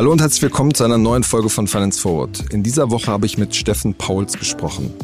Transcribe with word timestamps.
Hallo 0.00 0.12
und 0.12 0.22
herzlich 0.22 0.40
willkommen 0.40 0.72
zu 0.72 0.82
einer 0.82 0.96
neuen 0.96 1.24
Folge 1.24 1.50
von 1.50 1.66
Finance 1.66 2.00
Forward. 2.00 2.54
In 2.54 2.62
dieser 2.62 2.90
Woche 2.90 3.08
habe 3.08 3.26
ich 3.26 3.36
mit 3.36 3.54
Steffen 3.54 3.92
Pauls 3.92 4.38
gesprochen. 4.38 4.94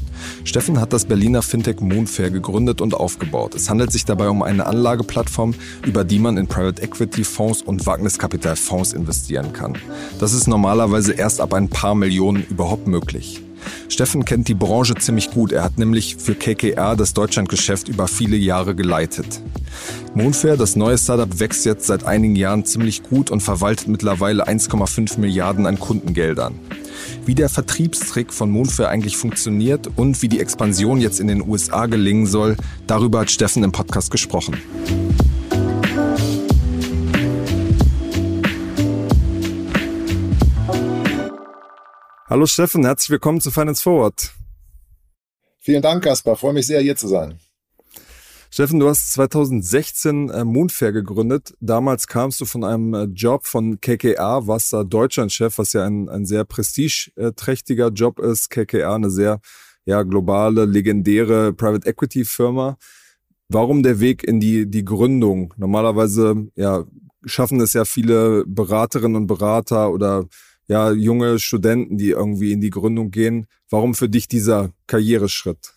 Steffen 0.44 0.80
hat 0.80 0.94
das 0.94 1.04
Berliner 1.04 1.42
Fintech 1.42 1.80
Moonfair 1.80 2.30
gegründet 2.30 2.80
und 2.80 2.94
aufgebaut. 2.94 3.54
Es 3.54 3.68
handelt 3.68 3.92
sich 3.92 4.06
dabei 4.06 4.30
um 4.30 4.42
eine 4.42 4.64
Anlageplattform, 4.64 5.52
über 5.84 6.02
die 6.02 6.18
man 6.18 6.38
in 6.38 6.46
Private 6.46 6.80
Equity 6.80 7.24
Fonds 7.24 7.60
und 7.60 7.84
Wagniskapitalfonds 7.84 8.94
investieren 8.94 9.52
kann. 9.52 9.76
Das 10.18 10.32
ist 10.32 10.46
normalerweise 10.46 11.12
erst 11.12 11.42
ab 11.42 11.52
ein 11.52 11.68
paar 11.68 11.94
Millionen 11.94 12.46
überhaupt 12.48 12.86
möglich. 12.86 13.42
Steffen 13.90 14.24
kennt 14.24 14.48
die 14.48 14.54
Branche 14.54 14.94
ziemlich 14.94 15.30
gut. 15.30 15.52
Er 15.52 15.62
hat 15.62 15.76
nämlich 15.76 16.16
für 16.16 16.34
KKR 16.34 16.96
das 16.96 17.12
Deutschlandgeschäft 17.12 17.88
über 17.88 18.08
viele 18.08 18.38
Jahre 18.38 18.74
geleitet. 18.74 19.42
Moonfair, 20.14 20.56
das 20.56 20.76
neue 20.76 20.98
Startup, 20.98 21.38
wächst 21.38 21.64
jetzt 21.64 21.86
seit 21.86 22.04
einigen 22.04 22.36
Jahren 22.36 22.64
ziemlich 22.64 23.02
gut 23.02 23.30
und 23.30 23.40
verwaltet 23.40 23.88
mittlerweile 23.88 24.46
1,5 24.46 25.18
Milliarden 25.20 25.66
an 25.66 25.78
Kundengeldern. 25.78 26.58
Wie 27.24 27.34
der 27.34 27.48
Vertriebstrick 27.48 28.32
von 28.32 28.50
Moonfair 28.50 28.88
eigentlich 28.88 29.16
funktioniert 29.16 29.88
und 29.96 30.22
wie 30.22 30.28
die 30.28 30.40
Expansion 30.40 31.00
jetzt 31.00 31.20
in 31.20 31.28
den 31.28 31.46
USA 31.46 31.86
gelingen 31.86 32.26
soll, 32.26 32.56
darüber 32.86 33.20
hat 33.20 33.30
Steffen 33.30 33.62
im 33.62 33.72
Podcast 33.72 34.10
gesprochen. 34.10 34.56
Hallo 42.28 42.46
Steffen, 42.46 42.84
herzlich 42.84 43.10
willkommen 43.10 43.40
zu 43.40 43.50
Finance 43.50 43.82
Forward. 43.82 44.32
Vielen 45.60 45.82
Dank, 45.82 46.04
Kaspar. 46.04 46.36
Freue 46.36 46.52
mich 46.52 46.66
sehr, 46.66 46.80
hier 46.80 46.96
zu 46.96 47.08
sein. 47.08 47.38
Steffen, 48.50 48.78
du 48.78 48.88
hast 48.88 49.12
2016 49.12 50.30
äh, 50.30 50.44
Moonfair 50.44 50.92
gegründet. 50.92 51.54
Damals 51.60 52.06
kamst 52.06 52.40
du 52.40 52.44
von 52.44 52.64
einem 52.64 52.94
äh, 52.94 53.04
Job 53.04 53.46
von 53.46 53.80
KKR, 53.80 54.46
warst 54.46 54.72
da 54.72 54.84
Deutschlandchef, 54.84 55.58
was 55.58 55.72
ja 55.72 55.84
ein, 55.84 56.08
ein 56.08 56.26
sehr 56.26 56.44
prestigeträchtiger 56.44 57.88
Job 57.88 58.18
ist. 58.18 58.50
KKR, 58.50 58.94
eine 58.94 59.10
sehr 59.10 59.40
ja, 59.84 60.02
globale, 60.02 60.64
legendäre 60.64 61.52
Private 61.52 61.88
Equity 61.88 62.24
Firma. 62.24 62.76
Warum 63.48 63.82
der 63.82 64.00
Weg 64.00 64.24
in 64.24 64.40
die, 64.40 64.68
die 64.68 64.84
Gründung? 64.84 65.52
Normalerweise 65.56 66.48
ja, 66.56 66.84
schaffen 67.24 67.60
es 67.60 67.72
ja 67.72 67.84
viele 67.84 68.44
Beraterinnen 68.46 69.16
und 69.16 69.26
Berater 69.26 69.92
oder 69.92 70.26
ja, 70.68 70.90
junge 70.90 71.38
Studenten, 71.38 71.96
die 71.98 72.10
irgendwie 72.10 72.52
in 72.52 72.60
die 72.60 72.70
Gründung 72.70 73.10
gehen. 73.10 73.46
Warum 73.70 73.94
für 73.94 74.08
dich 74.08 74.28
dieser 74.28 74.70
Karriereschritt? 74.86 75.74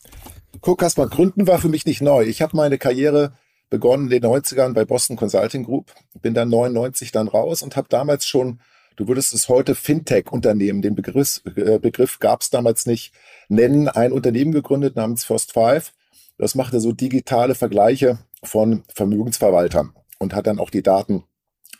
Guck, 0.61 0.79
Kaspar, 0.79 1.07
Gründen 1.07 1.47
war 1.47 1.59
für 1.59 1.69
mich 1.69 1.85
nicht 1.85 2.01
neu. 2.01 2.23
Ich 2.23 2.41
habe 2.41 2.57
meine 2.57 2.77
Karriere 2.77 3.33
begonnen 3.69 4.11
in 4.11 4.21
den 4.21 4.25
90ern 4.25 4.73
bei 4.73 4.83
Boston 4.83 5.15
Consulting 5.15 5.63
Group, 5.63 5.93
bin 6.21 6.33
dann 6.33 6.49
99 6.49 7.11
dann 7.11 7.27
raus 7.27 7.61
und 7.61 7.77
habe 7.77 7.87
damals 7.87 8.27
schon, 8.27 8.59
du 8.97 9.07
würdest 9.07 9.33
es 9.33 9.47
heute 9.47 9.73
Fintech-Unternehmen, 9.73 10.81
den 10.81 10.95
Begriff, 10.95 11.41
äh, 11.55 11.79
Begriff 11.79 12.19
gab 12.19 12.41
es 12.41 12.49
damals 12.49 12.85
nicht, 12.85 13.13
nennen, 13.47 13.87
ein 13.87 14.11
Unternehmen 14.11 14.51
gegründet 14.51 14.95
namens 14.95 15.23
First 15.23 15.53
Five. 15.53 15.93
Das 16.37 16.55
machte 16.55 16.81
so 16.81 16.91
digitale 16.91 17.55
Vergleiche 17.55 18.19
von 18.43 18.83
Vermögensverwaltern 18.93 19.93
und 20.17 20.33
hat 20.33 20.47
dann 20.47 20.59
auch 20.59 20.71
die 20.71 20.83
Daten 20.83 21.23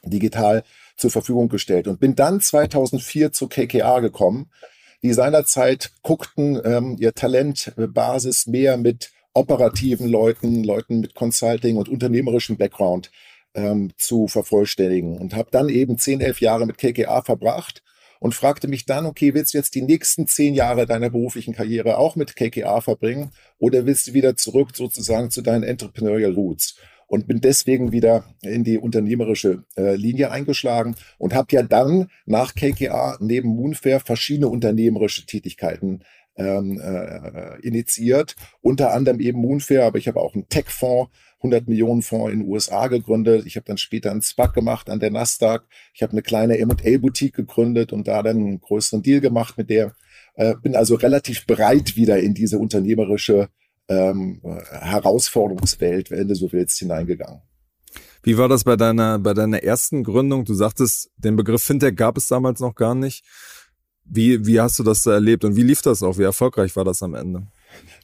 digital 0.04 0.64
zur 0.96 1.12
Verfügung 1.12 1.50
gestellt 1.50 1.88
und 1.88 2.00
bin 2.00 2.16
dann 2.16 2.40
2004 2.40 3.34
zu 3.34 3.48
KKA 3.48 4.00
gekommen, 4.00 4.50
die 5.04 5.14
seinerzeit 5.14 5.92
guckten, 6.04 6.60
ähm, 6.64 6.98
ihr 7.00 7.14
Talentbasis 7.14 8.48
mehr 8.48 8.78
mit 8.78 9.12
operativen 9.34 10.10
Leuten, 10.10 10.64
Leuten 10.64 11.00
mit 11.02 11.16
Consulting 11.16 11.78
und 11.78 11.90
unternehmerischem 11.90 12.58
Background 12.58 13.12
ähm, 13.54 13.92
zu 13.98 14.28
vervollständigen 14.28 15.18
und 15.18 15.36
habe 15.36 15.50
dann 15.52 15.70
eben 15.70 15.98
zehn, 15.98 16.22
elf 16.22 16.42
Jahre 16.42 16.66
mit 16.66 16.78
KKA 16.78 17.22
verbracht 17.22 17.84
und 18.20 18.36
fragte 18.36 18.68
mich 18.68 18.86
dann, 18.86 19.06
okay, 19.06 19.34
willst 19.34 19.54
du 19.54 19.58
jetzt 19.58 19.76
die 19.76 19.82
nächsten 19.82 20.28
zehn 20.28 20.54
Jahre 20.54 20.86
deiner 20.86 21.10
beruflichen 21.10 21.54
Karriere 21.54 21.98
auch 21.98 22.16
mit 22.16 22.36
KKA 22.36 22.82
verbringen 22.82 23.32
oder 23.58 23.86
willst 23.86 24.08
du 24.08 24.14
wieder 24.14 24.36
zurück 24.36 24.76
sozusagen 24.76 25.32
zu 25.32 25.42
deinen 25.42 25.64
Entrepreneurial 25.64 26.34
Roots? 26.34 26.76
Und 27.10 27.28
bin 27.28 27.42
deswegen 27.42 27.92
wieder 27.92 28.24
in 28.42 28.64
die 28.64 28.78
unternehmerische 28.78 29.64
äh, 29.76 29.96
Linie 29.96 30.32
eingeschlagen 30.32 30.96
und 31.18 31.34
habe 31.34 31.48
ja 31.52 31.64
dann 31.64 32.08
nach 32.26 32.56
KKA 32.56 33.18
neben 33.20 33.50
Moonfair 33.50 34.00
verschiedene 34.00 34.48
unternehmerische 34.48 35.26
Tätigkeiten 35.26 36.04
ähm, 36.38 36.80
äh, 36.80 37.60
initiiert, 37.62 38.36
unter 38.62 38.94
anderem 38.94 39.20
eben 39.20 39.42
Moonfair, 39.42 39.86
aber 39.86 39.98
ich 39.98 40.08
habe 40.08 40.22
auch 40.22 40.36
einen 40.36 40.48
Tech-Fonds 40.48 41.12
100 41.40 41.68
Millionen 41.68 42.02
Fonds 42.02 42.34
in 42.34 42.40
den 42.40 42.50
USA 42.50 42.88
gegründet. 42.88 43.46
Ich 43.46 43.56
habe 43.56 43.66
dann 43.66 43.78
später 43.78 44.12
einen 44.12 44.22
SPAC 44.22 44.54
gemacht 44.54 44.90
an 44.90 45.00
der 45.00 45.10
Nasdaq. 45.10 45.66
Ich 45.94 46.04
habe 46.04 46.12
eine 46.12 46.22
kleine 46.22 46.58
M&A-Boutique 46.58 47.34
gegründet 47.34 47.94
und 47.94 48.08
da 48.10 48.22
dann 48.24 48.38
einen 48.38 48.60
größeren 48.60 49.02
Deal 49.02 49.22
gemacht 49.22 49.58
mit 49.58 49.70
der. 49.70 49.94
Äh, 50.36 50.56
bin 50.62 50.76
also 50.76 50.96
relativ 50.96 51.46
bereit, 51.46 51.96
wieder 51.96 52.20
in 52.20 52.34
diese 52.34 52.60
unternehmerische 52.60 53.50
ähm, 53.90 54.40
Herausforderungswelt, 54.70 56.12
wenn 56.12 56.28
du 56.28 56.36
so 56.36 56.52
willst, 56.52 56.80
hineingegangen. 56.80 57.42
Wie 58.22 58.38
war 58.38 58.48
das 58.50 58.64
bei 58.64 58.76
deiner, 58.76 59.18
bei 59.18 59.34
deiner 59.34 59.64
ersten 59.64 60.04
Gründung? 60.04 60.46
Du 60.46 60.54
sagtest, 60.54 61.10
den 61.18 61.36
Begriff 61.36 61.64
Fintech 61.64 61.96
gab 61.96 62.18
es 62.18 62.28
damals 62.28 62.60
noch 62.60 62.76
gar 62.76 62.96
nicht. 62.96 63.26
Wie, 64.04 64.46
wie 64.46 64.60
hast 64.60 64.80
du 64.80 64.84
das 64.84 65.04
da 65.04 65.14
erlebt 65.14 65.46
und 65.46 65.56
wie 65.56 65.62
lief 65.62 65.82
das 65.82 66.04
auch? 66.04 66.18
Wie 66.18 66.24
erfolgreich 66.24 66.76
war 66.76 66.84
das 66.84 67.04
am 67.04 67.14
Ende? 67.14 67.48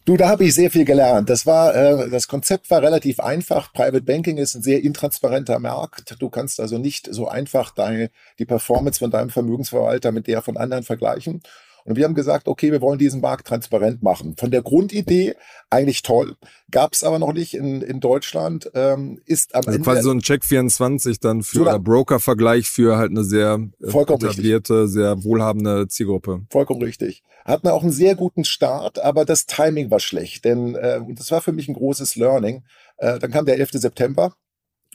Du, 0.06 0.18
da 0.18 0.30
habe 0.30 0.46
ich 0.46 0.54
sehr 0.54 0.70
viel 0.70 0.86
gelernt. 0.86 1.30
Das 1.32 1.48
war, 1.48 1.74
äh, 1.76 2.10
das 2.12 2.28
Konzept 2.28 2.70
war 2.70 2.84
relativ 2.84 3.20
einfach. 3.20 3.74
Private 3.74 4.04
Banking 4.04 4.38
ist 4.38 4.54
ein 4.54 4.62
sehr 4.62 4.84
intransparenter 4.84 5.58
Markt. 5.58 6.16
Du 6.20 6.30
kannst 6.30 6.60
also 6.60 6.78
nicht 6.78 7.12
so 7.12 7.28
einfach 7.28 7.72
deine, 7.72 8.12
die 8.38 8.46
Performance 8.46 9.00
von 9.00 9.10
deinem 9.10 9.32
Vermögensverwalter 9.32 10.12
mit 10.12 10.28
der 10.28 10.44
von 10.44 10.58
anderen 10.58 10.84
vergleichen. 10.84 11.42
Und 11.86 11.98
wir 11.98 12.04
haben 12.04 12.16
gesagt, 12.16 12.48
okay, 12.48 12.72
wir 12.72 12.82
wollen 12.82 12.98
diesen 12.98 13.22
Markt 13.22 13.46
transparent 13.48 14.02
machen. 14.02 14.36
Von 14.38 14.50
der 14.50 14.64
Grundidee 14.64 15.36
eigentlich 15.70 16.02
toll, 16.02 16.36
gab 16.72 16.94
es 16.94 17.04
aber 17.04 17.20
noch 17.20 17.32
nicht 17.32 17.54
in, 17.54 17.84
in 17.84 18.00
Deutschland. 18.00 18.72
Ähm, 18.74 19.22
ist 19.26 19.54
am 19.54 19.60
also 19.60 19.72
Ende 19.72 19.84
quasi 19.84 20.02
so 20.02 20.12
ein 20.12 20.22
Check 20.22 20.44
24 20.44 21.20
dann 21.20 21.44
für 21.44 21.60
so 21.60 21.80
Broker-Vergleich 21.80 22.68
für 22.68 22.98
halt 22.98 23.12
eine 23.12 23.24
sehr 23.24 23.60
äh, 23.82 23.88
etablierte, 23.88 24.82
richtig. 24.82 24.94
sehr 24.94 25.24
wohlhabende 25.24 25.88
Zielgruppe. 25.88 26.42
Vollkommen 26.50 26.82
richtig. 26.82 27.24
Hatten 27.46 27.68
auch 27.68 27.84
einen 27.84 27.92
sehr 27.92 28.16
guten 28.16 28.46
Start, 28.46 28.98
aber 28.98 29.24
das 29.24 29.46
Timing 29.46 29.92
war 29.92 30.00
schlecht, 30.00 30.44
denn 30.44 30.74
äh, 30.74 31.02
das 31.10 31.30
war 31.30 31.42
für 31.42 31.52
mich 31.52 31.68
ein 31.68 31.76
großes 31.76 32.16
Learning. 32.16 32.64
Äh, 32.98 33.20
dann 33.20 33.30
kam 33.30 33.46
der 33.46 33.60
11. 33.60 33.74
September 33.74 34.34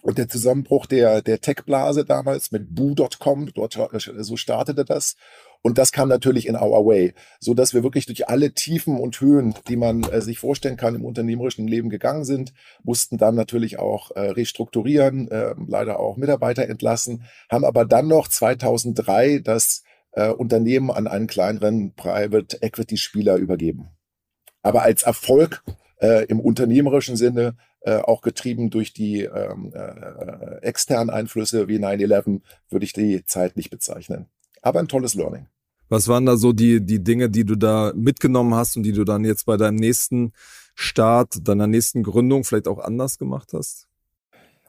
und 0.02 0.18
der 0.18 0.28
Zusammenbruch 0.28 0.86
der, 0.86 1.22
der 1.22 1.40
Tech-Blase 1.40 2.04
damals 2.04 2.52
mit 2.52 2.74
Boo.com, 2.74 3.52
dort 3.54 3.78
so 3.98 4.36
startete 4.36 4.84
das. 4.84 5.16
Und 5.62 5.76
das 5.76 5.92
kam 5.92 6.08
natürlich 6.08 6.46
in 6.46 6.56
our 6.56 6.86
way, 6.86 7.12
so 7.38 7.52
dass 7.52 7.74
wir 7.74 7.82
wirklich 7.82 8.06
durch 8.06 8.28
alle 8.28 8.52
Tiefen 8.52 8.98
und 8.98 9.20
Höhen, 9.20 9.54
die 9.68 9.76
man 9.76 10.04
äh, 10.04 10.22
sich 10.22 10.38
vorstellen 10.38 10.78
kann 10.78 10.94
im 10.94 11.04
unternehmerischen 11.04 11.68
Leben 11.68 11.90
gegangen 11.90 12.24
sind, 12.24 12.54
mussten 12.82 13.18
dann 13.18 13.34
natürlich 13.34 13.78
auch 13.78 14.10
äh, 14.12 14.20
restrukturieren, 14.20 15.30
äh, 15.30 15.54
leider 15.66 16.00
auch 16.00 16.16
Mitarbeiter 16.16 16.66
entlassen, 16.66 17.24
haben 17.50 17.64
aber 17.64 17.84
dann 17.84 18.08
noch 18.08 18.28
2003 18.28 19.40
das 19.40 19.82
äh, 20.12 20.30
Unternehmen 20.30 20.90
an 20.90 21.06
einen 21.06 21.26
kleineren 21.26 21.94
Private 21.94 22.62
Equity 22.62 22.96
Spieler 22.96 23.36
übergeben. 23.36 23.90
Aber 24.62 24.82
als 24.82 25.02
Erfolg 25.02 25.62
äh, 26.00 26.24
im 26.26 26.40
unternehmerischen 26.40 27.16
Sinne 27.16 27.56
äh, 27.82 27.96
auch 27.96 28.22
getrieben 28.22 28.70
durch 28.70 28.94
die 28.94 29.22
ähm, 29.24 29.72
äh, 29.74 30.62
externen 30.62 31.10
Einflüsse 31.10 31.68
wie 31.68 31.78
9-11 31.78 32.40
würde 32.70 32.84
ich 32.84 32.94
die 32.94 33.24
Zeit 33.26 33.56
nicht 33.56 33.70
bezeichnen 33.70 34.26
aber 34.62 34.80
ein 34.80 34.88
tolles 34.88 35.14
Learning. 35.14 35.46
Was 35.88 36.06
waren 36.06 36.24
da 36.24 36.36
so 36.36 36.52
die, 36.52 36.84
die 36.84 37.02
Dinge, 37.02 37.30
die 37.30 37.44
du 37.44 37.56
da 37.56 37.92
mitgenommen 37.96 38.54
hast 38.54 38.76
und 38.76 38.84
die 38.84 38.92
du 38.92 39.04
dann 39.04 39.24
jetzt 39.24 39.46
bei 39.46 39.56
deinem 39.56 39.76
nächsten 39.76 40.32
Start, 40.74 41.48
deiner 41.48 41.66
nächsten 41.66 42.04
Gründung 42.04 42.44
vielleicht 42.44 42.68
auch 42.68 42.78
anders 42.78 43.18
gemacht 43.18 43.52
hast? 43.52 43.88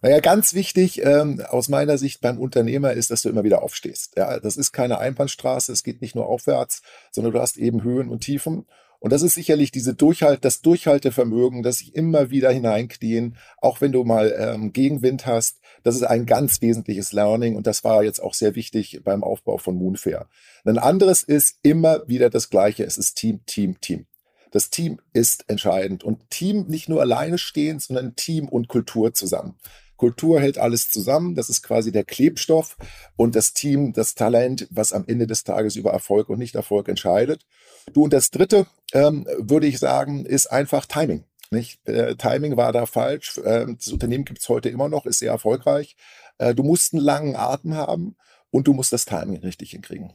Naja, 0.01 0.19
ganz 0.19 0.55
wichtig 0.55 1.05
ähm, 1.05 1.41
aus 1.47 1.69
meiner 1.69 1.99
Sicht 1.99 2.21
beim 2.21 2.39
Unternehmer 2.39 2.93
ist, 2.93 3.11
dass 3.11 3.21
du 3.21 3.29
immer 3.29 3.43
wieder 3.43 3.61
aufstehst. 3.61 4.13
Ja, 4.17 4.39
das 4.39 4.57
ist 4.57 4.71
keine 4.71 4.97
Einbahnstraße, 4.97 5.71
es 5.71 5.83
geht 5.83 6.01
nicht 6.01 6.15
nur 6.15 6.25
aufwärts, 6.25 6.81
sondern 7.11 7.33
du 7.33 7.39
hast 7.39 7.57
eben 7.57 7.83
Höhen 7.83 8.09
und 8.09 8.21
Tiefen. 8.21 8.65
Und 9.01 9.11
das 9.11 9.23
ist 9.23 9.33
sicherlich 9.33 9.71
diese 9.71 9.95
Durchhalt, 9.95 10.45
das 10.45 10.61
Durchhaltevermögen, 10.61 11.63
das 11.63 11.79
sich 11.79 11.95
immer 11.95 12.29
wieder 12.29 12.51
hineinknien, 12.51 13.35
auch 13.57 13.81
wenn 13.81 13.91
du 13.91 14.03
mal 14.03 14.31
ähm, 14.37 14.73
Gegenwind 14.73 15.25
hast. 15.25 15.57
Das 15.81 15.95
ist 15.95 16.03
ein 16.03 16.27
ganz 16.27 16.61
wesentliches 16.61 17.11
Learning 17.11 17.55
und 17.55 17.65
das 17.65 17.83
war 17.83 18.03
jetzt 18.03 18.21
auch 18.21 18.35
sehr 18.35 18.53
wichtig 18.53 19.01
beim 19.03 19.23
Aufbau 19.23 19.57
von 19.57 19.75
Moonfair. 19.75 20.27
Ein 20.65 20.77
anderes 20.77 21.23
ist 21.23 21.57
immer 21.63 22.07
wieder 22.07 22.29
das 22.29 22.51
Gleiche. 22.51 22.83
Es 22.83 22.99
ist 22.99 23.15
Team, 23.15 23.43
Team, 23.47 23.81
Team. 23.81 24.05
Das 24.51 24.69
Team 24.69 24.99
ist 25.13 25.45
entscheidend 25.47 26.03
und 26.03 26.29
Team 26.29 26.67
nicht 26.67 26.87
nur 26.87 27.01
alleine 27.01 27.39
stehen, 27.39 27.79
sondern 27.79 28.15
Team 28.15 28.47
und 28.47 28.67
Kultur 28.67 29.15
zusammen. 29.15 29.55
Kultur 30.01 30.41
hält 30.41 30.57
alles 30.57 30.89
zusammen. 30.89 31.35
Das 31.35 31.47
ist 31.47 31.61
quasi 31.61 31.91
der 31.91 32.03
Klebstoff 32.03 32.75
und 33.17 33.35
das 33.35 33.53
Team, 33.53 33.93
das 33.93 34.15
Talent, 34.15 34.67
was 34.71 34.93
am 34.93 35.03
Ende 35.05 35.27
des 35.27 35.43
Tages 35.43 35.75
über 35.75 35.91
Erfolg 35.91 36.27
und 36.29 36.39
Nicht-Erfolg 36.39 36.89
entscheidet. 36.89 37.45
Du 37.93 38.05
und 38.05 38.11
das 38.11 38.31
Dritte 38.31 38.65
ähm, 38.93 39.27
würde 39.37 39.67
ich 39.67 39.77
sagen, 39.77 40.25
ist 40.25 40.47
einfach 40.47 40.87
Timing. 40.87 41.25
Nicht? 41.51 41.87
Äh, 41.87 42.15
Timing 42.15 42.57
war 42.57 42.71
da 42.71 42.87
falsch. 42.87 43.37
Äh, 43.37 43.67
das 43.75 43.89
Unternehmen 43.89 44.25
gibt 44.25 44.39
es 44.39 44.49
heute 44.49 44.69
immer 44.69 44.89
noch, 44.89 45.05
ist 45.05 45.19
sehr 45.19 45.33
erfolgreich. 45.33 45.95
Äh, 46.39 46.55
du 46.55 46.63
musst 46.63 46.95
einen 46.95 47.03
langen 47.03 47.35
Atem 47.35 47.75
haben 47.75 48.15
und 48.49 48.65
du 48.65 48.73
musst 48.73 48.93
das 48.93 49.05
Timing 49.05 49.41
richtig 49.41 49.69
hinkriegen. 49.69 50.13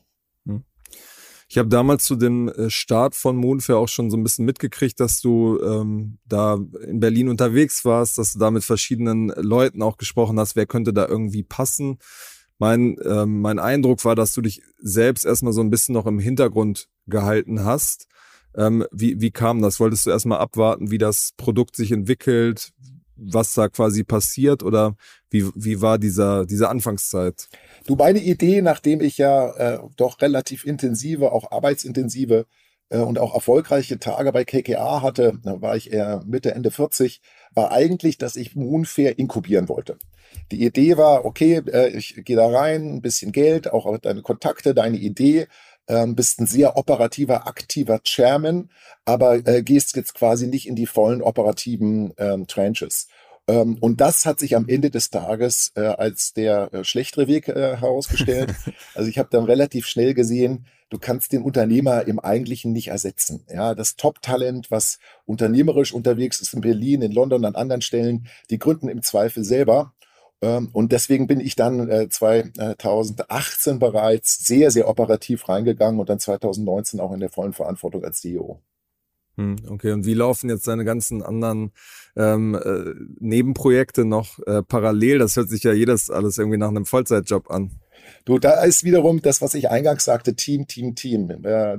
Ich 1.49 1.59
habe 1.59 1.69
damals 1.69 2.05
zu 2.05 2.17
dem 2.17 2.49
äh, 2.49 2.71
Start 2.71 3.15
von 3.15 3.37
Moonfair 3.37 3.79
auch 3.79 3.89
schon 3.89 4.11
so 4.11 4.17
ein 4.17 4.23
bisschen 4.23 4.45
mitgekriegt, 4.45 4.99
dass 4.99 5.21
du 5.21 5.61
ähm, 5.63 6.19
da 6.27 6.59
in 6.87 6.99
Berlin 6.99 7.29
unterwegs 7.29 7.85
warst, 7.85 8.19
dass 8.19 8.33
du 8.33 8.39
da 8.39 8.51
mit 8.51 8.65
verschiedenen 8.65 9.29
Leuten 9.29 9.83
auch 9.83 9.97
gesprochen 9.97 10.41
hast, 10.41 10.57
wer 10.57 10.67
könnte 10.67 10.93
da 10.93 11.07
irgendwie 11.07 11.45
passen. 11.45 11.99
Mein, 12.59 12.97
ähm, 13.05 13.43
mein 13.43 13.59
Eindruck 13.59 14.05
war, 14.05 14.15
dass 14.15 14.33
du 14.33 14.41
dich 14.41 14.63
selbst 14.79 15.25
erstmal 15.25 15.53
so 15.53 15.61
ein 15.61 15.71
bisschen 15.71 15.93
noch 15.93 16.07
im 16.07 16.19
Hintergrund 16.19 16.89
gehalten 17.07 17.65
hast. 17.65 18.09
Ähm, 18.57 18.87
wie, 18.91 19.21
wie 19.21 19.31
kam 19.31 19.61
das? 19.61 19.79
Wolltest 19.79 20.07
du 20.07 20.11
erstmal 20.11 20.39
abwarten, 20.39 20.91
wie 20.91 20.99
das 20.99 21.33
Produkt 21.37 21.77
sich 21.77 21.93
entwickelt, 21.93 22.73
was 23.17 23.55
da 23.55 23.69
quasi 23.69 24.05
passiert 24.05 24.63
oder 24.63 24.95
wie, 25.31 25.45
wie 25.55 25.81
war 25.81 25.99
dieser, 25.99 26.47
diese 26.47 26.69
Anfangszeit? 26.69 27.49
Du, 27.87 27.97
meine 27.97 28.21
Idee, 28.21 28.63
nachdem 28.63 29.01
ich 29.01 29.19
ja 29.19 29.51
äh, 29.57 29.79
doch 29.97 30.21
relativ 30.21 30.65
intensive, 30.65 31.33
auch 31.33 31.51
arbeitsintensive 31.51 32.47
äh, 32.89 32.99
und 32.99 33.19
auch 33.19 33.35
erfolgreiche 33.35 33.99
Tage 33.99 34.33
bei 34.33 34.45
KKA 34.45 35.03
hatte, 35.03 35.39
da 35.43 35.61
war 35.61 35.77
ich 35.77 35.93
eher 35.93 36.23
Mitte, 36.27 36.55
Ende 36.55 36.71
40, 36.71 37.21
war 37.55 37.73
eigentlich, 37.73 38.19
dass 38.19 38.37
ich 38.37 38.55
Moonfair 38.55 39.19
inkubieren 39.19 39.69
wollte. 39.69 39.99
Die 40.53 40.65
Idee 40.65 40.97
war, 40.97 41.25
okay, 41.25 41.63
äh, 41.67 41.89
ich 41.89 42.25
gehe 42.25 42.37
da 42.37 42.49
rein, 42.49 42.97
ein 42.97 43.03
bisschen 43.03 43.33
Geld, 43.33 43.73
auch 43.73 43.99
deine 43.99 44.23
Kontakte, 44.23 44.75
deine 44.75 44.99
Idee, 44.99 45.47
ähm, 45.89 46.15
bist 46.15 46.41
ein 46.41 46.47
sehr 46.47 46.77
operativer, 46.77 47.47
aktiver 47.47 48.01
Chairman, 48.03 48.71
aber 49.05 49.47
äh, 49.47 49.63
gehst 49.63 49.97
jetzt 49.97 50.15
quasi 50.15 50.47
nicht 50.47 50.69
in 50.69 50.77
die 50.77 50.87
vollen 50.87 51.23
operativen 51.23 52.13
ähm, 52.19 52.47
Trenches. 52.47 53.09
Ähm, 53.49 53.79
und 53.81 54.01
das 54.01 54.27
hat 54.27 54.41
sich 54.41 54.57
am 54.57 54.69
Ende 54.69 54.91
des 54.91 55.11
Tages 55.11 55.73
äh, 55.77 55.81
als 55.83 56.33
der 56.33 56.73
äh, 56.73 56.85
schlechtere 56.85 57.29
Weg 57.29 57.49
äh, 57.49 57.77
herausgestellt. 57.77 58.55
also 58.95 59.09
ich 59.09 59.19
habe 59.19 59.29
dann 59.31 59.45
relativ 59.45 59.87
schnell 59.87 60.15
gesehen, 60.15 60.67
du 60.91 60.99
kannst 60.99 61.33
den 61.33 61.43
Unternehmer 61.43 62.07
im 62.07 62.19
Eigentlichen 62.19 62.73
nicht 62.73 62.89
ersetzen. 62.89 63.45
Ja, 63.49 63.75
das 63.75 63.97
Top-Talent, 63.97 64.71
was 64.71 64.99
unternehmerisch 65.25 65.93
unterwegs 65.93 66.41
ist 66.41 66.55
in 66.55 66.61
Berlin, 66.61 67.03
in 67.03 67.13
London, 67.13 67.45
an 67.45 67.55
anderen 67.55 67.83
Stellen, 67.83 68.27
die 68.51 68.59
gründen 68.59 68.89
im 68.89 69.03
Zweifel 69.03 69.45
selber. 69.45 69.93
Ähm, 70.43 70.69
und 70.73 70.93
deswegen 70.93 71.27
bin 71.27 71.41
ich 71.41 71.57
dann 71.57 71.89
äh, 71.89 72.09
2018 72.09 73.79
bereits 73.79 74.47
sehr, 74.47 74.71
sehr 74.71 74.89
operativ 74.89 75.49
reingegangen 75.49 75.99
und 75.99 76.09
dann 76.09 76.19
2019 76.19 77.01
auch 77.01 77.13
in 77.13 77.21
der 77.21 77.31
vollen 77.31 77.53
Verantwortung 77.53 78.05
als 78.05 78.21
CEO. 78.21 78.61
Hm, 79.37 79.57
okay, 79.69 79.93
und 79.93 80.07
wie 80.07 80.15
laufen 80.15 80.49
jetzt 80.49 80.67
deine 80.67 80.85
ganzen 80.85 81.23
anderen 81.23 81.73
ähm, 82.17 82.55
äh, 82.55 82.95
Nebenprojekte 83.21 84.05
noch 84.05 84.39
äh, 84.47 84.63
parallel? 84.63 85.19
Das 85.19 85.37
hört 85.37 85.51
sich 85.51 85.63
ja 85.63 85.73
jedes 85.73 86.11
alles 86.11 86.39
irgendwie 86.39 86.59
nach 86.59 86.69
einem 86.69 86.87
Vollzeitjob 86.87 87.51
an. 87.51 87.71
Du, 88.25 88.39
da 88.39 88.65
ist 88.65 88.85
wiederum 88.85 89.23
das, 89.23 89.41
was 89.43 89.55
ich 89.55 89.71
eingangs 89.71 90.05
sagte, 90.05 90.35
Team, 90.35 90.67
Team, 90.67 90.95
Team. 90.95 91.29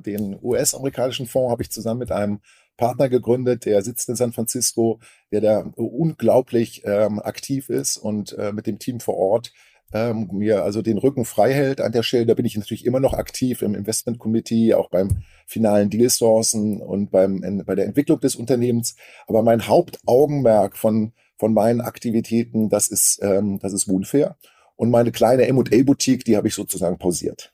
Den 0.06 0.38
US-amerikanischen 0.42 1.28
Fonds 1.28 1.52
habe 1.52 1.64
ich 1.64 1.72
zusammen 1.72 2.00
mit 2.00 2.12
einem 2.12 2.40
Partner 2.78 3.10
gegründet, 3.10 3.66
der 3.66 3.82
sitzt 3.82 4.08
in 4.08 4.16
San 4.16 4.34
Francisco, 4.34 5.00
der 5.32 5.42
da 5.42 5.60
unglaublich 5.76 6.84
ähm, 6.86 7.20
aktiv 7.20 7.70
ist 7.70 7.98
und 7.98 8.34
äh, 8.38 8.54
mit 8.54 8.68
dem 8.68 8.80
Team 8.80 9.00
vor 9.00 9.18
Ort 9.18 9.52
ähm, 9.94 10.30
mir 10.34 10.64
also 10.64 10.82
den 10.82 10.98
Rücken 10.98 11.26
frei 11.26 11.54
hält 11.54 11.82
an 11.82 11.92
der 11.92 12.04
Stelle. 12.04 12.26
Da 12.26 12.34
bin 12.34 12.46
ich 12.46 12.58
natürlich 12.58 12.86
immer 12.86 13.00
noch 13.00 13.14
aktiv 13.14 13.62
im 13.62 13.76
Investment 13.76 14.20
Committee, 14.20 14.74
auch 14.74 14.90
beim 14.90 15.24
finalen 15.46 15.90
Deal 15.90 16.10
Sourcen 16.10 16.82
und 16.82 17.12
beim, 17.12 17.44
in, 17.44 17.64
bei 17.66 17.76
der 17.76 17.86
Entwicklung 17.86 18.20
des 18.20 18.36
Unternehmens. 18.36 18.96
Aber 19.28 19.44
mein 19.44 19.68
Hauptaugenmerk 19.68 20.78
von, 20.78 21.14
von 21.38 21.54
meinen 21.54 21.82
Aktivitäten, 21.82 22.70
das 22.70 22.90
ist, 22.90 23.20
ähm, 23.22 23.60
das 23.60 23.74
ist 23.74 23.88
Moonfair. 23.88 24.36
Und 24.78 24.90
meine 24.90 25.12
kleine 25.12 25.48
M&A-Boutique, 25.48 26.24
die 26.24 26.38
habe 26.38 26.48
ich 26.48 26.54
sozusagen 26.54 26.98
pausiert. 26.98 27.52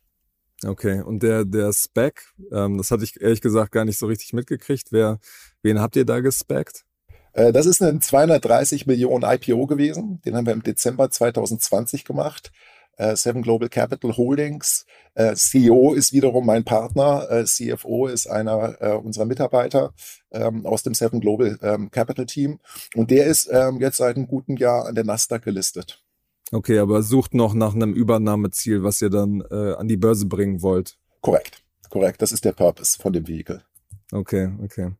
Okay, 0.65 1.01
und 1.01 1.23
der, 1.23 1.45
der 1.45 1.73
Spec, 1.73 2.33
ähm, 2.51 2.77
das 2.77 2.91
hatte 2.91 3.03
ich 3.03 3.19
ehrlich 3.19 3.41
gesagt 3.41 3.71
gar 3.71 3.85
nicht 3.85 3.97
so 3.97 4.05
richtig 4.05 4.33
mitgekriegt. 4.33 4.91
Wer, 4.91 5.19
wen 5.61 5.79
habt 5.79 5.95
ihr 5.95 6.05
da 6.05 6.19
gespeckt? 6.19 6.85
Äh, 7.33 7.51
das 7.51 7.65
ist 7.65 7.81
ein 7.81 8.01
230 8.01 8.85
Millionen 8.87 9.23
IPO 9.23 9.65
gewesen. 9.67 10.21
Den 10.25 10.35
haben 10.35 10.45
wir 10.45 10.53
im 10.53 10.63
Dezember 10.63 11.09
2020 11.09 12.05
gemacht. 12.05 12.51
Äh, 12.95 13.15
Seven 13.15 13.41
Global 13.41 13.69
Capital 13.69 14.15
Holdings. 14.15 14.85
Äh, 15.15 15.33
CEO 15.35 15.93
ist 15.93 16.13
wiederum 16.13 16.45
mein 16.45 16.63
Partner. 16.63 17.43
CFO 17.45 18.07
ist 18.07 18.27
einer 18.27 19.01
unserer 19.03 19.25
Mitarbeiter 19.25 19.93
ähm, 20.31 20.65
aus 20.65 20.83
dem 20.83 20.93
Seven 20.93 21.19
Global 21.19 21.57
ähm, 21.61 21.91
Capital 21.91 22.25
Team. 22.25 22.59
Und 22.95 23.11
der 23.11 23.25
ist 23.25 23.49
ähm, 23.51 23.79
jetzt 23.79 23.97
seit 23.97 24.15
einem 24.15 24.27
guten 24.27 24.57
Jahr 24.57 24.85
an 24.85 24.95
der 24.95 25.03
Nasdaq 25.03 25.43
gelistet. 25.43 26.03
Okay, 26.53 26.77
aber 26.77 27.01
sucht 27.01 27.33
noch 27.33 27.55
nach 27.55 27.73
einem 27.73 27.93
Übernahmeziel, 27.93 28.83
was 28.83 29.01
ihr 29.01 29.09
dann 29.09 29.43
äh, 29.49 29.73
an 29.73 29.87
die 29.87 29.97
Börse 29.97 30.27
bringen 30.27 30.61
wollt. 30.61 30.99
Korrekt, 31.21 31.63
korrekt. 31.89 32.21
Das 32.21 32.31
ist 32.31 32.45
der 32.45 32.51
Purpose 32.51 32.99
von 33.01 33.11
dem 33.11 33.27
Vehikel. 33.27 33.63
Okay, 34.11 34.51
okay. 34.63 34.91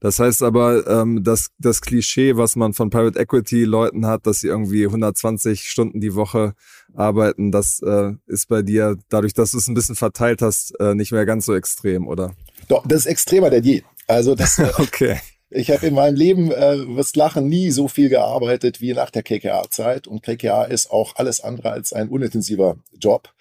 Das 0.00 0.18
heißt 0.18 0.42
aber, 0.42 0.86
ähm, 0.86 1.22
das, 1.22 1.50
das 1.58 1.82
Klischee, 1.82 2.38
was 2.38 2.56
man 2.56 2.72
von 2.72 2.88
Private 2.88 3.18
Equity 3.18 3.64
Leuten 3.64 4.06
hat, 4.06 4.26
dass 4.26 4.40
sie 4.40 4.48
irgendwie 4.48 4.86
120 4.86 5.68
Stunden 5.68 6.00
die 6.00 6.14
Woche 6.14 6.54
arbeiten, 6.94 7.52
das 7.52 7.82
äh, 7.82 8.14
ist 8.26 8.48
bei 8.48 8.62
dir, 8.62 8.96
dadurch, 9.10 9.34
dass 9.34 9.50
du 9.50 9.58
es 9.58 9.68
ein 9.68 9.74
bisschen 9.74 9.96
verteilt 9.96 10.40
hast, 10.40 10.72
äh, 10.80 10.94
nicht 10.94 11.12
mehr 11.12 11.26
ganz 11.26 11.44
so 11.44 11.54
extrem, 11.54 12.08
oder? 12.08 12.32
Doch, 12.68 12.86
das 12.86 13.00
ist 13.00 13.06
extremer 13.06 13.50
denn 13.50 13.64
je. 13.64 13.82
Also 14.06 14.34
das, 14.34 14.58
äh, 14.58 14.72
okay. 14.78 15.20
Ich 15.52 15.70
habe 15.70 15.86
in 15.86 15.94
meinem 15.94 16.14
Leben, 16.14 16.52
äh, 16.52 16.96
wirst 16.96 17.16
lachen, 17.16 17.48
nie 17.48 17.70
so 17.70 17.88
viel 17.88 18.08
gearbeitet 18.08 18.80
wie 18.80 18.92
nach 18.92 19.10
der 19.10 19.24
KKA-Zeit. 19.24 20.06
Und 20.06 20.22
KKA 20.22 20.64
ist 20.64 20.90
auch 20.90 21.16
alles 21.16 21.40
andere 21.40 21.72
als 21.72 21.92
ein 21.92 22.08
unintensiver 22.08 22.76
Job. 22.96 23.32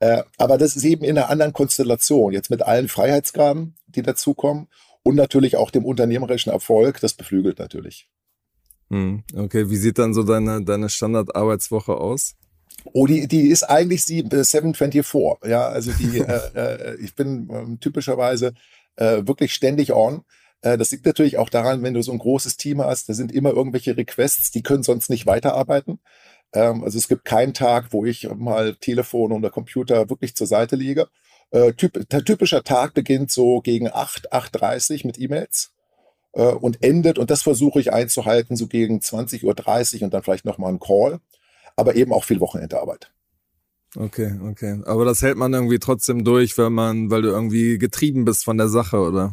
Äh, 0.00 0.24
aber 0.38 0.58
das 0.58 0.74
ist 0.74 0.82
eben 0.82 1.04
in 1.04 1.16
einer 1.16 1.30
anderen 1.30 1.52
Konstellation. 1.52 2.32
Jetzt 2.32 2.50
mit 2.50 2.62
allen 2.62 2.88
Freiheitsgraden, 2.88 3.76
die 3.86 4.02
dazukommen 4.02 4.66
und 5.04 5.14
natürlich 5.14 5.56
auch 5.56 5.70
dem 5.70 5.84
unternehmerischen 5.84 6.50
Erfolg. 6.50 7.00
Das 7.00 7.14
beflügelt 7.14 7.60
natürlich. 7.60 8.08
Hm, 8.90 9.22
okay, 9.36 9.70
wie 9.70 9.76
sieht 9.76 9.98
dann 9.98 10.12
so 10.14 10.24
deine, 10.24 10.64
deine 10.64 10.88
Standardarbeitswoche 10.88 11.94
aus? 11.94 12.34
Oh, 12.92 13.06
die, 13.06 13.28
die 13.28 13.48
ist 13.48 13.62
eigentlich 13.62 14.04
724. 14.04 15.04
Ja, 15.44 15.68
also 15.68 15.92
die, 15.92 16.18
äh, 16.18 16.50
äh, 16.54 16.96
ich 16.96 17.14
bin 17.14 17.48
äh, 17.48 17.76
typischerweise 17.78 18.54
äh, 18.96 19.22
wirklich 19.24 19.54
ständig 19.54 19.92
on. 19.92 20.24
Äh, 20.62 20.78
das 20.78 20.90
liegt 20.92 21.04
natürlich 21.04 21.38
auch 21.38 21.48
daran, 21.48 21.82
wenn 21.82 21.94
du 21.94 22.02
so 22.02 22.12
ein 22.12 22.18
großes 22.18 22.56
Team 22.56 22.80
hast, 22.80 23.08
da 23.08 23.14
sind 23.14 23.32
immer 23.32 23.50
irgendwelche 23.50 23.96
Requests, 23.96 24.50
die 24.50 24.62
können 24.62 24.82
sonst 24.82 25.10
nicht 25.10 25.26
weiterarbeiten. 25.26 26.00
Ähm, 26.52 26.82
also 26.84 26.98
es 26.98 27.08
gibt 27.08 27.24
keinen 27.24 27.54
Tag, 27.54 27.88
wo 27.92 28.04
ich 28.04 28.28
mal 28.34 28.76
Telefon 28.76 29.32
oder 29.32 29.50
Computer 29.50 30.08
wirklich 30.08 30.34
zur 30.34 30.46
Seite 30.46 30.76
lege. 30.76 31.08
Äh, 31.50 31.74
typ, 31.74 32.08
typischer 32.24 32.62
Tag 32.62 32.94
beginnt 32.94 33.30
so 33.30 33.60
gegen 33.60 33.88
8, 33.92 34.32
8.30 34.32 35.06
mit 35.06 35.18
E-Mails 35.18 35.72
äh, 36.32 36.44
und 36.44 36.82
endet, 36.82 37.18
und 37.18 37.30
das 37.30 37.42
versuche 37.42 37.80
ich 37.80 37.92
einzuhalten, 37.92 38.56
so 38.56 38.66
gegen 38.68 39.00
20.30 39.00 39.98
Uhr 39.98 40.04
und 40.04 40.14
dann 40.14 40.22
vielleicht 40.22 40.44
nochmal 40.44 40.72
ein 40.72 40.80
Call, 40.80 41.20
aber 41.76 41.96
eben 41.96 42.12
auch 42.12 42.24
viel 42.24 42.40
Wochenendarbeit. 42.40 43.12
Okay, 43.94 44.38
okay. 44.48 44.80
Aber 44.86 45.04
das 45.04 45.20
hält 45.20 45.36
man 45.36 45.52
irgendwie 45.52 45.78
trotzdem 45.78 46.24
durch, 46.24 46.56
wenn 46.56 46.72
man, 46.72 47.10
weil 47.10 47.20
du 47.20 47.28
irgendwie 47.28 47.76
getrieben 47.76 48.24
bist 48.24 48.44
von 48.44 48.56
der 48.56 48.68
Sache, 48.68 48.98
oder? 48.98 49.32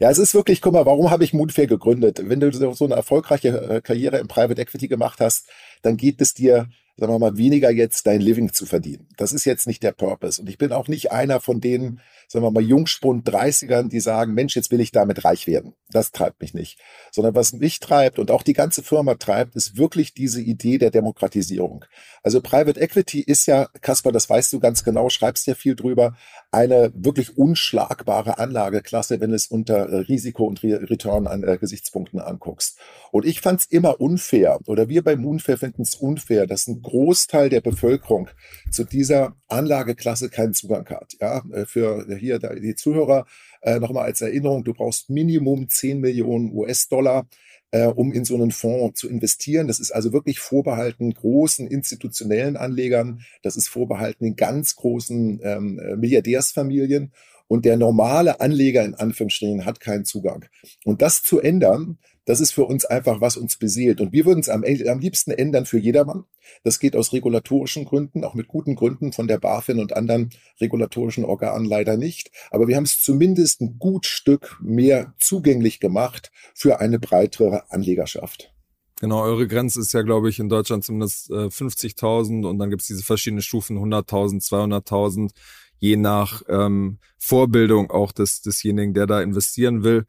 Ja, 0.00 0.10
es 0.10 0.18
ist 0.18 0.34
wirklich, 0.34 0.60
guck 0.60 0.72
mal, 0.72 0.86
warum 0.86 1.10
habe 1.10 1.24
ich 1.24 1.32
Moonfair 1.32 1.66
gegründet? 1.66 2.20
Wenn 2.22 2.40
du 2.40 2.52
so 2.52 2.84
eine 2.84 2.94
erfolgreiche 2.94 3.48
äh, 3.48 3.80
Karriere 3.80 4.18
im 4.18 4.28
Private 4.28 4.60
Equity 4.60 4.88
gemacht 4.88 5.20
hast, 5.20 5.48
dann 5.82 5.96
geht 5.96 6.20
es 6.20 6.34
dir 6.34 6.68
sagen 6.96 7.12
wir 7.12 7.18
mal, 7.18 7.36
weniger 7.36 7.70
jetzt 7.70 8.06
dein 8.06 8.20
Living 8.20 8.52
zu 8.52 8.64
verdienen. 8.64 9.06
Das 9.16 9.32
ist 9.32 9.44
jetzt 9.44 9.66
nicht 9.66 9.82
der 9.82 9.92
Purpose. 9.92 10.40
Und 10.40 10.48
ich 10.48 10.58
bin 10.58 10.72
auch 10.72 10.88
nicht 10.88 11.12
einer 11.12 11.40
von 11.40 11.60
denen, 11.60 12.00
sagen 12.28 12.44
wir 12.44 12.50
mal, 12.50 12.62
Jungspund 12.62 13.28
30ern, 13.28 13.88
die 13.88 14.00
sagen, 14.00 14.34
Mensch, 14.34 14.56
jetzt 14.56 14.70
will 14.70 14.80
ich 14.80 14.92
damit 14.92 15.24
reich 15.24 15.46
werden. 15.46 15.74
Das 15.90 16.10
treibt 16.10 16.40
mich 16.40 16.54
nicht. 16.54 16.78
Sondern 17.12 17.34
was 17.34 17.52
mich 17.52 17.80
treibt 17.80 18.18
und 18.18 18.30
auch 18.30 18.42
die 18.42 18.52
ganze 18.52 18.82
Firma 18.82 19.14
treibt, 19.14 19.54
ist 19.54 19.76
wirklich 19.76 20.14
diese 20.14 20.40
Idee 20.40 20.78
der 20.78 20.90
Demokratisierung. 20.90 21.84
Also 22.22 22.40
Private 22.40 22.80
Equity 22.80 23.20
ist 23.20 23.46
ja, 23.46 23.68
Kasper, 23.80 24.10
das 24.10 24.28
weißt 24.28 24.52
du 24.52 24.60
ganz 24.60 24.82
genau, 24.82 25.08
schreibst 25.08 25.46
ja 25.46 25.54
viel 25.54 25.76
drüber, 25.76 26.16
eine 26.50 26.92
wirklich 26.94 27.38
unschlagbare 27.38 28.38
Anlageklasse, 28.38 29.20
wenn 29.20 29.32
es 29.32 29.46
unter 29.46 30.08
Risiko- 30.08 30.46
und 30.46 30.62
Return 30.62 31.26
an 31.26 31.44
äh, 31.44 31.58
Gesichtspunkten 31.58 32.20
anguckst. 32.20 32.78
Und 33.12 33.24
ich 33.24 33.40
fand 33.40 33.60
es 33.60 33.66
immer 33.66 34.00
unfair, 34.00 34.58
oder 34.66 34.88
wir 34.88 35.04
bei 35.04 35.16
Moonfair 35.16 35.58
finden 35.58 35.82
es 35.82 35.94
unfair, 35.94 36.46
dass 36.46 36.66
ein 36.66 36.82
Großteil 36.82 37.48
der 37.48 37.60
Bevölkerung 37.60 38.28
zu 38.70 38.84
dieser 38.84 39.36
Anlageklasse 39.48 40.28
keinen 40.28 40.54
Zugang 40.54 40.88
hat. 40.88 41.16
Ja, 41.20 41.42
äh, 41.52 41.66
für 41.66 42.06
hier 42.18 42.38
die 42.38 42.74
Zuhörer 42.74 43.26
äh, 43.62 43.78
nochmal 43.78 44.04
als 44.04 44.20
Erinnerung, 44.20 44.64
du 44.64 44.74
brauchst 44.74 45.10
Minimum 45.10 45.68
10 45.68 46.00
Millionen 46.00 46.52
US-Dollar, 46.52 47.26
äh, 47.70 47.86
um 47.86 48.12
in 48.12 48.24
so 48.24 48.34
einen 48.34 48.52
Fonds 48.52 49.00
zu 49.00 49.08
investieren. 49.08 49.66
Das 49.66 49.80
ist 49.80 49.90
also 49.90 50.12
wirklich 50.12 50.38
vorbehalten 50.38 51.12
großen 51.12 51.66
institutionellen 51.66 52.56
Anlegern. 52.56 53.22
Das 53.42 53.56
ist 53.56 53.68
vorbehalten 53.68 54.24
den 54.24 54.36
ganz 54.36 54.76
großen 54.76 55.40
ähm, 55.42 55.78
äh, 55.78 55.96
Milliardärsfamilien. 55.96 57.12
Und 57.48 57.64
der 57.64 57.76
normale 57.76 58.40
Anleger 58.40 58.84
in 58.84 58.94
Anführungsstrichen 58.94 59.64
hat 59.64 59.78
keinen 59.78 60.04
Zugang. 60.04 60.46
Und 60.84 61.00
das 61.00 61.22
zu 61.22 61.40
ändern, 61.40 61.98
Das 62.26 62.40
ist 62.40 62.52
für 62.52 62.64
uns 62.64 62.84
einfach, 62.84 63.20
was 63.20 63.36
uns 63.36 63.56
beseelt. 63.56 64.00
Und 64.00 64.12
wir 64.12 64.26
würden 64.26 64.40
es 64.40 64.48
am, 64.48 64.64
am 64.64 64.98
liebsten 64.98 65.30
ändern 65.30 65.64
für 65.64 65.78
jedermann. 65.78 66.24
Das 66.64 66.80
geht 66.80 66.96
aus 66.96 67.12
regulatorischen 67.12 67.84
Gründen, 67.84 68.24
auch 68.24 68.34
mit 68.34 68.48
guten 68.48 68.74
Gründen 68.74 69.12
von 69.12 69.28
der 69.28 69.38
BaFin 69.38 69.78
und 69.78 69.96
anderen 69.96 70.30
regulatorischen 70.60 71.24
Organen 71.24 71.64
leider 71.64 71.96
nicht. 71.96 72.32
Aber 72.50 72.66
wir 72.66 72.76
haben 72.76 72.84
es 72.84 73.00
zumindest 73.00 73.60
ein 73.60 73.78
gut 73.78 74.06
Stück 74.06 74.58
mehr 74.60 75.14
zugänglich 75.18 75.78
gemacht 75.78 76.32
für 76.52 76.80
eine 76.80 76.98
breitere 76.98 77.70
Anlegerschaft. 77.70 78.52
Genau, 79.00 79.22
eure 79.22 79.46
Grenze 79.46 79.80
ist 79.80 79.92
ja, 79.92 80.02
glaube 80.02 80.28
ich, 80.28 80.40
in 80.40 80.48
Deutschland 80.48 80.82
zumindest 80.82 81.30
äh, 81.30 81.46
50.000 81.46 82.48
und 82.48 82.58
dann 82.58 82.70
gibt 82.70 82.82
es 82.82 82.88
diese 82.88 83.04
verschiedenen 83.04 83.42
Stufen, 83.42 83.78
100.000, 83.78 84.42
200.000, 84.42 85.30
je 85.78 85.96
nach 85.96 86.42
ähm, 86.48 86.98
Vorbildung 87.18 87.90
auch 87.90 88.10
des, 88.10 88.40
desjenigen, 88.40 88.94
der 88.94 89.06
da 89.06 89.20
investieren 89.20 89.84
will 89.84 90.06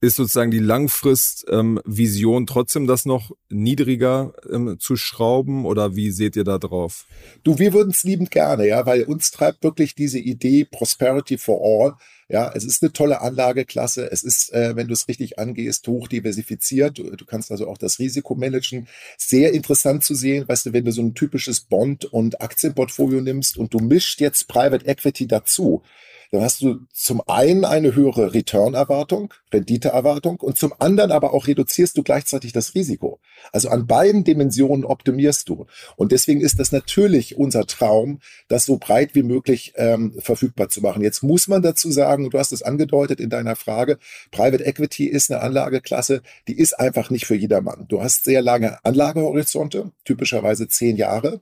ist 0.00 0.16
sozusagen 0.16 0.50
die 0.50 0.58
Langfristvision 0.58 2.42
ähm, 2.42 2.46
trotzdem 2.46 2.86
das 2.86 3.04
noch 3.04 3.32
niedriger 3.48 4.32
ähm, 4.50 4.76
zu 4.78 4.96
schrauben 4.96 5.64
oder 5.64 5.96
wie 5.96 6.10
seht 6.10 6.36
ihr 6.36 6.44
da 6.44 6.58
drauf? 6.58 7.06
Du, 7.42 7.58
wir 7.58 7.72
würden 7.72 7.90
es 7.90 8.04
liebend 8.04 8.30
gerne, 8.30 8.68
ja, 8.68 8.86
weil 8.86 9.04
uns 9.04 9.30
treibt 9.30 9.64
wirklich 9.64 9.94
diese 9.94 10.18
Idee 10.18 10.64
Prosperity 10.64 11.38
for 11.38 11.60
All. 11.62 11.94
Ja, 12.30 12.52
es 12.54 12.64
ist 12.64 12.82
eine 12.82 12.92
tolle 12.92 13.22
Anlageklasse. 13.22 14.12
Es 14.12 14.22
ist, 14.22 14.52
äh, 14.52 14.76
wenn 14.76 14.86
du 14.86 14.92
es 14.92 15.08
richtig 15.08 15.38
angehst, 15.38 15.88
hoch 15.88 16.08
diversifiziert. 16.08 16.98
Du, 16.98 17.16
du, 17.16 17.24
kannst 17.24 17.50
also 17.50 17.66
auch 17.66 17.78
das 17.78 17.98
Risiko 17.98 18.34
managen. 18.34 18.86
Sehr 19.16 19.52
interessant 19.52 20.04
zu 20.04 20.14
sehen, 20.14 20.46
weißt 20.46 20.66
du, 20.66 20.72
wenn 20.74 20.84
du 20.84 20.92
so 20.92 21.00
ein 21.00 21.14
typisches 21.14 21.60
Bond- 21.60 22.04
und 22.04 22.42
Aktienportfolio 22.42 23.22
nimmst 23.22 23.56
und 23.56 23.72
du 23.72 23.78
mischt 23.78 24.20
jetzt 24.20 24.46
Private 24.46 24.86
Equity 24.86 25.26
dazu, 25.26 25.82
dann 26.30 26.42
hast 26.42 26.60
du 26.60 26.80
zum 26.92 27.22
einen 27.26 27.64
eine 27.64 27.94
höhere 27.94 28.34
Return-Erwartung, 28.34 29.32
Rendite-Erwartung 29.52 30.40
und 30.40 30.58
zum 30.58 30.74
anderen 30.78 31.10
aber 31.10 31.32
auch 31.32 31.46
reduzierst 31.46 31.96
du 31.96 32.02
gleichzeitig 32.02 32.52
das 32.52 32.74
Risiko. 32.74 33.20
Also 33.52 33.70
an 33.70 33.86
beiden 33.86 34.24
Dimensionen 34.24 34.84
optimierst 34.84 35.48
du. 35.48 35.66
Und 35.96 36.12
deswegen 36.12 36.40
ist 36.40 36.58
das 36.60 36.70
natürlich 36.72 37.36
unser 37.36 37.66
Traum, 37.66 38.20
das 38.48 38.66
so 38.66 38.76
breit 38.76 39.14
wie 39.14 39.22
möglich 39.22 39.72
ähm, 39.76 40.14
verfügbar 40.18 40.68
zu 40.68 40.82
machen. 40.82 41.02
Jetzt 41.02 41.22
muss 41.22 41.48
man 41.48 41.62
dazu 41.62 41.90
sagen, 41.90 42.28
du 42.28 42.38
hast 42.38 42.52
es 42.52 42.62
angedeutet 42.62 43.20
in 43.20 43.30
deiner 43.30 43.56
Frage, 43.56 43.98
Private 44.30 44.64
Equity 44.64 45.06
ist 45.06 45.30
eine 45.30 45.40
Anlageklasse, 45.40 46.22
die 46.46 46.58
ist 46.58 46.78
einfach 46.78 47.10
nicht 47.10 47.26
für 47.26 47.36
jedermann. 47.36 47.86
Du 47.88 48.02
hast 48.02 48.24
sehr 48.24 48.42
lange 48.42 48.84
Anlagehorizonte, 48.84 49.92
typischerweise 50.04 50.68
zehn 50.68 50.96
Jahre. 50.96 51.40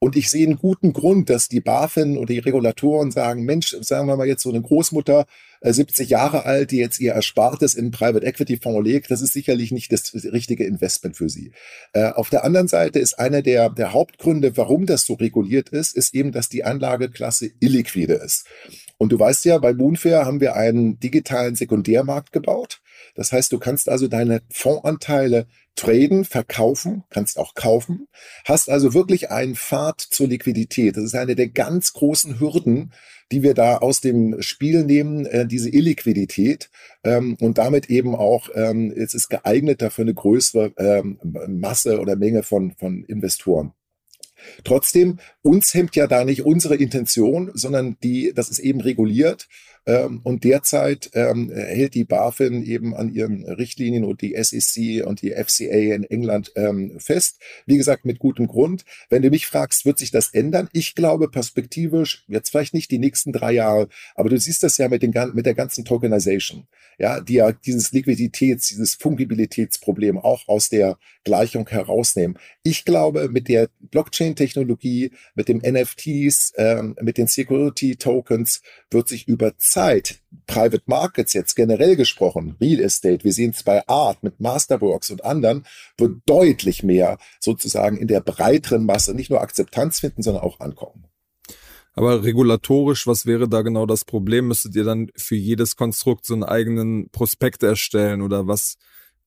Und 0.00 0.16
ich 0.16 0.30
sehe 0.30 0.46
einen 0.46 0.58
guten 0.58 0.92
Grund, 0.92 1.30
dass 1.30 1.48
die 1.48 1.60
BaFin 1.60 2.18
oder 2.18 2.34
die 2.34 2.38
Regulatoren 2.38 3.10
sagen, 3.10 3.44
Mensch, 3.44 3.74
sagen 3.80 4.06
wir 4.06 4.16
mal 4.16 4.26
jetzt 4.26 4.42
so 4.42 4.50
eine 4.50 4.60
Großmutter, 4.60 5.26
70 5.62 6.08
äh, 6.08 6.10
Jahre 6.10 6.44
alt, 6.44 6.72
die 6.72 6.76
jetzt 6.76 7.00
ihr 7.00 7.12
Erspartes 7.12 7.74
in 7.74 7.90
Private 7.90 8.26
Equity 8.26 8.58
Fonds 8.58 8.86
legt, 8.86 9.10
das 9.10 9.22
ist 9.22 9.32
sicherlich 9.32 9.72
nicht 9.72 9.92
das 9.92 10.12
richtige 10.14 10.64
Investment 10.64 11.16
für 11.16 11.28
sie. 11.28 11.52
Äh, 11.92 12.10
auf 12.10 12.28
der 12.28 12.44
anderen 12.44 12.68
Seite 12.68 12.98
ist 12.98 13.18
einer 13.18 13.40
der, 13.40 13.70
der 13.70 13.92
Hauptgründe, 13.92 14.56
warum 14.56 14.84
das 14.86 15.06
so 15.06 15.14
reguliert 15.14 15.70
ist, 15.70 15.96
ist 15.96 16.14
eben, 16.14 16.32
dass 16.32 16.48
die 16.48 16.64
Anlageklasse 16.64 17.50
illiquide 17.60 18.14
ist. 18.14 18.46
Und 19.04 19.10
du 19.10 19.18
weißt 19.18 19.44
ja, 19.44 19.58
bei 19.58 19.74
Moonfair 19.74 20.24
haben 20.24 20.40
wir 20.40 20.56
einen 20.56 20.98
digitalen 20.98 21.56
Sekundärmarkt 21.56 22.32
gebaut. 22.32 22.80
Das 23.14 23.32
heißt, 23.32 23.52
du 23.52 23.58
kannst 23.58 23.90
also 23.90 24.08
deine 24.08 24.40
Fondsanteile 24.48 25.46
traden, 25.76 26.24
verkaufen, 26.24 27.04
kannst 27.10 27.38
auch 27.38 27.54
kaufen, 27.54 28.08
hast 28.46 28.70
also 28.70 28.94
wirklich 28.94 29.30
einen 29.30 29.56
Pfad 29.56 30.00
zur 30.00 30.28
Liquidität. 30.28 30.96
Das 30.96 31.04
ist 31.04 31.14
eine 31.14 31.34
der 31.34 31.48
ganz 31.48 31.92
großen 31.92 32.40
Hürden, 32.40 32.94
die 33.30 33.42
wir 33.42 33.52
da 33.52 33.76
aus 33.76 34.00
dem 34.00 34.40
Spiel 34.40 34.84
nehmen, 34.84 35.26
äh, 35.26 35.46
diese 35.46 35.68
Illiquidität 35.68 36.70
ähm, 37.04 37.36
und 37.40 37.58
damit 37.58 37.90
eben 37.90 38.14
auch, 38.14 38.48
ähm, 38.54 38.90
es 38.96 39.12
ist 39.12 39.28
geeigneter 39.28 39.90
für 39.90 40.00
eine 40.00 40.14
größere 40.14 40.72
ähm, 40.78 41.18
Masse 41.46 42.00
oder 42.00 42.16
Menge 42.16 42.42
von, 42.42 42.74
von 42.78 43.04
Investoren. 43.04 43.74
Trotzdem, 44.64 45.18
uns 45.42 45.74
hemmt 45.74 45.96
ja 45.96 46.06
da 46.06 46.24
nicht 46.24 46.44
unsere 46.44 46.76
Intention, 46.76 47.50
sondern 47.54 47.96
die, 48.02 48.32
das 48.34 48.48
ist 48.50 48.58
eben 48.58 48.80
reguliert. 48.80 49.48
Ähm, 49.86 50.20
und 50.22 50.44
derzeit 50.44 51.10
ähm, 51.14 51.50
hält 51.50 51.94
die 51.94 52.04
BaFin 52.04 52.64
eben 52.64 52.94
an 52.94 53.12
ihren 53.12 53.44
Richtlinien 53.44 54.04
und 54.04 54.22
die 54.22 54.34
SEC 54.42 55.06
und 55.06 55.20
die 55.20 55.32
FCA 55.32 55.94
in 55.94 56.04
England 56.04 56.52
ähm, 56.56 56.98
fest. 56.98 57.38
Wie 57.66 57.76
gesagt, 57.76 58.04
mit 58.06 58.18
gutem 58.18 58.46
Grund. 58.46 58.84
Wenn 59.10 59.22
du 59.22 59.30
mich 59.30 59.46
fragst, 59.46 59.84
wird 59.84 59.98
sich 59.98 60.10
das 60.10 60.30
ändern? 60.30 60.68
Ich 60.72 60.94
glaube 60.94 61.28
perspektivisch, 61.28 62.24
jetzt 62.28 62.50
vielleicht 62.50 62.72
nicht 62.72 62.90
die 62.90 62.98
nächsten 62.98 63.32
drei 63.32 63.52
Jahre, 63.52 63.88
aber 64.14 64.30
du 64.30 64.38
siehst 64.38 64.62
das 64.62 64.78
ja 64.78 64.88
mit, 64.88 65.02
den, 65.02 65.12
mit 65.34 65.44
der 65.44 65.54
ganzen 65.54 65.84
Tokenization, 65.84 66.66
ja, 66.98 67.20
die 67.20 67.34
ja 67.34 67.52
dieses 67.52 67.92
Liquiditäts-, 67.92 68.68
dieses 68.68 68.94
Fungibilitätsproblem 68.94 70.18
auch 70.18 70.48
aus 70.48 70.70
der 70.70 70.98
Gleichung 71.24 71.68
herausnehmen. 71.68 72.38
Ich 72.62 72.84
glaube, 72.84 73.28
mit 73.28 73.48
der 73.48 73.68
Blockchain-Technologie, 73.80 75.10
mit 75.34 75.48
dem 75.48 75.58
NFTs, 75.58 76.54
ähm, 76.56 76.96
mit 77.00 77.18
den 77.18 77.26
Security-Tokens 77.26 78.62
wird 78.90 79.08
sich 79.08 79.28
über 79.28 79.56
Zeit 79.74 80.20
Private 80.46 80.84
Markets 80.86 81.32
jetzt 81.32 81.56
generell 81.56 81.96
gesprochen, 81.96 82.56
Real 82.60 82.78
Estate, 82.80 83.24
wir 83.24 83.32
sehen 83.32 83.50
es 83.50 83.64
bei 83.64 83.86
Art 83.88 84.22
mit 84.22 84.38
Masterworks 84.38 85.10
und 85.10 85.24
anderen, 85.24 85.66
wird 85.98 86.22
deutlich 86.26 86.84
mehr 86.84 87.18
sozusagen 87.40 87.96
in 87.96 88.06
der 88.06 88.20
breiteren 88.20 88.86
Masse 88.86 89.14
nicht 89.14 89.30
nur 89.30 89.40
Akzeptanz 89.40 89.98
finden, 89.98 90.22
sondern 90.22 90.44
auch 90.44 90.60
ankommen. 90.60 91.06
Aber 91.94 92.22
regulatorisch, 92.22 93.08
was 93.08 93.26
wäre 93.26 93.48
da 93.48 93.62
genau 93.62 93.84
das 93.84 94.04
Problem? 94.04 94.46
Müsstet 94.46 94.76
ihr 94.76 94.84
dann 94.84 95.10
für 95.16 95.36
jedes 95.36 95.74
Konstrukt 95.74 96.24
so 96.24 96.34
einen 96.34 96.44
eigenen 96.44 97.10
Prospekt 97.10 97.64
erstellen 97.64 98.22
oder 98.22 98.46
was, 98.46 98.76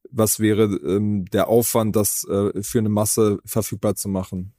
was 0.09 0.39
wäre 0.39 0.63
ähm, 0.63 1.25
der 1.25 1.49
Aufwand, 1.49 1.95
das 1.95 2.25
äh, 2.25 2.63
für 2.63 2.79
eine 2.79 2.89
Masse 2.89 3.39
verfügbar 3.43 3.95
zu 3.95 4.07
machen? 4.07 4.53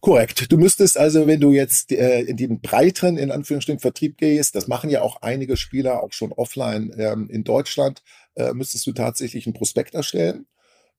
Korrekt. 0.00 0.52
Du 0.52 0.58
müsstest 0.58 0.98
also, 0.98 1.26
wenn 1.26 1.40
du 1.40 1.52
jetzt 1.52 1.90
äh, 1.90 2.20
in 2.20 2.36
den 2.36 2.60
breiteren, 2.60 3.16
in 3.16 3.30
Anführungsstrichen, 3.30 3.80
Vertrieb 3.80 4.18
gehst, 4.18 4.54
das 4.54 4.68
machen 4.68 4.90
ja 4.90 5.02
auch 5.02 5.22
einige 5.22 5.56
Spieler 5.56 6.02
auch 6.02 6.12
schon 6.12 6.32
offline 6.32 6.94
ähm, 6.98 7.28
in 7.30 7.44
Deutschland, 7.44 8.02
äh, 8.34 8.52
müsstest 8.52 8.86
du 8.86 8.92
tatsächlich 8.92 9.46
einen 9.46 9.54
Prospekt 9.54 9.94
erstellen. 9.94 10.46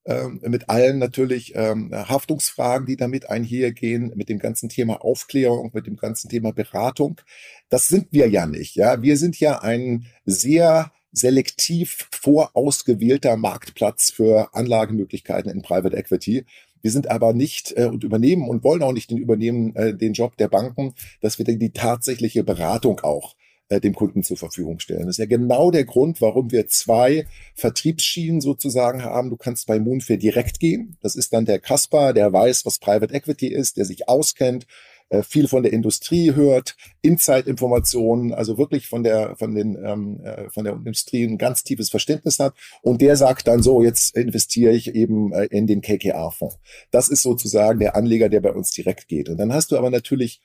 Ähm, 0.06 0.40
mit 0.44 0.70
allen 0.70 1.00
natürlich 1.00 1.54
ähm, 1.56 1.92
Haftungsfragen, 1.94 2.88
die 2.88 2.96
damit 2.96 3.30
einhergehen, 3.30 4.14
mit 4.16 4.30
dem 4.30 4.40
ganzen 4.40 4.70
Thema 4.70 5.04
Aufklärung, 5.04 5.72
mit 5.74 5.86
dem 5.86 5.98
ganzen 5.98 6.30
Thema 6.30 6.54
Beratung. 6.54 7.20
Das 7.68 7.88
sind 7.88 8.08
wir 8.12 8.30
ja 8.30 8.46
nicht. 8.48 8.76
Ja, 8.76 9.02
wir 9.02 9.18
sind 9.18 9.38
ja 9.40 9.62
ein 9.62 10.06
sehr 10.26 10.94
selektiv 11.12 12.08
vorausgewählter 12.12 13.36
Marktplatz 13.36 14.12
für 14.12 14.54
Anlagemöglichkeiten 14.54 15.52
in 15.52 15.62
Private 15.62 15.98
Equity. 15.98 16.46
Wir 16.88 16.92
sind 16.94 17.12
aber 17.12 17.34
nicht 17.34 17.74
äh, 17.76 17.84
und 17.84 18.06
übernehmen 18.06 18.48
und 18.48 18.64
wollen 18.64 18.82
auch 18.82 18.94
nicht 18.94 19.12
den 19.12 19.18
übernehmen 19.18 19.76
äh, 19.76 19.94
den 19.94 20.14
Job 20.14 20.38
der 20.38 20.48
Banken, 20.48 20.94
dass 21.20 21.38
wir 21.38 21.44
die, 21.44 21.72
tatsächliche 21.72 22.46
Beratung 22.46 23.02
auch 23.02 23.36
äh, 23.68 23.82
dem 23.82 23.94
Kunden 23.94 24.24
zur 24.24 24.38
Verfügung 24.38 24.80
stellen. 24.80 25.02
Das 25.02 25.16
ist 25.16 25.18
ja 25.18 25.26
genau 25.26 25.70
der 25.70 25.84
Grund, 25.84 26.22
warum 26.22 26.50
wir 26.50 26.70
zwei 26.70 27.28
Vertriebsschienen 27.56 28.40
sozusagen 28.40 29.04
haben. 29.04 29.30
Du 29.30 29.36
kannst 29.36 29.68
bei 29.68 29.82
Moonfair 29.82 30.16
direkt 30.16 30.62
gehen. 30.62 30.96
Das 31.02 31.18
ist 31.18 31.34
dann 31.34 31.44
der 31.44 31.60
Kasper, 31.60 32.14
der 32.14 32.32
weiß, 32.32 32.66
was 32.66 32.80
Private 32.80 33.14
Equity 33.14 33.48
ist, 33.48 33.76
der 33.76 33.84
sich 33.84 34.08
auskennt, 34.08 34.66
äh, 35.10 35.24
viel 35.24 35.48
von 35.48 35.64
der 35.64 35.74
Industrie 35.74 36.34
hört, 36.36 36.76
Inside-Informationen, 37.02 38.34
also 38.34 38.58
wirklich 38.58 38.88
von 38.88 39.04
der, 39.04 39.36
von 39.38 39.56
den, 39.56 39.78
ähm, 39.84 40.20
äh, 40.24 40.50
von 40.50 40.66
der 40.66 40.74
Industrie 40.74 41.24
ein 41.24 41.38
ganz 41.38 41.64
tiefes 41.64 41.90
Verständnis 41.90 42.40
hat. 42.40 42.54
Und 42.82 43.02
der 43.02 43.16
sagt 43.16 43.48
dann 43.48 43.64
so, 43.64 43.82
jetzt 43.82 44.16
investiere 44.16 44.74
ich 44.74 44.96
eben 44.96 45.32
äh, 45.34 45.46
in 45.46 45.68
den 45.68 45.82
KKR-Fonds. 45.82 46.58
Das 46.92 47.10
ist 47.10 47.24
sozusagen 47.24 47.80
der 47.80 47.96
Anleger, 47.96 48.30
der 48.30 48.42
bei 48.42 48.52
uns 48.52 48.72
direkt 48.72 49.08
geht. 49.08 49.30
Und 49.30 49.38
dann 49.38 49.54
hast 49.54 49.72
du 49.72 49.78
aber 49.78 49.90
natürlich 49.90 50.42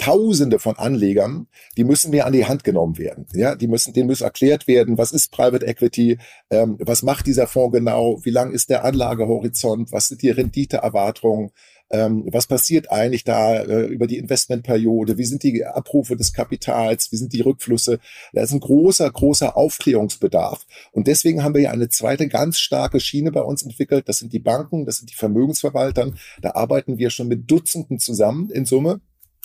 Tausende 0.00 0.58
von 0.58 0.78
Anlegern, 0.78 1.46
die 1.76 1.84
müssen 1.84 2.10
mir 2.10 2.24
an 2.24 2.32
die 2.32 2.46
Hand 2.46 2.64
genommen 2.64 2.96
werden. 2.96 3.26
Ja, 3.34 3.54
die 3.54 3.68
müssen, 3.68 3.92
denen 3.92 4.08
muss 4.08 4.22
erklärt 4.22 4.66
werden, 4.66 4.96
was 4.96 5.12
ist 5.12 5.30
Private 5.30 5.66
Equity, 5.66 6.16
ähm, 6.48 6.78
was 6.80 7.02
macht 7.02 7.26
dieser 7.26 7.46
Fonds 7.46 7.76
genau, 7.76 8.18
wie 8.24 8.30
lang 8.30 8.50
ist 8.50 8.70
der 8.70 8.82
Anlagehorizont, 8.82 9.92
was 9.92 10.08
sind 10.08 10.22
die 10.22 10.30
Renditeerwartungen, 10.30 11.50
ähm, 11.90 12.24
was 12.30 12.46
passiert 12.46 12.90
eigentlich 12.90 13.24
da 13.24 13.56
äh, 13.56 13.86
über 13.86 14.06
die 14.06 14.18
Investmentperiode? 14.18 15.18
Wie 15.18 15.24
sind 15.24 15.42
die 15.42 15.64
Abrufe 15.64 16.16
des 16.16 16.32
Kapitals? 16.32 17.10
Wie 17.10 17.16
sind 17.16 17.32
die 17.32 17.40
Rückflüsse? 17.40 17.98
Da 18.32 18.42
ist 18.42 18.52
ein 18.52 18.60
großer, 18.60 19.10
großer 19.10 19.56
Aufklärungsbedarf. 19.56 20.66
Und 20.92 21.08
deswegen 21.08 21.42
haben 21.42 21.54
wir 21.54 21.62
ja 21.62 21.70
eine 21.72 21.88
zweite 21.88 22.28
ganz 22.28 22.58
starke 22.58 23.00
Schiene 23.00 23.32
bei 23.32 23.42
uns 23.42 23.62
entwickelt. 23.62 24.08
Das 24.08 24.18
sind 24.18 24.32
die 24.32 24.38
Banken, 24.38 24.86
das 24.86 24.98
sind 24.98 25.10
die 25.10 25.16
Vermögensverwaltern. 25.16 26.16
Da 26.40 26.52
arbeiten 26.52 26.98
wir 26.98 27.10
schon 27.10 27.28
mit 27.28 27.50
Dutzenden 27.50 27.98
zusammen 27.98 28.50
in 28.50 28.64
Summe. 28.64 29.00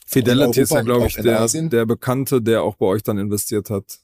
Fidelity 0.06 0.62
ist 0.62 0.72
ja, 0.72 0.82
glaube 0.82 1.08
ich, 1.08 1.16
der, 1.16 1.48
der 1.48 1.86
Bekannte, 1.88 2.42
der 2.42 2.62
auch 2.62 2.76
bei 2.76 2.86
euch 2.86 3.02
dann 3.02 3.18
investiert 3.18 3.72
hat. 3.72 4.00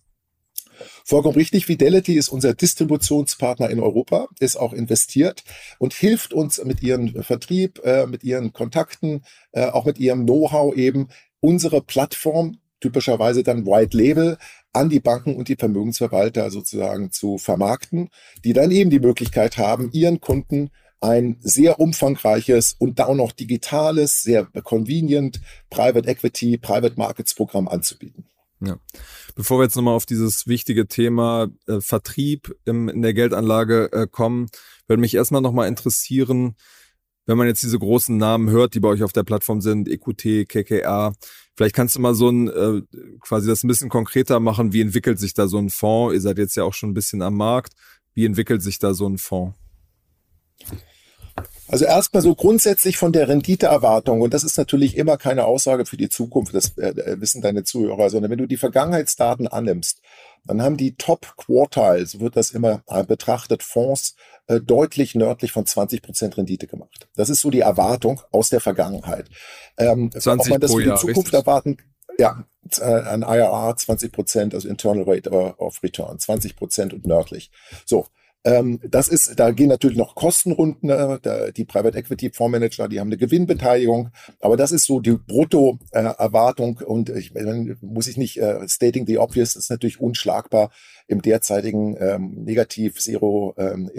Vollkommen 1.05 1.35
richtig. 1.35 1.65
Fidelity 1.65 2.15
ist 2.15 2.29
unser 2.29 2.53
Distributionspartner 2.53 3.69
in 3.69 3.79
Europa, 3.79 4.27
ist 4.39 4.55
auch 4.55 4.73
investiert 4.73 5.43
und 5.79 5.93
hilft 5.93 6.33
uns 6.33 6.63
mit 6.63 6.83
ihrem 6.83 7.23
Vertrieb, 7.23 7.79
äh, 7.83 8.05
mit 8.07 8.23
ihren 8.23 8.53
Kontakten, 8.53 9.23
äh, 9.51 9.65
auch 9.65 9.85
mit 9.85 9.99
ihrem 9.99 10.25
Know-how 10.25 10.75
eben 10.75 11.09
unsere 11.39 11.81
Plattform 11.81 12.57
typischerweise 12.79 13.43
dann 13.43 13.65
White 13.65 13.95
Label 13.95 14.37
an 14.73 14.89
die 14.89 14.99
Banken 14.99 15.35
und 15.35 15.47
die 15.47 15.55
Vermögensverwalter 15.55 16.49
sozusagen 16.49 17.11
zu 17.11 17.37
vermarkten, 17.37 18.09
die 18.43 18.53
dann 18.53 18.71
eben 18.71 18.89
die 18.89 18.99
Möglichkeit 18.99 19.57
haben, 19.57 19.91
ihren 19.91 20.19
Kunden 20.19 20.71
ein 21.01 21.37
sehr 21.41 21.79
umfangreiches 21.79 22.75
und 22.77 22.99
da 22.99 23.07
auch 23.07 23.15
noch 23.15 23.31
digitales, 23.31 24.21
sehr 24.21 24.45
convenient 24.45 25.41
Private 25.69 26.07
Equity, 26.07 26.57
Private 26.57 26.95
Markets 26.95 27.33
Programm 27.33 27.67
anzubieten. 27.67 28.25
Ja. 28.63 28.77
Bevor 29.35 29.59
wir 29.59 29.63
jetzt 29.63 29.75
nochmal 29.75 29.95
auf 29.95 30.05
dieses 30.05 30.45
wichtige 30.45 30.87
Thema 30.87 31.47
äh, 31.67 31.81
Vertrieb 31.81 32.55
im, 32.65 32.89
in 32.89 33.01
der 33.01 33.13
Geldanlage 33.13 33.91
äh, 33.91 34.07
kommen, 34.07 34.47
würde 34.87 35.01
mich 35.01 35.15
erstmal 35.15 35.41
nochmal 35.41 35.67
interessieren, 35.67 36.55
wenn 37.25 37.37
man 37.37 37.47
jetzt 37.47 37.63
diese 37.63 37.79
großen 37.79 38.17
Namen 38.17 38.49
hört, 38.49 38.75
die 38.75 38.79
bei 38.79 38.89
euch 38.89 39.03
auf 39.03 39.13
der 39.13 39.23
Plattform 39.23 39.61
sind, 39.61 39.87
EQT, 39.87 40.47
KKR, 40.47 41.13
vielleicht 41.55 41.75
kannst 41.75 41.95
du 41.95 42.01
mal 42.01 42.13
so 42.13 42.29
ein, 42.29 42.49
äh, 42.49 42.81
quasi 43.19 43.47
das 43.47 43.63
ein 43.63 43.67
bisschen 43.67 43.89
konkreter 43.89 44.39
machen, 44.39 44.73
wie 44.73 44.81
entwickelt 44.81 45.19
sich 45.19 45.33
da 45.33 45.47
so 45.47 45.57
ein 45.57 45.69
Fonds? 45.69 46.13
Ihr 46.13 46.21
seid 46.21 46.37
jetzt 46.37 46.55
ja 46.55 46.63
auch 46.63 46.73
schon 46.73 46.91
ein 46.91 46.95
bisschen 46.95 47.21
am 47.21 47.35
Markt. 47.35 47.73
Wie 48.13 48.25
entwickelt 48.25 48.61
sich 48.61 48.79
da 48.79 48.93
so 48.93 49.07
ein 49.07 49.17
Fonds? 49.17 49.57
Also 51.71 51.85
erstmal 51.85 52.21
so 52.21 52.35
grundsätzlich 52.35 52.97
von 52.97 53.13
der 53.13 53.29
Renditeerwartung, 53.29 54.19
und 54.19 54.33
das 54.33 54.43
ist 54.43 54.57
natürlich 54.57 54.97
immer 54.97 55.15
keine 55.15 55.45
Aussage 55.45 55.85
für 55.85 55.95
die 55.95 56.09
Zukunft, 56.09 56.53
das 56.53 56.77
äh, 56.77 56.89
äh, 56.89 57.21
wissen 57.21 57.41
deine 57.41 57.63
Zuhörer, 57.63 58.09
sondern 58.09 58.29
wenn 58.29 58.39
du 58.39 58.45
die 58.45 58.57
Vergangenheitsdaten 58.57 59.47
annimmst, 59.47 60.01
dann 60.43 60.61
haben 60.61 60.75
die 60.75 60.95
Top 60.95 61.37
Quartile, 61.37 62.05
so 62.05 62.19
wird 62.19 62.35
das 62.35 62.51
immer 62.51 62.83
äh, 62.87 63.05
betrachtet, 63.05 63.63
Fonds 63.63 64.15
äh, 64.47 64.59
deutlich 64.59 65.15
nördlich 65.15 65.53
von 65.53 65.65
20 65.65 66.01
Prozent 66.01 66.35
Rendite 66.35 66.67
gemacht. 66.67 67.07
Das 67.15 67.29
ist 67.29 67.39
so 67.39 67.49
die 67.49 67.61
Erwartung 67.61 68.21
aus 68.31 68.49
der 68.49 68.59
Vergangenheit. 68.59 69.29
Ähm, 69.77 70.11
20 70.11 70.29
ob 70.29 70.49
man 70.49 70.59
das 70.59 70.73
für 70.73 70.81
die 70.81 70.89
Jahr, 70.89 70.97
Zukunft 70.97 71.19
richtig? 71.19 71.39
erwarten, 71.39 71.77
ja, 72.17 72.43
ein 72.81 73.21
IRR 73.21 73.77
20 73.77 74.11
Prozent, 74.11 74.53
also 74.53 74.67
Internal 74.67 75.03
Rate 75.07 75.31
of 75.31 75.81
Return, 75.81 76.19
20 76.19 76.57
Prozent 76.57 76.93
und 76.93 77.07
nördlich. 77.07 77.49
So, 77.85 78.07
ähm, 78.43 78.79
das 78.83 79.07
ist, 79.07 79.39
da 79.39 79.51
gehen 79.51 79.69
natürlich 79.69 79.97
noch 79.97 80.15
Kostenrunden, 80.15 80.89
äh, 80.89 81.19
da, 81.21 81.51
die 81.51 81.65
Private 81.65 81.97
Equity 81.97 82.31
Fondsmanager, 82.31 82.87
die 82.87 82.99
haben 82.99 83.09
eine 83.09 83.17
Gewinnbeteiligung, 83.17 84.09
aber 84.39 84.57
das 84.57 84.71
ist 84.71 84.85
so 84.85 84.99
die 84.99 85.11
Brutto-Erwartung. 85.11 86.79
Äh, 86.81 86.85
und 86.85 87.09
ich 87.09 87.33
meine, 87.33 87.77
muss 87.81 88.07
ich 88.07 88.17
nicht 88.17 88.37
äh, 88.37 88.67
stating 88.67 89.05
the 89.05 89.19
obvious, 89.19 89.55
ist 89.55 89.69
natürlich 89.69 89.99
unschlagbar 89.99 90.71
im 91.11 91.21
derzeitigen 91.21 91.97
ähm, 91.99 92.43
negativ 92.45 92.99
Zero 92.99 93.53
ähm. 93.57 93.91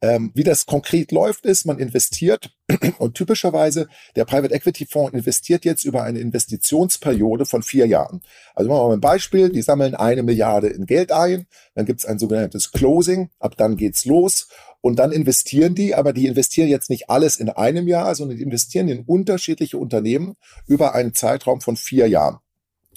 Ähm, 0.00 0.32
wie 0.34 0.42
das 0.42 0.66
konkret 0.66 1.12
läuft, 1.12 1.46
ist, 1.46 1.64
man 1.64 1.78
investiert 1.78 2.50
und 2.98 3.14
typischerweise 3.14 3.88
der 4.16 4.24
Private 4.24 4.52
Equity 4.52 4.86
Fonds 4.86 5.14
investiert 5.14 5.64
jetzt 5.64 5.84
über 5.84 6.02
eine 6.02 6.18
Investitionsperiode 6.18 7.46
von 7.46 7.62
vier 7.62 7.86
Jahren. 7.86 8.20
Also 8.54 8.68
machen 8.68 8.82
wir 8.82 8.88
mal 8.88 8.94
ein 8.94 9.00
Beispiel, 9.00 9.50
die 9.50 9.62
sammeln 9.62 9.94
eine 9.94 10.22
Milliarde 10.22 10.68
in 10.68 10.86
Geld 10.86 11.12
ein, 11.12 11.46
dann 11.74 11.86
gibt 11.86 12.00
es 12.00 12.06
ein 12.06 12.18
sogenanntes 12.18 12.72
Closing, 12.72 13.30
ab 13.38 13.54
dann 13.56 13.76
geht's 13.76 14.04
los 14.04 14.48
und 14.80 14.98
dann 14.98 15.12
investieren 15.12 15.74
die, 15.74 15.94
aber 15.94 16.12
die 16.12 16.26
investieren 16.26 16.68
jetzt 16.68 16.90
nicht 16.90 17.10
alles 17.10 17.36
in 17.36 17.48
einem 17.48 17.88
Jahr, 17.88 18.14
sondern 18.14 18.36
die 18.36 18.42
investieren 18.42 18.88
in 18.88 19.04
unterschiedliche 19.04 19.78
Unternehmen 19.78 20.34
über 20.66 20.94
einen 20.94 21.14
Zeitraum 21.14 21.60
von 21.60 21.76
vier 21.76 22.08
Jahren. 22.08 22.38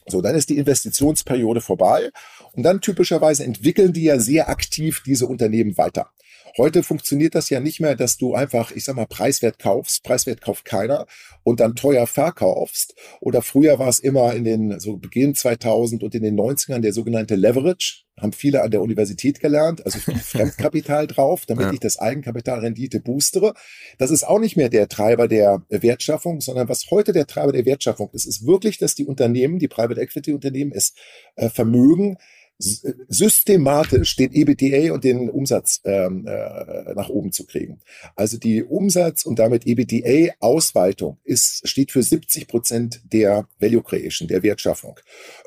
So, 0.07 0.21
dann 0.21 0.35
ist 0.35 0.49
die 0.49 0.57
Investitionsperiode 0.57 1.61
vorbei 1.61 2.09
und 2.53 2.63
dann 2.63 2.81
typischerweise 2.81 3.43
entwickeln 3.43 3.93
die 3.93 4.03
ja 4.03 4.19
sehr 4.19 4.49
aktiv 4.49 5.03
diese 5.05 5.27
Unternehmen 5.27 5.77
weiter. 5.77 6.11
Heute 6.57 6.83
funktioniert 6.83 7.35
das 7.35 7.49
ja 7.49 7.59
nicht 7.59 7.79
mehr, 7.79 7.95
dass 7.95 8.17
du 8.17 8.33
einfach, 8.33 8.71
ich 8.71 8.83
sag 8.83 8.95
mal, 8.95 9.05
preiswert 9.05 9.57
kaufst, 9.57 10.03
preiswert 10.03 10.41
kauft 10.41 10.65
keiner 10.65 11.07
und 11.43 11.59
dann 11.59 11.75
teuer 11.75 12.07
verkaufst. 12.07 12.93
Oder 13.21 13.41
früher 13.41 13.79
war 13.79 13.87
es 13.87 13.99
immer 13.99 14.33
in 14.33 14.43
den, 14.43 14.79
so 14.79 14.97
Beginn 14.97 15.33
2000 15.33 16.03
und 16.03 16.13
in 16.13 16.23
den 16.23 16.37
90ern 16.37 16.79
der 16.79 16.93
sogenannte 16.93 17.35
Leverage. 17.35 18.03
Haben 18.19 18.33
viele 18.33 18.61
an 18.61 18.71
der 18.71 18.81
Universität 18.81 19.39
gelernt, 19.39 19.85
also 19.85 19.99
Fremdkapital 20.23 21.07
drauf, 21.07 21.45
damit 21.45 21.67
ja. 21.67 21.73
ich 21.73 21.79
das 21.79 21.97
Eigenkapitalrendite 21.97 22.99
boostere. 22.99 23.53
Das 23.97 24.11
ist 24.11 24.27
auch 24.27 24.39
nicht 24.39 24.57
mehr 24.57 24.69
der 24.69 24.89
Treiber 24.89 25.27
der 25.27 25.63
Wertschaffung, 25.69 26.41
sondern 26.41 26.67
was 26.67 26.91
heute 26.91 27.13
der 27.13 27.27
Treiber 27.27 27.53
der 27.53 27.65
Wertschaffung 27.65 28.09
ist, 28.11 28.25
ist 28.25 28.45
wirklich, 28.45 28.77
dass 28.77 28.93
die 28.93 29.05
Unternehmen, 29.05 29.57
die 29.57 29.69
Private 29.69 30.01
Equity 30.01 30.33
Unternehmen 30.33 30.73
es 30.73 30.93
äh, 31.35 31.49
vermögen, 31.49 32.17
systematisch 32.61 34.15
den 34.15 34.31
EBITDA 34.31 34.93
und 34.93 35.03
den 35.03 35.29
Umsatz 35.29 35.81
ähm, 35.83 36.25
äh, 36.27 36.93
nach 36.93 37.09
oben 37.09 37.31
zu 37.31 37.45
kriegen. 37.45 37.79
Also 38.15 38.37
die 38.37 38.63
Umsatz 38.63 39.25
und 39.25 39.39
damit 39.39 39.65
EBITDA-Ausweitung 39.65 41.17
ist, 41.23 41.67
steht 41.67 41.91
für 41.91 42.03
70 42.03 42.47
Prozent 42.47 43.01
der 43.11 43.47
Value 43.59 43.81
Creation, 43.81 44.27
der 44.27 44.43
Wertschaffung. 44.43 44.99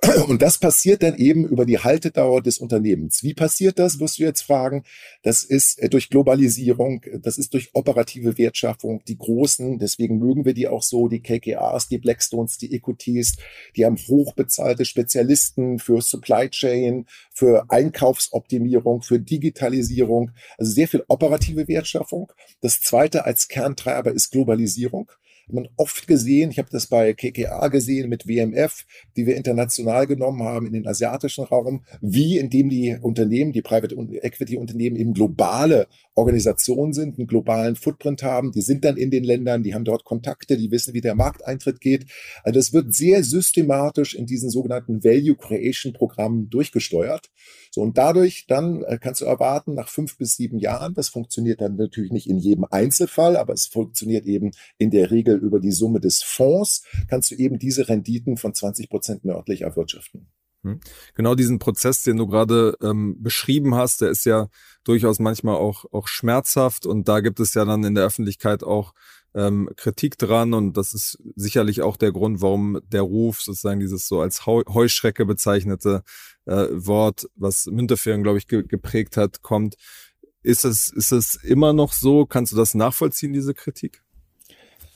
Und 0.29 0.43
das 0.43 0.59
passiert 0.59 1.03
dann 1.03 1.17
eben 1.17 1.45
über 1.47 1.67
die 1.67 1.79
Haltedauer 1.79 2.43
des 2.43 2.59
Unternehmens. 2.59 3.23
Wie 3.23 3.35
passiert 3.35 3.79
das, 3.79 4.01
wirst 4.01 4.19
du 4.19 4.25
jetzt 4.25 4.43
fragen? 4.43 4.85
Das 5.23 5.45
ist 5.45 5.79
äh, 5.79 5.89
durch 5.89 6.11
Globalisierung, 6.11 7.03
das 7.23 7.39
ist 7.39 7.55
durch 7.55 7.71
operative 7.75 8.39
Wertschaffung. 8.39 9.03
Die 9.07 9.19
Großen, 9.19 9.79
deswegen 9.79 10.19
mögen 10.19 10.45
wir 10.45 10.55
die 10.55 10.69
auch 10.69 10.83
so, 10.83 11.09
die 11.09 11.21
KKRs, 11.21 11.89
die 11.89 11.99
Blackstones, 11.99 12.59
die 12.59 12.75
Equities, 12.75 13.37
die 13.77 13.85
haben 13.85 13.97
hochbezahlte 13.97 14.85
Spezialisten 14.85 15.79
für 15.79 16.01
Supply 16.01 16.49
Chain, 16.51 17.04
für 17.33 17.65
Einkaufsoptimierung, 17.69 19.03
für 19.03 19.19
Digitalisierung, 19.19 20.31
also 20.59 20.73
sehr 20.73 20.89
viel 20.89 21.05
operative 21.09 21.69
Wertschaffung. 21.69 22.33
Das 22.61 22.81
zweite 22.81 23.25
als 23.25 23.49
Kerntreiber 23.49 24.13
ist 24.13 24.31
Globalisierung 24.31 25.11
hat 25.47 25.55
man 25.55 25.69
oft 25.77 26.07
gesehen, 26.07 26.51
ich 26.51 26.59
habe 26.59 26.69
das 26.71 26.87
bei 26.87 27.13
KKA 27.13 27.69
gesehen 27.69 28.09
mit 28.09 28.27
WMF, 28.27 28.85
die 29.17 29.27
wir 29.27 29.37
international 29.37 30.07
genommen 30.07 30.43
haben 30.43 30.67
in 30.67 30.73
den 30.73 30.87
asiatischen 30.87 31.45
Raum, 31.45 31.85
wie 32.01 32.39
indem 32.39 32.69
die 32.69 32.97
Unternehmen, 33.01 33.53
die 33.53 33.63
Private 33.63 33.95
Equity 33.95 34.57
Unternehmen 34.57 34.97
eben 34.97 35.15
globale 35.15 35.87
Organisationen 36.15 36.93
sind, 36.93 37.19
einen 37.19 37.27
globalen 37.27 37.77
Footprint 37.77 38.23
haben, 38.23 38.53
die 38.53 38.61
sind 38.61 38.85
dann 38.85 38.97
in 38.97 39.11
den 39.11 39.25
Ländern, 39.25 39.63
die 39.63 39.75
haben 39.75 39.85
dort 39.85 40.05
Kontakte, 40.05 40.57
die 40.57 40.71
wissen, 40.71 40.95
wie 40.95 41.01
der 41.01 41.15
Markteintritt 41.15 41.81
geht. 41.81 42.07
Also 42.43 42.59
das 42.59 42.73
wird 42.73 42.95
sehr 42.95 43.25
systematisch 43.25 44.15
in 44.15 44.27
diesen 44.27 44.51
sogenannten 44.51 45.03
Value 45.03 45.37
Creation 45.37 45.93
Programmen 45.93 46.51
durchgesteuert. 46.51 47.31
So, 47.71 47.81
und 47.81 47.99
dadurch 47.99 48.47
dann 48.47 48.85
äh, 48.85 48.99
kannst 49.01 49.21
du 49.21 49.25
erwarten, 49.25 49.75
nach 49.75 49.89
fünf 49.89 50.17
bis 50.17 50.37
sieben 50.37 50.59
Jahren, 50.59 50.95
das 50.95 51.09
funktioniert 51.09 51.61
dann 51.61 51.75
natürlich 51.75 52.13
nicht 52.13 52.29
in 52.29 52.39
jedem 52.39 52.65
Einzelfall, 52.71 53.37
aber 53.37 53.53
es 53.53 53.67
funktioniert 53.67 54.27
eben 54.27 54.53
in 54.79 54.91
der 54.91 55.11
Regel 55.11 55.34
über 55.37 55.61
die 55.61 55.73
Summe 55.73 56.01
des 56.01 56.23
Fonds, 56.23 56.85
kannst 57.09 57.31
du 57.31 57.37
eben 57.37 57.59
diese 57.59 57.89
Renditen 57.89 58.37
von 58.37 58.55
20 58.55 58.89
Prozent 58.89 59.25
nördlich 59.25 59.63
erwirtschaften. 59.63 60.29
Hm. 60.65 60.81
Genau 61.15 61.35
diesen 61.35 61.59
Prozess, 61.59 62.03
den 62.03 62.17
du 62.17 62.27
gerade 62.27 62.77
ähm, 62.83 63.23
beschrieben 63.23 63.75
hast, 63.75 64.01
der 64.01 64.09
ist 64.09 64.25
ja 64.25 64.49
durchaus 64.83 65.19
manchmal 65.19 65.57
auch, 65.57 65.85
auch 65.93 66.09
schmerzhaft 66.09 66.87
und 66.87 67.07
da 67.07 67.21
gibt 67.21 67.39
es 67.39 67.55
ja 67.55 67.65
dann 67.65 67.85
in 67.85 67.95
der 67.95 68.05
Öffentlichkeit 68.05 68.65
auch 68.65 68.95
ähm, 69.35 69.69
Kritik 69.77 70.17
dran 70.17 70.55
und 70.55 70.77
das 70.77 70.95
ist 70.95 71.19
sicherlich 71.37 71.83
auch 71.83 71.97
der 71.97 72.13
Grund, 72.13 72.41
warum 72.41 72.81
der 72.91 73.03
Ruf 73.03 73.43
sozusagen 73.43 73.81
dieses 73.81 74.07
so 74.07 74.21
als 74.21 74.47
Heuschrecke 74.47 75.27
bezeichnete 75.27 76.03
äh, 76.47 76.67
Wort, 76.71 77.29
was 77.35 77.67
Müntefering, 77.67 78.23
glaube 78.23 78.39
ich, 78.39 78.47
ge 78.47 78.63
geprägt 78.63 79.17
hat, 79.17 79.43
kommt. 79.43 79.77
Ist 80.43 80.65
es, 80.65 80.91
ist 80.91 81.11
es 81.11 81.37
immer 81.37 81.73
noch 81.73 81.93
so? 81.93 82.27
Kannst 82.27 82.53
du 82.53 82.57
das 82.57 82.75
nachvollziehen, 82.75 83.33
diese 83.33 83.55
Kritik? 83.55 84.04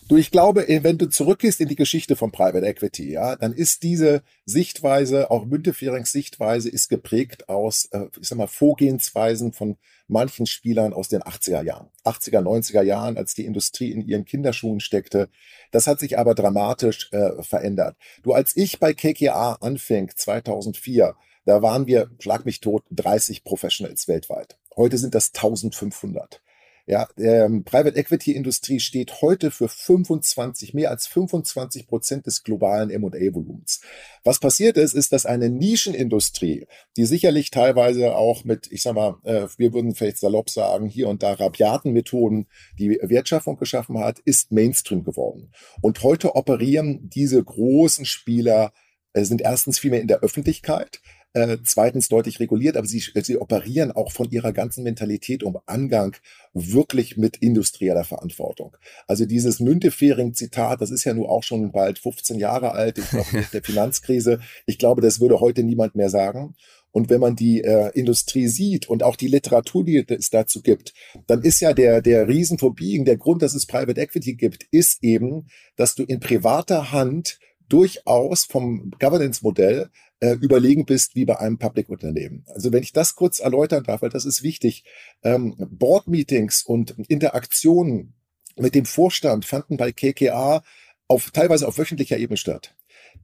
Du, 0.09 0.17
ich 0.17 0.31
glaube, 0.31 0.67
äh, 0.71 0.83
wenn 0.83 0.97
du 0.97 1.07
zurückgehst 1.11 1.61
in 1.61 1.69
die 1.69 1.77
Geschichte 1.77 2.17
von 2.17 2.33
Private 2.33 2.67
Equity, 2.67 3.13
ja, 3.13 3.37
dann 3.37 3.53
ist 3.53 3.83
diese 3.83 4.23
Sichtweise, 4.47 5.31
auch 5.31 5.45
Münteferings 5.45 6.13
Sichtweise, 6.13 6.71
ist 6.71 6.89
geprägt 6.89 7.51
aus, 7.51 7.91
äh, 7.93 8.07
ich 8.19 8.27
sag 8.27 8.39
mal, 8.39 8.47
Vorgehensweisen 8.47 9.53
von 9.53 9.77
manchen 10.07 10.47
Spielern 10.47 10.95
aus 10.95 11.09
den 11.09 11.21
80er 11.21 11.63
Jahren, 11.63 11.91
80er, 12.07 12.41
90er 12.41 12.81
Jahren, 12.81 13.19
als 13.19 13.35
die 13.35 13.45
Industrie 13.45 13.93
in 13.93 14.01
ihren 14.01 14.25
Kinderschuhen 14.25 14.81
steckte. 14.81 15.29
Das 15.73 15.87
hat 15.87 16.01
sich 16.01 16.19
aber 16.19 16.35
dramatisch 16.35 17.13
äh, 17.13 17.43
verändert. 17.43 17.95
Du, 18.23 18.33
als 18.33 18.57
ich 18.57 18.81
bei 18.81 18.95
KKA 18.95 19.59
anfing, 19.61 20.11
2004, 20.17 21.17
da 21.45 21.61
waren 21.61 21.87
wir, 21.87 22.11
schlag 22.19 22.47
mich 22.47 22.61
tot, 22.61 22.83
30 22.93 23.45
Professionals 23.45 24.09
weltweit. 24.09 24.57
Heute 24.75 24.97
sind 24.97 25.15
das 25.15 25.35
1500. 25.35 26.41
Ja, 26.89 27.07
ähm, 27.19 27.65
Private 27.65 27.99
Equity 27.99 28.33
Industrie 28.33 28.81
steht 28.81 29.21
heute 29.21 29.51
für 29.51 29.69
25, 29.69 30.73
mehr 30.73 30.91
als 30.91 31.07
25 31.07 31.87
Prozent 31.87 32.25
des 32.25 32.45
globalen 32.45 32.89
M&A-Volumens. 32.89 33.83
Was 34.25 34.39
passiert 34.39 34.79
ist, 34.79 34.95
ist, 34.95 35.13
dass 35.13 35.27
eine 35.27 35.51
Nischenindustrie, 35.51 36.67
die 36.97 37.05
sicherlich 37.05 37.51
teilweise 37.51 38.17
auch 38.17 38.45
mit, 38.45 38.73
ich 38.73 38.81
sag 38.81 38.95
mal, 38.95 39.17
äh, 39.25 39.49
wir 39.59 39.75
würden 39.75 39.95
vielleicht 39.95 40.17
salopp 40.17 40.49
sagen, 40.49 40.87
hier 40.87 41.09
und 41.09 41.23
da 41.23 41.35
rabiaten 41.35 41.93
Methoden 41.93 42.47
die 42.79 42.99
Wertschaffung 43.03 43.59
geschaffen 43.59 43.99
hat, 43.99 44.21
ist 44.21 44.51
Mainstream 44.51 45.05
geworden. 45.05 45.53
Und 45.83 46.03
heute 46.03 46.37
operieren 46.37 47.11
diese 47.11 47.45
großen 47.45 48.07
Spieler 48.07 48.73
äh, 49.13 49.25
sind 49.25 49.43
erstens 49.43 49.79
viel 49.79 49.91
mehr 49.91 50.01
in 50.01 50.09
der 50.09 50.21
Öffentlichkeit, 50.21 51.03
äh, 51.35 51.59
zweitens 51.65 52.09
deutlich 52.09 52.41
reguliert, 52.41 52.77
aber 52.77 52.87
sie, 52.87 53.01
sie 53.01 53.39
operieren 53.39 53.93
auch 53.93 54.13
von 54.13 54.31
ihrer 54.31 54.53
ganzen 54.53 54.83
Mentalität 54.83 55.43
um 55.43 55.59
Angang 55.67 56.17
wirklich 56.55 57.17
mit 57.17 57.37
industrieller 57.37 58.05
Verantwortung. 58.05 58.77
Also 59.07 59.27
dieses 59.27 59.61
Müntefering-Zitat, 59.61 60.81
das 60.81 60.91
ist 60.91 61.05
ja 61.05 61.15
nur 61.15 61.29
auch 61.31 61.43
schon 61.43 61.71
bald 61.73 61.99
15 61.99 62.39
Jahre 62.39 62.73
alt, 62.73 62.99
ich 62.99 63.11
glaube, 63.11 63.47
der 63.53 63.63
Finanzkrise. 63.63 64.41
Ich 64.67 64.79
glaube, 64.79 65.03
das 65.03 65.21
würde 65.21 65.41
heute 65.41 65.63
niemand 65.63 65.95
mehr 65.95 66.11
sagen. 66.11 66.55
Und 66.91 67.11
wenn 67.11 67.21
man 67.21 67.37
die 67.37 67.63
äh, 67.63 67.91
Industrie 67.91 68.49
sieht 68.49 68.89
und 68.89 69.03
auch 69.03 69.17
die 69.17 69.29
Literatur, 69.29 69.85
die 69.85 70.05
es 70.09 70.31
dazu 70.31 70.63
gibt, 70.63 70.95
dann 71.27 71.43
ist 71.43 71.61
ja 71.61 71.75
der, 71.75 72.01
der 72.01 72.27
Riesenverbiegen, 72.27 73.05
der 73.05 73.19
Grund, 73.19 73.43
dass 73.43 73.55
es 73.55 73.67
Private 73.67 74.01
Equity 74.01 74.35
gibt, 74.35 74.65
ist 74.71 75.05
eben, 75.05 75.47
dass 75.77 75.95
du 75.95 76.05
in 76.05 76.21
privater 76.21 76.91
Hand 76.91 77.39
durchaus 77.69 78.45
vom 78.45 78.91
Governance-Modell 78.99 79.91
äh, 80.21 80.33
überlegen 80.33 80.85
bist 80.85 81.15
wie 81.15 81.25
bei 81.25 81.39
einem 81.39 81.59
Public-Unternehmen. 81.59 82.45
Also 82.49 82.73
wenn 82.73 82.83
ich 82.83 82.93
das 82.93 83.15
kurz 83.15 83.41
erläutern 83.41 83.85
darf, 83.85 84.03
weil 84.03 84.11
das 84.11 84.25
ist 84.25 84.43
wichtig, 84.43 84.85
ähm, 85.23 85.55
Board-Meetings 85.59 86.63
und 86.63 86.91
Interaktionen 87.09 88.15
mit 88.57 88.75
dem 88.75 88.85
Vorstand 88.85 89.45
fanden 89.45 89.77
bei 89.77 89.93
KKA 89.93 90.63
auf 91.07 91.31
teilweise 91.31 91.67
auf 91.67 91.79
wöchentlicher 91.79 92.19
Ebene 92.19 92.37
statt. 92.37 92.75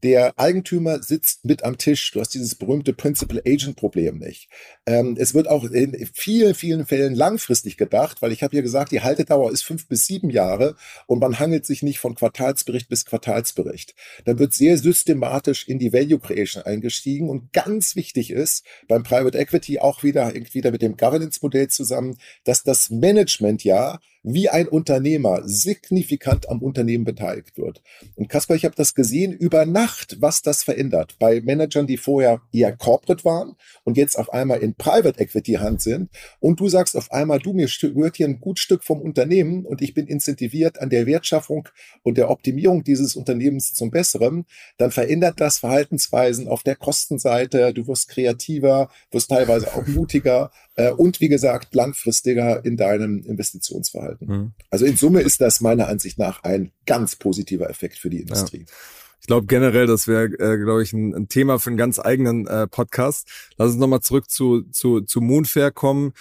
Der 0.03 0.39
Eigentümer 0.39 1.03
sitzt 1.03 1.45
mit 1.45 1.65
am 1.65 1.79
Tisch. 1.79 2.11
Du 2.13 2.21
hast 2.21 2.35
dieses 2.35 2.55
berühmte 2.55 2.93
Principal-Agent-Problem 2.93 4.19
nicht. 4.19 4.49
Ähm, 4.87 5.17
es 5.19 5.35
wird 5.35 5.49
auch 5.49 5.65
in 5.65 6.09
vielen, 6.13 6.55
vielen 6.55 6.87
Fällen 6.87 7.15
langfristig 7.15 7.77
gedacht, 7.77 8.21
weil 8.21 8.33
ich 8.33 8.43
habe 8.43 8.57
ja 8.57 8.63
gesagt, 8.63 8.93
die 8.93 9.01
Haltedauer 9.01 9.53
ist 9.53 9.63
fünf 9.63 9.89
bis 9.89 10.07
sieben 10.07 10.31
Jahre 10.31 10.77
und 11.07 11.21
man 11.21 11.39
hangelt 11.39 11.65
sich 11.67 11.83
nicht 11.83 11.99
von 11.99 12.15
Quartalsbericht 12.15 12.89
bis 12.89 13.05
Quartalsbericht. 13.05 13.95
Dann 14.25 14.39
wird 14.39 14.53
sehr 14.53 14.77
systematisch 14.79 15.69
in 15.69 15.79
die 15.79 15.93
Value 15.93 16.19
Creation 16.19 16.63
eingestiegen 16.65 17.29
und 17.29 17.53
ganz 17.53 17.97
wichtig 17.97 18.31
ist 18.31 18.65
beim 18.89 19.03
Private 19.03 19.39
Equity 19.39 19.79
auch 19.79 20.03
wieder, 20.03 20.35
wieder 20.35 20.71
mit 20.71 20.83
dem 20.83 20.97
Governance-Modell 20.97 21.69
zusammen, 21.69 22.17
dass 22.45 22.63
das 22.63 22.91
Management 22.91 23.65
ja 23.65 23.99
wie 24.25 24.49
ein 24.49 24.67
Unternehmer 24.67 25.43
signifikant 25.45 26.49
am 26.49 26.63
Unternehmen 26.63 27.05
beteiligt 27.05 27.59
wird. 27.59 27.83
Und 28.17 28.29
Kasper, 28.29 28.55
ich 28.55 28.65
habe 28.65 28.75
das 28.75 28.95
gesehen 28.95 29.33
über 29.33 29.67
Nacht, 29.67 30.17
was 30.21 30.41
das 30.41 30.63
verändert. 30.65 31.17
Bei 31.19 31.43
Managern, 31.43 31.87
die 31.87 31.99
vorher 31.99 32.41
eher 32.51 32.75
corporate 32.75 33.25
waren 33.25 33.55
und 33.85 33.99
jetzt 33.99 34.19
auf 34.19 34.33
einmal 34.33 34.61
in 34.61 34.75
Private 34.75 35.21
Equity 35.21 35.53
Hand 35.55 35.83
sind 35.83 36.09
und 36.41 36.59
du 36.59 36.69
sagst 36.69 36.97
auf 36.97 37.13
einmal, 37.13 37.39
du, 37.39 37.53
mir 37.53 37.69
gehört 37.81 38.17
hier 38.17 38.27
ein 38.27 38.41
gut 38.41 38.59
Stück 38.59 38.83
vom 38.83 39.03
Unternehmen 39.03 39.67
und 39.67 39.83
ich 39.83 39.93
bin 39.93 40.07
incentiviert 40.07 40.81
an 40.81 40.89
der 40.89 41.07
Wertschaffung 41.07 41.69
und 42.03 42.17
der 42.17 42.31
Optimierung 42.31 42.83
dieses 42.83 43.17
Unternehmens 43.17 43.75
zum 43.75 43.91
Besseren, 43.91 44.47
dann 44.79 44.91
verändert 44.91 45.39
das 45.39 45.59
Verhaltensweisen 45.59 46.49
auf 46.49 46.63
der 46.63 46.77
Kostenseite. 46.77 47.75
Du 47.75 47.87
wirst 47.87 48.09
kreativer, 48.09 48.89
wirst 49.11 49.29
teilweise 49.29 49.75
auch 49.75 49.87
mutiger 49.87 50.51
äh, 50.77 50.91
und 50.91 51.21
wie 51.21 51.29
gesagt 51.29 51.75
langfristiger 51.75 52.65
in 52.65 52.79
deinem 52.79 53.23
Investitionsverhalten. 53.23 54.14
Mhm. 54.21 54.53
Also 54.71 54.85
in 54.85 54.97
Summe 54.97 55.21
ist 55.21 55.41
das 55.41 55.61
meiner 55.61 55.89
Ansicht 55.89 56.19
nach 56.19 56.43
ein 56.43 56.73
ganz 56.87 57.17
positiver 57.17 57.69
Effekt 57.71 57.99
für 57.99 58.11
die 58.11 58.21
Industrie. 58.21 58.67
Ja. 58.69 58.75
Ich 59.21 59.27
glaube 59.27 59.47
generell, 59.47 59.87
das 59.87 60.07
wäre, 60.07 60.25
äh, 60.25 60.59
glaube 60.59 60.83
ich, 60.83 60.93
ein, 60.93 61.15
ein, 61.15 61.29
Thema 61.29 61.59
für 61.59 61.71
einen 61.71 61.79
ganz 61.79 61.99
eigenen 61.99 62.47
äh, 62.47 62.67
Podcast. 62.67 63.27
Lass 63.57 63.71
uns 63.71 63.79
nochmal 63.79 64.01
zurück 64.01 64.29
zu, 64.29 64.65
zu, 64.71 65.01
zu 65.01 65.23
Moonfair 65.23 65.71
kommen. 65.71 66.13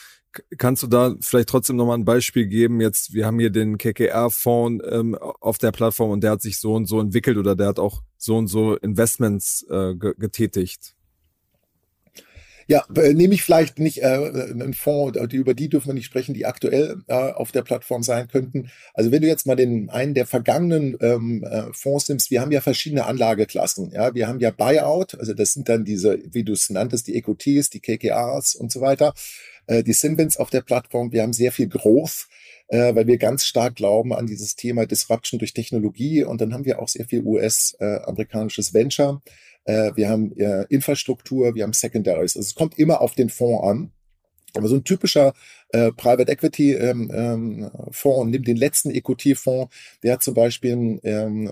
Kannst 0.57 0.83
du 0.83 0.87
da 0.87 1.13
vielleicht 1.19 1.49
trotzdem 1.49 1.75
nochmal 1.75 1.97
ein 1.97 2.05
Beispiel 2.05 2.47
geben? 2.47 2.79
Jetzt, 2.79 3.13
wir 3.13 3.25
haben 3.25 3.39
hier 3.39 3.49
den 3.49 3.77
KKR-Fonds 3.77 4.85
ähm, 4.89 5.15
auf 5.15 5.57
der 5.57 5.71
Plattform 5.71 6.11
und 6.11 6.23
der 6.23 6.31
hat 6.31 6.41
sich 6.41 6.59
so 6.59 6.75
und 6.75 6.85
so 6.85 6.99
entwickelt 6.99 7.37
oder 7.37 7.57
der 7.57 7.67
hat 7.67 7.77
auch 7.77 8.01
so 8.17 8.37
und 8.37 8.47
so 8.47 8.77
Investments 8.77 9.65
äh, 9.69 9.95
getätigt. 9.95 10.95
Ja, 12.67 12.85
äh, 12.95 13.13
nehme 13.13 13.33
ich 13.33 13.43
vielleicht 13.43 13.79
nicht 13.79 14.01
äh, 14.01 14.05
einen 14.05 14.73
Fonds, 14.73 15.19
die, 15.29 15.35
über 15.35 15.53
die 15.53 15.69
dürfen 15.69 15.87
wir 15.87 15.93
nicht 15.93 16.05
sprechen, 16.05 16.33
die 16.33 16.45
aktuell 16.45 17.01
äh, 17.07 17.13
auf 17.13 17.51
der 17.51 17.61
Plattform 17.61 18.03
sein 18.03 18.27
könnten. 18.27 18.69
Also 18.93 19.11
wenn 19.11 19.21
du 19.21 19.27
jetzt 19.27 19.45
mal 19.45 19.55
den 19.55 19.89
einen 19.89 20.13
der 20.13 20.25
vergangenen 20.25 20.97
ähm, 21.01 21.43
äh, 21.43 21.73
Fonds 21.73 22.07
nimmst, 22.09 22.31
wir 22.31 22.41
haben 22.41 22.51
ja 22.51 22.61
verschiedene 22.61 23.05
Anlageklassen. 23.05 23.91
Ja, 23.91 24.13
wir 24.13 24.27
haben 24.27 24.39
ja 24.39 24.51
Buyout, 24.51 25.15
also 25.15 25.33
das 25.33 25.53
sind 25.53 25.69
dann 25.69 25.85
diese, 25.85 26.19
wie 26.31 26.43
du 26.43 26.53
es 26.53 26.69
nanntest, 26.69 27.07
die 27.07 27.15
EQTs, 27.15 27.69
die 27.69 27.79
KKRs 27.79 28.55
und 28.55 28.71
so 28.71 28.81
weiter, 28.81 29.13
äh, 29.67 29.83
die 29.83 29.93
Sinvins 29.93 30.37
auf 30.37 30.49
der 30.49 30.61
Plattform. 30.61 31.11
Wir 31.11 31.23
haben 31.23 31.33
sehr 31.33 31.51
viel 31.51 31.67
Growth 31.67 32.27
äh, 32.69 32.95
weil 32.95 33.07
wir 33.07 33.17
ganz 33.17 33.45
stark 33.45 33.75
glauben 33.75 34.13
an 34.13 34.25
dieses 34.25 34.55
Thema 34.55 34.85
Disruption 34.85 35.37
durch 35.37 35.53
Technologie. 35.53 36.23
Und 36.23 36.41
dann 36.41 36.53
haben 36.53 36.65
wir 36.65 36.81
auch 36.81 36.87
sehr 36.87 37.05
viel 37.05 37.21
US-amerikanisches 37.23 38.71
äh, 38.71 38.73
Venture. 38.73 39.21
Äh, 39.65 39.91
wir 39.95 40.09
haben 40.09 40.35
äh, 40.37 40.65
Infrastruktur, 40.69 41.55
wir 41.55 41.63
haben 41.63 41.73
Secondaries. 41.73 42.35
Also 42.35 42.47
es 42.47 42.55
kommt 42.55 42.77
immer 42.79 43.01
auf 43.01 43.15
den 43.15 43.29
Fonds 43.29 43.63
an. 43.65 43.91
Aber 44.55 44.67
so 44.67 44.75
ein 44.75 44.83
typischer 44.83 45.33
äh, 45.69 45.91
Private 45.91 46.31
Equity 46.31 46.73
ähm, 46.73 47.11
ähm, 47.11 47.71
Fonds, 47.91 48.29
nimm 48.29 48.43
den 48.43 48.57
letzten 48.57 48.91
EQT-Fonds, 48.91 49.73
der 50.03 50.13
hat 50.13 50.23
zum 50.23 50.35
Beispiel 50.35 50.99
ähm, 51.03 51.51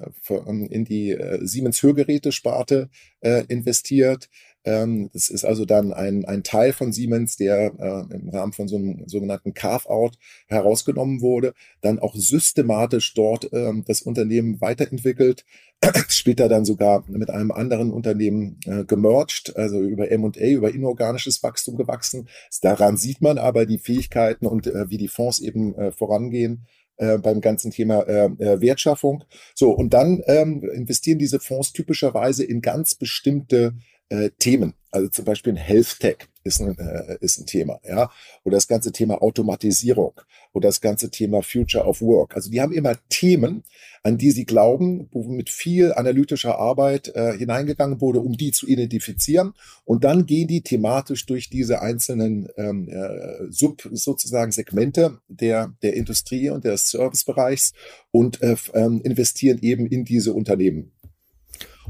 in 0.69 0.86
die 0.86 1.12
äh, 1.12 1.39
Siemens 1.41 1.82
Hörgeräte-Sparte 1.82 2.89
äh, 3.21 3.43
investiert. 3.47 4.30
Ähm, 4.63 5.10
das 5.13 5.30
ist 5.30 5.43
also 5.43 5.65
dann 5.65 5.91
ein, 5.91 6.26
ein 6.26 6.43
Teil 6.43 6.74
von 6.74 6.91
Siemens, 6.91 7.36
der 7.36 7.74
äh, 7.80 8.13
im 8.13 8.30
Rahmen 8.30 8.54
von 8.54 8.67
so 8.67 8.76
einem 8.76 9.08
sogenannten 9.08 9.54
Carve-out 9.54 10.17
herausgenommen 10.47 11.21
wurde, 11.21 11.54
dann 11.82 12.00
auch 12.00 12.15
systematisch 12.15 13.13
dort 13.13 13.52
ähm, 13.54 13.84
das 13.88 14.04
Unternehmen 14.04 14.62
weiterentwickelt, 14.62 15.45
später 16.10 16.47
dann 16.47 16.65
sogar 16.65 17.04
mit 17.08 17.32
einem 17.32 17.52
anderen 17.52 17.91
Unternehmen 17.91 18.60
äh, 18.65 18.84
gemerged, 18.86 19.56
also 19.56 19.82
über 19.82 20.12
M&A, 20.12 20.47
über 20.47 20.74
inorganisches 20.74 21.41
Wachstum 21.41 21.76
gewachsen. 21.76 22.28
Daran 22.62 22.97
sieht 22.97 23.21
man 23.21 23.39
aber 23.39 23.65
die 23.65 23.80
Fähigkeiten 23.80 24.45
und 24.45 24.67
äh, 24.67 24.89
wie 24.89 24.97
die 24.97 25.08
Fonds 25.08 25.39
eben 25.39 25.74
äh, 25.76 25.91
vorangehen 25.91 26.67
beim 26.97 27.41
ganzen 27.41 27.71
Thema 27.71 28.08
äh, 28.08 28.62
Wertschaffung. 28.62 29.24
So, 29.56 29.71
und 29.71 29.91
dann 29.91 30.21
ähm, 30.28 30.62
investieren 30.71 31.17
diese 31.17 31.39
Fonds 31.39 31.74
typischerweise 31.74 32.43
in 32.43 32.62
ganz 32.62 32.93
bestimmte 32.93 33.74
äh, 34.12 34.30
Themen. 34.38 34.74
Also 34.91 35.08
zum 35.08 35.26
Beispiel 35.26 35.54
ein 35.54 35.58
Health 35.58 36.00
Tech 36.00 36.17
ist 36.43 36.60
ein, 36.60 36.78
äh, 36.78 37.17
ist 37.21 37.39
ein 37.39 37.45
Thema, 37.45 37.80
ja. 37.88 38.12
Oder 38.43 38.58
das 38.58 38.67
ganze 38.67 38.91
Thema 38.91 39.21
Automatisierung 39.21 40.19
oder 40.54 40.67
das 40.67 40.82
ganze 40.82 41.10
Thema 41.10 41.41
Future 41.41 41.86
of 41.86 42.02
Work. 42.02 42.36
Also 42.36 42.52
die 42.52 42.60
haben 42.60 42.74
immer 42.74 42.95
Themen, 43.08 43.63
an 44.04 44.17
die 44.17 44.32
sie 44.32 44.45
glauben, 44.45 45.08
wo 45.12 45.24
mit 45.24 45.50
viel 45.50 45.93
analytischer 45.93 46.60
Arbeit 46.60 47.15
äh, 47.15 47.38
hineingegangen 47.38 48.02
wurde, 48.02 48.19
um 48.19 48.36
die 48.36 48.52
zu 48.52 48.67
identifizieren. 48.67 49.54
Und 49.86 50.04
dann 50.04 50.26
gehen 50.26 50.50
die 50.50 50.62
thematisch 50.62 51.26
durch 51.26 51.50
diese 51.50 51.82
einzelnen 51.82 52.50
ähm, 52.58 52.89
äh, 52.89 53.50
Sub 53.50 53.88
sozusagen 53.93 54.52
Segmente 54.52 55.19
der, 55.30 55.74
der 55.84 55.93
Industrie 55.93 56.50
und 56.50 56.65
des 56.65 56.89
Servicebereichs 56.89 57.71
und 58.12 58.41
äh, 58.41 58.58
ähm, 58.74 59.00
investieren 59.04 59.60
eben 59.62 59.88
in 59.88 60.04
diese 60.04 60.34
Unternehmen. 60.34 60.91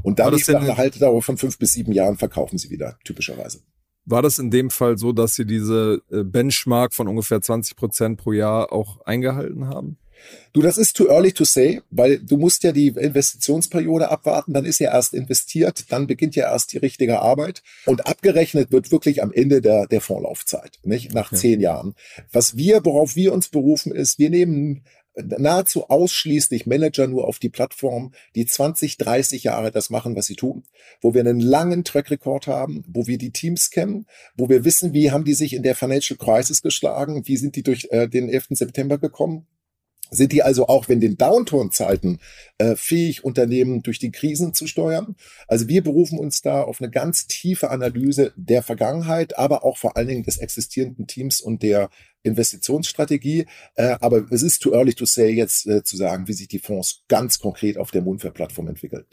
Und 0.02 0.18
dann 0.18 0.34
nach 0.34 0.48
einer 0.48 0.76
Haltedauer 0.76 1.22
von 1.22 1.36
fünf 1.36 1.58
bis 1.58 1.72
sieben 1.72 1.92
Jahren 1.92 2.16
verkaufen 2.16 2.58
sie 2.58 2.70
wieder, 2.70 2.98
typischerweise. 3.04 3.60
War 4.04 4.22
das 4.22 4.38
in 4.38 4.50
dem 4.50 4.70
Fall 4.70 4.98
so, 4.98 5.12
dass 5.12 5.36
Sie 5.36 5.46
diese 5.46 6.02
äh, 6.10 6.24
Benchmark 6.24 6.92
von 6.92 7.06
ungefähr 7.06 7.40
20 7.40 7.76
Prozent 7.76 8.18
pro 8.18 8.32
Jahr 8.32 8.72
auch 8.72 9.00
eingehalten 9.02 9.68
haben? 9.68 9.96
Du, 10.52 10.62
das 10.62 10.78
ist 10.78 10.96
too 10.96 11.08
early 11.08 11.32
to 11.32 11.44
say, 11.44 11.80
weil 11.90 12.18
du 12.18 12.36
musst 12.36 12.62
ja 12.62 12.72
die 12.72 12.88
Investitionsperiode 12.88 14.10
abwarten, 14.10 14.52
dann 14.52 14.64
ist 14.64 14.78
ja 14.78 14.92
erst 14.92 15.14
investiert, 15.14 15.90
dann 15.90 16.06
beginnt 16.06 16.36
ja 16.36 16.50
erst 16.50 16.72
die 16.72 16.78
richtige 16.78 17.20
Arbeit 17.20 17.62
und 17.86 18.06
abgerechnet 18.06 18.70
wird 18.70 18.92
wirklich 18.92 19.22
am 19.22 19.32
Ende 19.32 19.60
der, 19.60 19.86
der 19.86 20.00
Vorlaufzeit, 20.00 20.78
nicht? 20.84 21.12
Nach 21.12 21.32
ja. 21.32 21.38
zehn 21.38 21.60
Jahren. 21.60 21.94
Was 22.32 22.56
wir, 22.56 22.84
worauf 22.84 23.16
wir 23.16 23.32
uns 23.32 23.48
berufen, 23.48 23.92
ist, 23.92 24.18
wir 24.18 24.30
nehmen 24.30 24.84
nahezu 25.16 25.88
ausschließlich 25.88 26.66
Manager 26.66 27.06
nur 27.06 27.26
auf 27.28 27.38
die 27.38 27.48
Plattform, 27.48 28.12
die 28.34 28.46
20, 28.46 28.96
30 28.96 29.44
Jahre 29.44 29.70
das 29.70 29.90
machen, 29.90 30.16
was 30.16 30.26
sie 30.26 30.36
tun, 30.36 30.64
wo 31.00 31.14
wir 31.14 31.20
einen 31.20 31.40
langen 31.40 31.84
Track 31.84 32.10
Record 32.10 32.46
haben, 32.46 32.84
wo 32.88 33.06
wir 33.06 33.18
die 33.18 33.30
Teams 33.30 33.70
kennen, 33.70 34.06
wo 34.36 34.48
wir 34.48 34.64
wissen, 34.64 34.92
wie 34.92 35.10
haben 35.10 35.24
die 35.24 35.34
sich 35.34 35.52
in 35.54 35.62
der 35.62 35.74
Financial 35.74 36.16
Crisis 36.16 36.62
geschlagen, 36.62 37.26
wie 37.26 37.36
sind 37.36 37.56
die 37.56 37.62
durch 37.62 37.88
äh, 37.90 38.08
den 38.08 38.28
11. 38.28 38.48
September 38.50 38.98
gekommen, 38.98 39.46
sind 40.12 40.32
die 40.32 40.42
also 40.42 40.68
auch, 40.68 40.88
wenn 40.88 41.00
den 41.00 41.16
Downturn-Zeiten 41.16 42.20
äh, 42.58 42.76
fähig, 42.76 43.24
Unternehmen 43.24 43.82
durch 43.82 43.98
die 43.98 44.12
Krisen 44.12 44.52
zu 44.52 44.66
steuern? 44.66 45.16
Also 45.48 45.68
wir 45.68 45.82
berufen 45.82 46.18
uns 46.18 46.42
da 46.42 46.62
auf 46.62 46.80
eine 46.80 46.90
ganz 46.90 47.26
tiefe 47.26 47.70
Analyse 47.70 48.32
der 48.36 48.62
Vergangenheit, 48.62 49.38
aber 49.38 49.64
auch 49.64 49.78
vor 49.78 49.96
allen 49.96 50.08
Dingen 50.08 50.22
des 50.22 50.36
existierenden 50.36 51.06
Teams 51.06 51.40
und 51.40 51.62
der 51.62 51.88
Investitionsstrategie. 52.22 53.46
Äh, 53.74 53.96
aber 54.00 54.30
es 54.30 54.42
ist 54.42 54.60
too 54.60 54.72
early 54.72 54.92
to 54.92 55.06
say 55.06 55.30
jetzt 55.30 55.66
äh, 55.66 55.82
zu 55.82 55.96
sagen, 55.96 56.28
wie 56.28 56.34
sich 56.34 56.48
die 56.48 56.58
Fonds 56.58 57.04
ganz 57.08 57.38
konkret 57.38 57.78
auf 57.78 57.90
der 57.90 58.02
Moonfair-Plattform 58.02 58.68
entwickeln. 58.68 59.06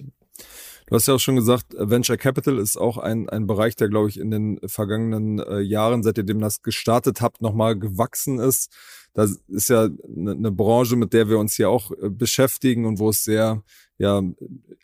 Du 0.89 0.95
hast 0.95 1.07
ja 1.07 1.13
auch 1.13 1.19
schon 1.19 1.35
gesagt, 1.35 1.75
Venture 1.77 2.17
Capital 2.17 2.57
ist 2.57 2.75
auch 2.75 2.97
ein, 2.97 3.29
ein 3.29 3.45
Bereich, 3.45 3.75
der, 3.75 3.89
glaube 3.89 4.09
ich, 4.09 4.19
in 4.19 4.31
den 4.31 4.59
vergangenen 4.65 5.37
äh, 5.37 5.59
Jahren, 5.59 6.01
seit 6.01 6.17
ihr 6.17 6.23
dem 6.23 6.39
das 6.39 6.63
gestartet 6.63 7.21
habt, 7.21 7.43
nochmal 7.43 7.77
gewachsen 7.77 8.39
ist. 8.39 8.75
Das 9.13 9.39
ist 9.49 9.69
ja 9.69 9.83
eine, 9.83 10.31
eine 10.31 10.51
Branche, 10.51 10.95
mit 10.95 11.13
der 11.13 11.29
wir 11.29 11.37
uns 11.37 11.53
hier 11.53 11.69
auch 11.69 11.91
äh, 11.91 12.09
beschäftigen 12.09 12.87
und 12.87 12.97
wo 12.97 13.09
es 13.09 13.23
sehr 13.23 13.61
ja, 13.99 14.23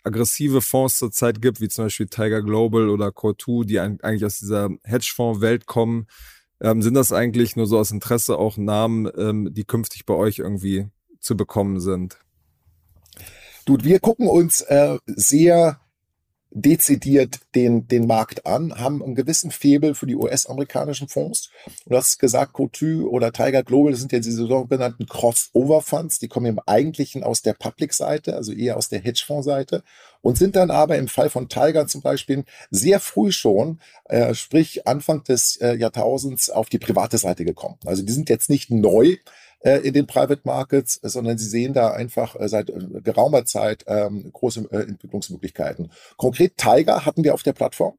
aggressive 0.03 0.61
Fonds 0.61 0.99
zurzeit 0.99 1.41
gibt, 1.41 1.59
wie 1.59 1.69
zum 1.69 1.85
Beispiel 1.85 2.05
Tiger 2.05 2.43
Global 2.43 2.89
oder 2.89 3.07
Core2, 3.07 3.65
die 3.65 3.79
eigentlich 3.79 4.25
aus 4.25 4.37
dieser 4.37 4.69
Hedgefonds-Welt 4.83 5.65
kommen. 5.65 6.05
Ähm, 6.61 6.83
sind 6.83 6.93
das 6.93 7.13
eigentlich 7.13 7.55
nur 7.55 7.65
so 7.65 7.79
aus 7.79 7.89
Interesse 7.89 8.37
auch 8.37 8.57
Namen, 8.57 9.09
ähm, 9.17 9.49
die 9.51 9.63
künftig 9.63 10.05
bei 10.05 10.13
euch 10.13 10.37
irgendwie 10.37 10.87
zu 11.19 11.35
bekommen 11.35 11.79
sind? 11.79 12.19
Du, 13.65 13.79
wir 13.81 13.99
gucken 13.99 14.27
uns 14.27 14.61
äh, 14.61 14.99
sehr 15.07 15.79
dezidiert 16.55 17.39
den, 17.53 17.85
den 17.87 18.07
Markt 18.07 18.45
an, 18.45 18.73
haben 18.79 19.03
einen 19.03 19.13
gewissen 19.13 19.51
Febel 19.51 19.93
für 19.93 20.07
die 20.07 20.15
US-amerikanischen 20.15 21.09
Fonds. 21.09 21.49
Du 21.85 21.97
hast 21.97 22.17
gesagt, 22.17 22.53
Cotu 22.53 23.09
oder 23.09 23.33
Tiger 23.33 23.61
Global 23.61 23.93
sind 23.93 24.13
ja 24.13 24.19
diese 24.19 24.47
sogenannten 24.47 25.05
Crossover-Funds, 25.05 26.19
die 26.19 26.29
kommen 26.29 26.45
im 26.45 26.59
Eigentlichen 26.65 27.23
aus 27.23 27.41
der 27.41 27.53
Public-Seite, 27.53 28.35
also 28.35 28.53
eher 28.53 28.77
aus 28.77 28.87
der 28.87 29.01
Hedgefonds-Seite 29.01 29.83
und 30.21 30.37
sind 30.37 30.55
dann 30.55 30.71
aber 30.71 30.97
im 30.97 31.09
Fall 31.09 31.29
von 31.29 31.49
Tiger 31.49 31.87
zum 31.87 32.01
Beispiel 32.01 32.45
sehr 32.71 33.01
früh 33.01 33.33
schon, 33.33 33.79
äh, 34.05 34.33
sprich 34.33 34.87
Anfang 34.87 35.23
des 35.25 35.57
äh, 35.57 35.75
Jahrtausends, 35.75 36.49
auf 36.49 36.69
die 36.69 36.79
private 36.79 37.17
Seite 37.17 37.43
gekommen. 37.43 37.75
Also 37.85 38.01
die 38.01 38.13
sind 38.13 38.29
jetzt 38.29 38.49
nicht 38.49 38.71
neu, 38.71 39.17
in 39.61 39.93
den 39.93 40.07
Private 40.07 40.41
Markets, 40.43 40.99
sondern 41.01 41.37
sie 41.37 41.47
sehen 41.47 41.73
da 41.73 41.91
einfach 41.91 42.35
äh, 42.39 42.47
seit 42.47 42.69
äh, 42.69 43.01
geraumer 43.03 43.45
Zeit 43.45 43.83
ähm, 43.87 44.29
große 44.31 44.67
äh, 44.71 44.81
Entwicklungsmöglichkeiten. 44.81 45.91
Konkret 46.17 46.57
Tiger 46.57 47.05
hatten 47.05 47.23
wir 47.23 47.33
auf 47.33 47.43
der 47.43 47.53
Plattform 47.53 47.97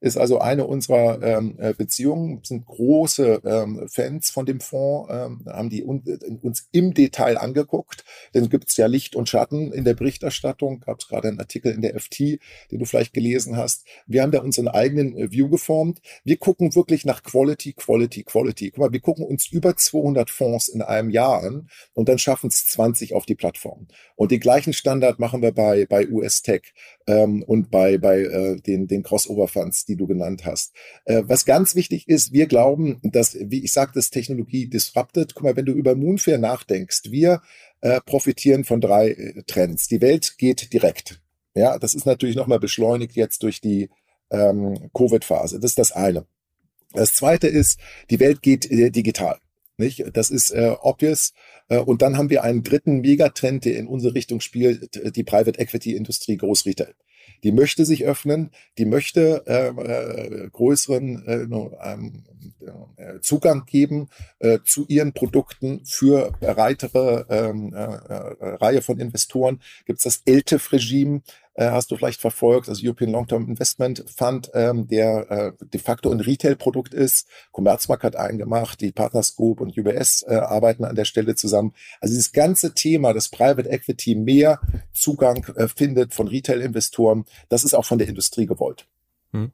ist 0.00 0.16
also 0.16 0.38
eine 0.38 0.66
unserer 0.66 1.22
ähm, 1.22 1.56
äh, 1.58 1.74
Beziehungen, 1.74 2.40
sind 2.44 2.66
große 2.66 3.40
ähm, 3.44 3.88
Fans 3.88 4.30
von 4.30 4.46
dem 4.46 4.60
Fonds, 4.60 5.10
ähm, 5.12 5.44
haben 5.46 5.70
die 5.70 5.84
un 5.84 6.02
äh, 6.06 6.18
uns 6.42 6.68
im 6.72 6.94
Detail 6.94 7.36
angeguckt. 7.36 8.04
Denn 8.34 8.48
gibt 8.48 8.68
es 8.68 8.76
ja 8.76 8.86
Licht 8.86 9.16
und 9.16 9.28
Schatten 9.28 9.72
in 9.72 9.84
der 9.84 9.94
Berichterstattung. 9.94 10.80
Gab 10.80 11.00
es 11.00 11.08
gerade 11.08 11.28
einen 11.28 11.40
Artikel 11.40 11.72
in 11.72 11.82
der 11.82 11.98
FT, 11.98 12.20
den 12.70 12.78
du 12.78 12.84
vielleicht 12.84 13.12
gelesen 13.12 13.56
hast. 13.56 13.86
Wir 14.06 14.22
haben 14.22 14.32
da 14.32 14.40
unseren 14.40 14.68
eigenen 14.68 15.16
äh, 15.16 15.32
View 15.32 15.48
geformt. 15.48 16.00
Wir 16.24 16.36
gucken 16.36 16.74
wirklich 16.74 17.04
nach 17.04 17.22
Quality, 17.22 17.72
Quality, 17.72 18.22
Quality. 18.22 18.70
Guck 18.70 18.78
mal, 18.78 18.92
wir 18.92 19.00
gucken 19.00 19.24
uns 19.24 19.48
über 19.48 19.76
200 19.76 20.30
Fonds 20.30 20.68
in 20.68 20.82
einem 20.82 21.10
Jahr 21.10 21.42
an 21.42 21.68
und 21.94 22.08
dann 22.08 22.18
schaffen 22.18 22.48
es 22.48 22.66
20 22.66 23.14
auf 23.14 23.26
die 23.26 23.34
Plattform. 23.34 23.88
Und 24.14 24.30
den 24.30 24.40
gleichen 24.40 24.72
Standard 24.72 25.18
machen 25.18 25.42
wir 25.42 25.52
bei, 25.52 25.86
bei 25.86 26.08
US 26.08 26.42
Tech 26.42 26.74
ähm, 27.06 27.42
und 27.42 27.70
bei, 27.70 27.98
bei 27.98 28.20
äh, 28.20 28.56
den, 28.60 28.86
den 28.86 29.02
Crossover-Funds, 29.02 29.86
die 29.88 29.96
du 29.96 30.06
genannt 30.06 30.44
hast. 30.44 30.74
Äh, 31.04 31.22
was 31.26 31.44
ganz 31.44 31.74
wichtig 31.74 32.08
ist, 32.08 32.32
wir 32.32 32.46
glauben, 32.46 33.00
dass, 33.02 33.36
wie 33.40 33.64
ich 33.64 33.72
sagte, 33.72 33.98
das 33.98 34.10
Technologie 34.10 34.68
disrupted. 34.68 35.34
Guck 35.34 35.44
mal, 35.44 35.56
wenn 35.56 35.66
du 35.66 35.72
über 35.72 35.94
Moonfair 35.94 36.38
nachdenkst, 36.38 37.10
wir 37.10 37.42
äh, 37.80 38.00
profitieren 38.04 38.64
von 38.64 38.80
drei 38.80 39.10
äh, 39.10 39.42
Trends. 39.46 39.88
Die 39.88 40.00
Welt 40.00 40.36
geht 40.38 40.72
direkt. 40.72 41.20
Ja, 41.54 41.78
das 41.78 41.94
ist 41.94 42.06
natürlich 42.06 42.36
nochmal 42.36 42.60
beschleunigt 42.60 43.16
jetzt 43.16 43.42
durch 43.42 43.60
die 43.60 43.90
ähm, 44.30 44.90
Covid-Phase. 44.94 45.58
Das 45.58 45.72
ist 45.72 45.78
das 45.78 45.92
eine. 45.92 46.26
Das 46.92 47.14
zweite 47.14 47.48
ist, 47.48 47.78
die 48.10 48.20
Welt 48.20 48.42
geht 48.42 48.70
digital. 48.70 49.38
Nicht? 49.78 50.04
Das 50.12 50.30
ist 50.30 50.50
äh, 50.50 50.74
obvious. 50.80 51.32
Äh, 51.68 51.78
und 51.78 52.02
dann 52.02 52.18
haben 52.18 52.30
wir 52.30 52.42
einen 52.42 52.64
dritten 52.64 53.00
Megatrend, 53.00 53.64
der 53.64 53.76
in 53.76 53.86
unsere 53.86 54.14
Richtung 54.14 54.40
spielt, 54.40 55.16
die 55.16 55.24
Private 55.24 55.58
Equity 55.58 55.94
Industrie 55.94 56.36
Großretail. 56.36 56.94
Die 57.42 57.52
möchte 57.52 57.84
sich 57.84 58.04
öffnen, 58.04 58.50
die 58.78 58.84
möchte 58.84 59.44
äh, 59.46 59.68
äh, 59.68 60.48
größeren 60.50 61.26
äh, 61.26 61.92
ähm, 61.92 62.24
äh, 62.96 63.20
Zugang 63.20 63.64
geben 63.66 64.08
äh, 64.38 64.58
zu 64.64 64.86
ihren 64.88 65.12
Produkten 65.12 65.84
für 65.84 66.32
breitere 66.40 67.26
ähm, 67.28 67.72
äh, 67.74 67.78
äh, 67.78 68.54
Reihe 68.56 68.82
von 68.82 68.98
Investoren. 68.98 69.60
Gibt 69.86 69.98
es 69.98 70.04
das 70.04 70.22
ELTIF-Regime, 70.26 71.18
äh, 71.18 71.20
hast 71.64 71.90
du 71.90 71.96
vielleicht 71.96 72.20
verfolgt, 72.20 72.68
also 72.68 72.84
European 72.84 73.10
Long-Term 73.10 73.48
Investment 73.48 74.04
Fund, 74.14 74.50
ähm, 74.54 74.86
der 74.86 75.30
äh, 75.30 75.52
de 75.64 75.80
facto 75.80 76.10
ein 76.10 76.20
Retail-Produkt 76.20 76.94
ist. 76.94 77.26
Commerzbank 77.52 78.02
hat 78.02 78.16
einen 78.16 78.38
gemacht, 78.38 78.80
die 78.80 78.92
Partners 78.92 79.36
Group 79.36 79.60
und 79.60 79.76
UBS 79.76 80.24
äh, 80.28 80.34
arbeiten 80.34 80.84
an 80.84 80.94
der 80.94 81.04
Stelle 81.04 81.34
zusammen. 81.34 81.74
Also 82.00 82.12
dieses 82.12 82.32
ganze 82.32 82.74
Thema, 82.74 83.12
dass 83.12 83.28
Private 83.28 83.68
Equity 83.68 84.14
mehr 84.14 84.60
Zugang 84.92 85.44
äh, 85.56 85.68
findet 85.68 86.14
von 86.14 86.28
Retail-Investoren, 86.28 87.24
das 87.48 87.64
ist 87.64 87.74
auch 87.74 87.84
von 87.84 87.98
der 87.98 88.08
Industrie 88.08 88.46
gewollt. 88.46 88.86
Hm. 89.32 89.52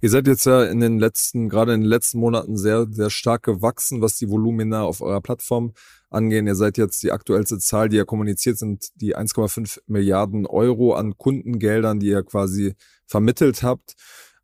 Ihr 0.00 0.10
seid 0.10 0.28
jetzt 0.28 0.46
ja 0.46 0.64
in 0.64 0.78
den 0.78 0.98
letzten, 0.98 1.48
gerade 1.48 1.74
in 1.74 1.80
den 1.80 1.88
letzten 1.88 2.20
Monaten 2.20 2.56
sehr, 2.56 2.86
sehr 2.88 3.10
stark 3.10 3.42
gewachsen, 3.42 4.00
was 4.00 4.16
die 4.16 4.30
Volumina 4.30 4.82
auf 4.82 5.00
eurer 5.00 5.20
Plattform 5.20 5.72
angehen. 6.10 6.46
Ihr 6.46 6.54
seid 6.54 6.78
jetzt 6.78 7.02
die 7.02 7.12
aktuellste 7.12 7.58
Zahl, 7.58 7.88
die 7.88 7.96
ihr 7.96 8.04
kommuniziert, 8.04 8.58
sind 8.58 8.88
die 9.00 9.16
1,5 9.16 9.80
Milliarden 9.86 10.46
Euro 10.46 10.94
an 10.94 11.16
Kundengeldern, 11.16 12.00
die 12.00 12.08
ihr 12.08 12.22
quasi 12.22 12.74
vermittelt 13.06 13.62
habt. 13.62 13.94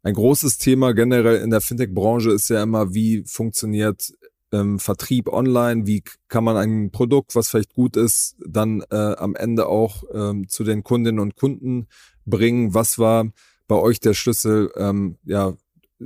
Ein 0.02 0.14
großes 0.14 0.58
Thema 0.58 0.92
generell 0.92 1.40
in 1.42 1.50
der 1.50 1.60
Fintech-Branche 1.60 2.30
ist 2.30 2.50
ja 2.50 2.62
immer, 2.62 2.92
wie 2.92 3.24
funktioniert 3.26 4.12
ähm, 4.52 4.78
Vertrieb 4.78 5.28
online, 5.28 5.86
wie 5.86 6.02
kann 6.28 6.44
man 6.44 6.56
ein 6.56 6.90
Produkt, 6.90 7.34
was 7.34 7.48
vielleicht 7.48 7.72
gut 7.72 7.96
ist, 7.96 8.36
dann 8.46 8.82
äh, 8.90 8.96
am 8.96 9.34
Ende 9.34 9.66
auch 9.66 10.04
ähm, 10.12 10.48
zu 10.48 10.62
den 10.64 10.84
Kundinnen 10.84 11.20
und 11.20 11.36
Kunden 11.36 11.88
bringen. 12.26 12.74
Was 12.74 12.98
war 12.98 13.30
bei 13.66 13.76
euch 13.76 13.98
der 13.98 14.14
Schlüssel 14.14 14.70
ähm, 14.76 15.18
ja 15.24 15.54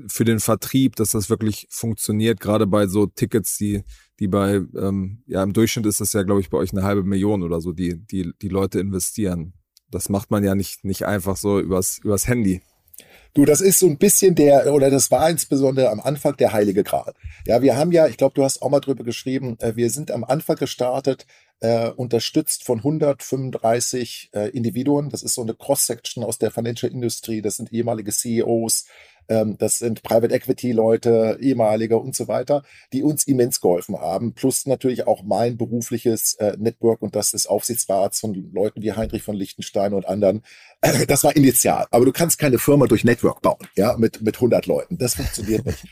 für 0.07 0.24
den 0.24 0.40
Vertrieb, 0.40 0.96
dass 0.96 1.12
das 1.12 1.31
wirklich 1.31 1.66
funktioniert, 1.70 2.40
gerade 2.40 2.66
bei 2.66 2.87
so 2.87 3.07
Tickets, 3.07 3.57
die, 3.57 3.83
die 4.20 4.29
bei, 4.29 4.61
ähm, 4.77 5.22
ja, 5.27 5.42
im 5.42 5.53
Durchschnitt 5.53 5.87
ist 5.87 6.01
das 6.01 6.12
ja, 6.12 6.22
glaube 6.22 6.40
ich, 6.40 6.51
bei 6.51 6.59
euch 6.59 6.72
eine 6.72 6.83
halbe 6.83 7.05
Million 7.05 7.42
oder 7.42 7.61
so, 7.61 7.72
die, 7.72 7.98
die, 8.07 8.33
die 8.40 8.48
Leute 8.48 8.81
investieren. 8.81 9.55
Das 9.90 10.09
macht 10.09 10.31
man 10.31 10.44
ja 10.44 10.55
nicht, 10.55 10.85
nicht 10.85 11.07
einfach 11.07 11.37
so 11.37 11.59
übers, 11.59 11.98
übers 11.98 12.29
Handy. 12.29 12.61
Du, 13.35 13.44
das 13.44 13.61
ist 13.61 13.79
so 13.79 13.87
ein 13.87 13.98
bisschen 13.98 14.35
der, 14.35 14.72
oder 14.72 14.90
das 14.90 15.11
war 15.11 15.29
insbesondere 15.29 15.90
am 15.90 16.01
Anfang 16.01 16.37
der 16.37 16.53
heilige 16.53 16.83
Gral. 16.83 17.14
Ja, 17.46 17.62
wir 17.62 17.77
haben 17.77 17.92
ja, 17.92 18.07
ich 18.07 18.16
glaube, 18.16 18.35
du 18.35 18.42
hast 18.42 18.62
auch 18.62 18.70
mal 18.70 18.81
drüber 18.81 19.05
geschrieben, 19.05 19.57
äh, 19.61 19.77
wir 19.77 19.90
sind 19.90 20.11
am 20.11 20.24
Anfang 20.24 20.57
gestartet, 20.57 21.27
äh, 21.61 21.90
unterstützt 21.90 22.64
von 22.64 22.79
135 22.79 24.31
äh, 24.33 24.48
Individuen. 24.51 25.11
Das 25.11 25.22
ist 25.22 25.35
so 25.35 25.42
eine 25.42 25.55
Cross-Section 25.55 26.24
aus 26.24 26.38
der 26.38 26.51
Financial 26.51 26.90
Industry. 26.90 27.42
Das 27.42 27.57
sind 27.57 27.72
ehemalige 27.72 28.12
CEOs, 28.12 28.87
das 29.28 29.78
sind 29.78 30.02
Private 30.02 30.34
Equity 30.34 30.72
Leute, 30.72 31.38
ehemalige 31.40 31.98
und 31.98 32.16
so 32.16 32.28
weiter, 32.28 32.62
die 32.92 33.02
uns 33.02 33.24
immens 33.26 33.60
geholfen 33.60 33.98
haben. 34.00 34.32
Plus 34.34 34.66
natürlich 34.66 35.06
auch 35.06 35.22
mein 35.22 35.56
berufliches 35.56 36.34
äh, 36.34 36.56
Network 36.58 37.02
und 37.02 37.14
das 37.14 37.32
des 37.32 37.46
Aufsichtsrats 37.46 38.20
von 38.20 38.34
Leuten 38.52 38.82
wie 38.82 38.92
Heinrich 38.92 39.22
von 39.22 39.36
Lichtenstein 39.36 39.94
und 39.94 40.06
anderen. 40.06 40.42
Das 41.08 41.24
war 41.24 41.34
initial. 41.36 41.86
Aber 41.90 42.04
du 42.04 42.12
kannst 42.12 42.38
keine 42.38 42.58
Firma 42.58 42.86
durch 42.86 43.04
Network 43.04 43.42
bauen, 43.42 43.66
ja, 43.76 43.96
mit, 43.96 44.20
mit 44.22 44.36
100 44.36 44.66
Leuten. 44.66 44.98
Das 44.98 45.14
funktioniert 45.14 45.66
nicht. 45.66 45.84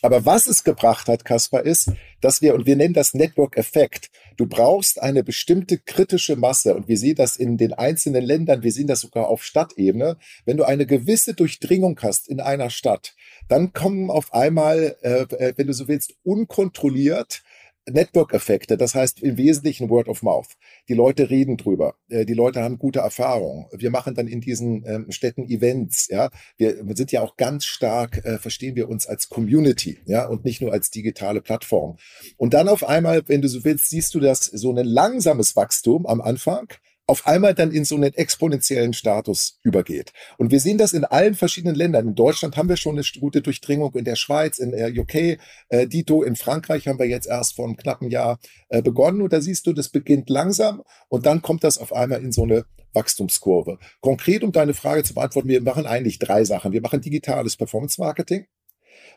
Aber 0.00 0.24
was 0.24 0.46
es 0.46 0.62
gebracht 0.62 1.08
hat, 1.08 1.24
Kaspar, 1.24 1.64
ist, 1.64 1.90
dass 2.20 2.40
wir, 2.40 2.54
und 2.54 2.66
wir 2.66 2.76
nennen 2.76 2.94
das 2.94 3.14
Network-Effekt, 3.14 4.10
du 4.36 4.46
brauchst 4.46 5.02
eine 5.02 5.24
bestimmte 5.24 5.78
kritische 5.78 6.36
Masse, 6.36 6.74
und 6.74 6.86
wir 6.86 6.96
sehen 6.96 7.16
das 7.16 7.36
in 7.36 7.56
den 7.56 7.72
einzelnen 7.72 8.24
Ländern, 8.24 8.62
wir 8.62 8.72
sehen 8.72 8.86
das 8.86 9.00
sogar 9.00 9.28
auf 9.28 9.42
Stadtebene. 9.42 10.16
Wenn 10.44 10.56
du 10.56 10.64
eine 10.64 10.86
gewisse 10.86 11.34
Durchdringung 11.34 11.98
hast 12.00 12.28
in 12.28 12.40
einer 12.40 12.70
Stadt, 12.70 13.14
dann 13.48 13.72
kommen 13.72 14.10
auf 14.10 14.32
einmal, 14.32 14.96
äh, 15.02 15.22
äh 15.22 15.54
wenn 15.56 15.66
du 15.66 15.72
so 15.72 15.88
willst, 15.88 16.14
unkontrolliert 16.22 17.42
Network-Effekte, 17.90 18.76
das 18.76 18.94
heißt 18.94 19.22
im 19.22 19.36
Wesentlichen 19.36 19.90
Word 19.90 20.08
of 20.08 20.22
Mouth. 20.22 20.56
Die 20.88 20.94
Leute 20.94 21.30
reden 21.30 21.56
drüber, 21.56 21.94
äh, 22.08 22.24
die 22.24 22.34
Leute 22.34 22.62
haben 22.62 22.78
gute 22.78 23.00
Erfahrungen. 23.00 23.66
Wir 23.72 23.90
machen 23.90 24.14
dann 24.14 24.28
in 24.28 24.40
diesen 24.40 24.84
ähm, 24.86 25.10
Städten 25.10 25.44
Events, 25.44 26.08
ja. 26.08 26.30
Wir 26.56 26.76
sind 26.94 27.12
ja 27.12 27.22
auch 27.22 27.36
ganz 27.36 27.64
stark, 27.64 28.24
äh, 28.24 28.38
verstehen 28.38 28.76
wir 28.76 28.88
uns 28.88 29.06
als 29.06 29.28
Community, 29.28 30.00
ja, 30.06 30.26
und 30.26 30.44
nicht 30.44 30.60
nur 30.60 30.72
als 30.72 30.90
digitale 30.90 31.40
Plattform. 31.40 31.96
Und 32.36 32.54
dann 32.54 32.68
auf 32.68 32.84
einmal, 32.84 33.22
wenn 33.28 33.42
du 33.42 33.48
so 33.48 33.64
willst, 33.64 33.90
siehst 33.90 34.14
du 34.14 34.20
das 34.20 34.44
so 34.44 34.72
ein 34.72 34.84
langsames 34.84 35.56
Wachstum 35.56 36.06
am 36.06 36.20
Anfang, 36.20 36.68
auf 37.08 37.26
einmal 37.26 37.54
dann 37.54 37.72
in 37.72 37.86
so 37.86 37.96
einen 37.96 38.12
exponentiellen 38.12 38.92
Status 38.92 39.58
übergeht. 39.62 40.12
Und 40.36 40.52
wir 40.52 40.60
sehen 40.60 40.76
das 40.76 40.92
in 40.92 41.06
allen 41.06 41.34
verschiedenen 41.34 41.74
Ländern. 41.74 42.08
In 42.08 42.14
Deutschland 42.14 42.56
haben 42.56 42.68
wir 42.68 42.76
schon 42.76 42.96
eine 42.96 43.04
gute 43.18 43.40
Durchdringung, 43.40 43.94
in 43.94 44.04
der 44.04 44.14
Schweiz, 44.14 44.58
in 44.58 44.72
der 44.72 44.90
UK, 44.90 45.38
äh, 45.70 45.86
Dito, 45.86 46.22
in 46.22 46.36
Frankreich 46.36 46.86
haben 46.86 46.98
wir 46.98 47.06
jetzt 47.06 47.26
erst 47.26 47.56
vor 47.56 47.64
einem 47.64 47.78
knappen 47.78 48.10
Jahr 48.10 48.38
äh, 48.68 48.82
begonnen. 48.82 49.22
Und 49.22 49.32
da 49.32 49.40
siehst 49.40 49.66
du, 49.66 49.72
das 49.72 49.88
beginnt 49.88 50.28
langsam 50.28 50.82
und 51.08 51.24
dann 51.24 51.40
kommt 51.40 51.64
das 51.64 51.78
auf 51.78 51.94
einmal 51.94 52.22
in 52.22 52.30
so 52.30 52.42
eine 52.42 52.66
Wachstumskurve. 52.92 53.78
Konkret, 54.00 54.44
um 54.44 54.52
deine 54.52 54.74
Frage 54.74 55.02
zu 55.02 55.14
beantworten, 55.14 55.48
wir 55.48 55.62
machen 55.62 55.86
eigentlich 55.86 56.18
drei 56.18 56.44
Sachen. 56.44 56.72
Wir 56.72 56.82
machen 56.82 57.00
digitales 57.00 57.56
Performance 57.56 57.98
Marketing. 57.98 58.46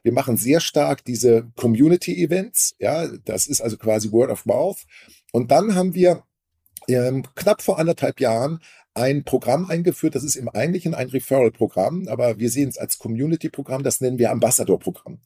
Wir 0.03 0.13
machen 0.13 0.37
sehr 0.37 0.61
stark 0.61 1.03
diese 1.03 1.51
Community 1.57 2.23
Events. 2.23 2.73
Ja, 2.79 3.07
das 3.25 3.47
ist 3.47 3.59
also 3.59 3.75
quasi 3.77 4.13
Word 4.13 4.31
of 4.31 4.45
Mouth. 4.45 4.85
Und 5.33 5.51
dann 5.51 5.75
haben 5.75 5.93
wir 5.93 6.23
ähm, 6.87 7.23
knapp 7.35 7.61
vor 7.61 7.79
anderthalb 7.79 8.19
Jahren 8.19 8.59
ein 8.93 9.23
Programm 9.23 9.69
eingeführt, 9.69 10.15
das 10.15 10.23
ist 10.23 10.35
im 10.35 10.49
Eigentlichen 10.49 10.93
ein 10.93 11.09
Referral-Programm, 11.09 12.07
aber 12.09 12.39
wir 12.39 12.49
sehen 12.49 12.69
es 12.69 12.77
als 12.77 12.97
Community-Programm, 12.97 13.83
das 13.83 14.01
nennen 14.01 14.19
wir 14.19 14.31
Ambassador-Programm. 14.31 15.19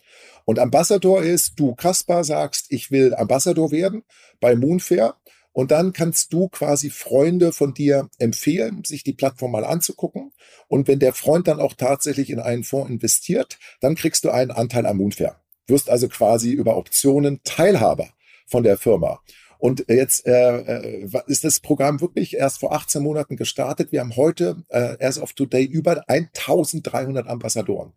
Und 0.46 0.60
Ambassador 0.60 1.24
ist, 1.24 1.60
du 1.60 1.74
Kaspar 1.74 2.24
sagst, 2.24 2.68
ich 2.70 2.92
will 2.92 3.16
Ambassador 3.16 3.72
werden 3.72 4.04
bei 4.40 4.56
Moonfair 4.56 5.16
und 5.52 5.72
dann 5.72 5.94
kannst 5.94 6.34
du 6.34 6.50
quasi 6.50 6.90
Freunde 6.90 7.54
von 7.54 7.74
dir 7.74 8.10
empfehlen, 8.20 8.84
sich 8.84 9.04
die 9.04 9.14
Plattform 9.14 9.52
mal 9.52 9.64
anzugucken. 9.64 10.34
Und 10.68 10.88
wenn 10.88 11.00
der 11.00 11.14
Freund 11.14 11.48
dann 11.48 11.62
auch 11.62 11.74
tatsächlich 11.74 12.30
in 12.30 12.40
einen 12.40 12.66
Fonds 12.66 12.92
investiert, 12.92 13.58
dann 13.80 13.96
kriegst 13.96 14.26
du 14.26 14.32
einen 14.32 14.52
Anteil 14.52 14.86
am 14.86 14.98
Moonfair. 14.98 15.40
Wirst 15.66 15.90
also 15.90 16.10
quasi 16.10 16.52
über 16.52 16.78
Optionen 16.78 17.40
Teilhaber 17.44 18.10
von 18.46 18.64
der 18.64 18.78
Firma. 18.78 19.22
Und 19.66 19.86
jetzt 19.88 20.28
äh, 20.28 20.58
äh 20.60 21.22
ist 21.26 21.44
das 21.44 21.60
Programm 21.60 22.00
wirklich 22.00 22.36
erst 22.36 22.60
vor 22.60 22.74
18 22.74 23.02
Monaten 23.02 23.36
gestartet. 23.36 23.92
Wir 23.92 24.02
haben 24.02 24.16
heute, 24.16 24.64
äh, 24.70 25.04
as 25.04 25.20
of 25.20 25.34
today, 25.34 25.66
über 25.66 26.08
1300 26.08 27.28
Ambassadoren, 27.28 27.94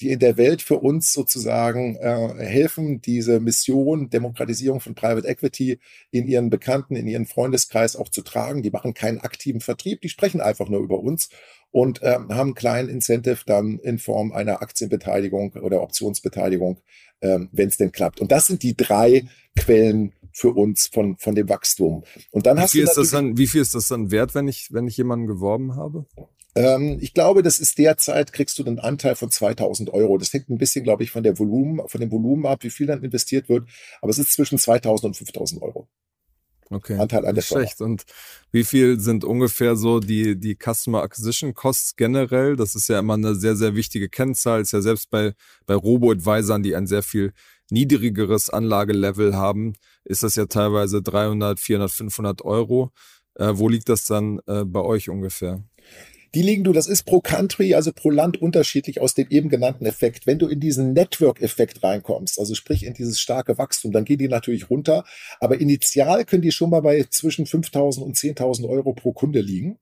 die 0.00 0.10
in 0.10 0.18
der 0.18 0.36
Welt 0.36 0.60
für 0.60 0.78
uns 0.80 1.14
sozusagen 1.14 1.96
äh, 1.96 2.44
helfen, 2.44 3.00
diese 3.00 3.40
Mission 3.40 4.10
Demokratisierung 4.10 4.80
von 4.80 4.94
Private 4.94 5.26
Equity 5.26 5.78
in 6.10 6.28
ihren 6.28 6.50
Bekannten, 6.50 6.94
in 6.94 7.06
ihren 7.06 7.24
Freundeskreis 7.24 7.96
auch 7.96 8.10
zu 8.10 8.20
tragen. 8.20 8.60
Die 8.62 8.70
machen 8.70 8.92
keinen 8.92 9.20
aktiven 9.22 9.62
Vertrieb, 9.62 10.02
die 10.02 10.10
sprechen 10.10 10.42
einfach 10.42 10.68
nur 10.68 10.80
über 10.80 11.00
uns 11.00 11.30
und 11.70 12.02
äh, 12.02 12.16
haben 12.16 12.30
einen 12.30 12.54
kleinen 12.54 12.90
Incentive 12.90 13.44
dann 13.46 13.78
in 13.78 13.98
Form 13.98 14.32
einer 14.32 14.60
Aktienbeteiligung 14.60 15.54
oder 15.54 15.80
Optionsbeteiligung, 15.80 16.82
äh, 17.20 17.38
wenn 17.50 17.68
es 17.68 17.78
denn 17.78 17.92
klappt. 17.92 18.20
Und 18.20 18.30
das 18.30 18.46
sind 18.46 18.62
die 18.62 18.76
drei 18.76 19.24
Quellen 19.56 20.12
für 20.38 20.50
uns 20.56 20.86
von, 20.86 21.16
von 21.16 21.34
dem 21.34 21.48
Wachstum. 21.48 22.04
Und 22.30 22.46
dann 22.46 22.56
wie 22.56 22.60
hast 22.62 22.72
viel 22.72 22.84
du 22.84 22.90
ist 22.90 22.96
das 22.96 23.10
dann, 23.10 23.36
wie 23.36 23.46
viel 23.46 23.60
ist 23.60 23.74
das 23.74 23.88
dann 23.88 24.10
wert, 24.10 24.34
wenn 24.34 24.46
ich, 24.46 24.72
wenn 24.72 24.86
ich 24.86 24.96
jemanden 24.96 25.26
geworben 25.26 25.74
habe? 25.74 26.06
Ähm, 26.54 26.98
ich 27.00 27.12
glaube, 27.12 27.42
das 27.42 27.58
ist 27.58 27.78
derzeit, 27.78 28.32
kriegst 28.32 28.58
du 28.58 28.64
einen 28.64 28.78
Anteil 28.78 29.16
von 29.16 29.30
2000 29.30 29.90
Euro. 29.90 30.16
Das 30.16 30.32
hängt 30.32 30.48
ein 30.48 30.58
bisschen, 30.58 30.84
glaube 30.84 31.02
ich, 31.02 31.10
von 31.10 31.22
der 31.22 31.38
Volumen, 31.38 31.86
von 31.88 32.00
dem 32.00 32.10
Volumen 32.10 32.46
ab, 32.46 32.62
wie 32.62 32.70
viel 32.70 32.86
dann 32.86 33.02
investiert 33.02 33.48
wird. 33.48 33.68
Aber 34.00 34.10
es 34.10 34.18
ist 34.18 34.32
zwischen 34.32 34.58
2000 34.58 35.08
und 35.08 35.14
5000 35.16 35.62
Euro. 35.62 35.88
Okay. 36.70 36.98
Anteil 36.98 37.24
an 37.26 37.34
der 37.34 37.42
Schlecht. 37.42 37.80
Und 37.80 38.04
wie 38.52 38.64
viel 38.64 39.00
sind 39.00 39.24
ungefähr 39.24 39.74
so 39.74 40.00
die, 40.00 40.38
die 40.38 40.56
Customer 40.56 41.02
Acquisition 41.02 41.54
Costs 41.54 41.96
generell? 41.96 42.56
Das 42.56 42.74
ist 42.74 42.88
ja 42.88 42.98
immer 42.98 43.14
eine 43.14 43.34
sehr, 43.34 43.56
sehr 43.56 43.74
wichtige 43.74 44.08
Kennzahl. 44.08 44.60
Ist 44.60 44.72
ja 44.72 44.82
selbst 44.82 45.10
bei, 45.10 45.32
bei 45.66 45.74
Robo-Advisern, 45.74 46.62
die 46.62 46.76
ein 46.76 46.86
sehr 46.86 47.02
viel 47.02 47.32
niedrigeres 47.70 48.50
Anlagelevel 48.50 49.36
haben, 49.36 49.74
ist 50.04 50.22
das 50.22 50.36
ja 50.36 50.46
teilweise 50.46 51.02
300, 51.02 51.60
400, 51.60 51.90
500 51.90 52.42
Euro. 52.42 52.92
Äh, 53.34 53.52
wo 53.54 53.68
liegt 53.68 53.88
das 53.88 54.04
dann 54.04 54.40
äh, 54.46 54.64
bei 54.64 54.80
euch 54.80 55.08
ungefähr? 55.08 55.62
Die 56.34 56.42
liegen 56.42 56.62
du, 56.62 56.72
das 56.72 56.88
ist 56.88 57.04
pro 57.04 57.20
Country, 57.20 57.74
also 57.74 57.90
pro 57.92 58.10
Land 58.10 58.40
unterschiedlich 58.40 59.00
aus 59.00 59.14
dem 59.14 59.28
eben 59.30 59.48
genannten 59.48 59.86
Effekt. 59.86 60.26
Wenn 60.26 60.38
du 60.38 60.46
in 60.46 60.60
diesen 60.60 60.92
Network-Effekt 60.92 61.82
reinkommst, 61.82 62.38
also 62.38 62.54
sprich 62.54 62.84
in 62.84 62.92
dieses 62.92 63.18
starke 63.18 63.56
Wachstum, 63.56 63.92
dann 63.92 64.04
gehen 64.04 64.18
die 64.18 64.28
natürlich 64.28 64.68
runter. 64.68 65.04
Aber 65.40 65.58
initial 65.58 66.26
können 66.26 66.42
die 66.42 66.52
schon 66.52 66.68
mal 66.68 66.82
bei 66.82 67.02
zwischen 67.08 67.46
5.000 67.46 68.00
und 68.00 68.16
10.000 68.16 68.68
Euro 68.68 68.92
pro 68.92 69.12
Kunde 69.12 69.40
liegen. 69.40 69.78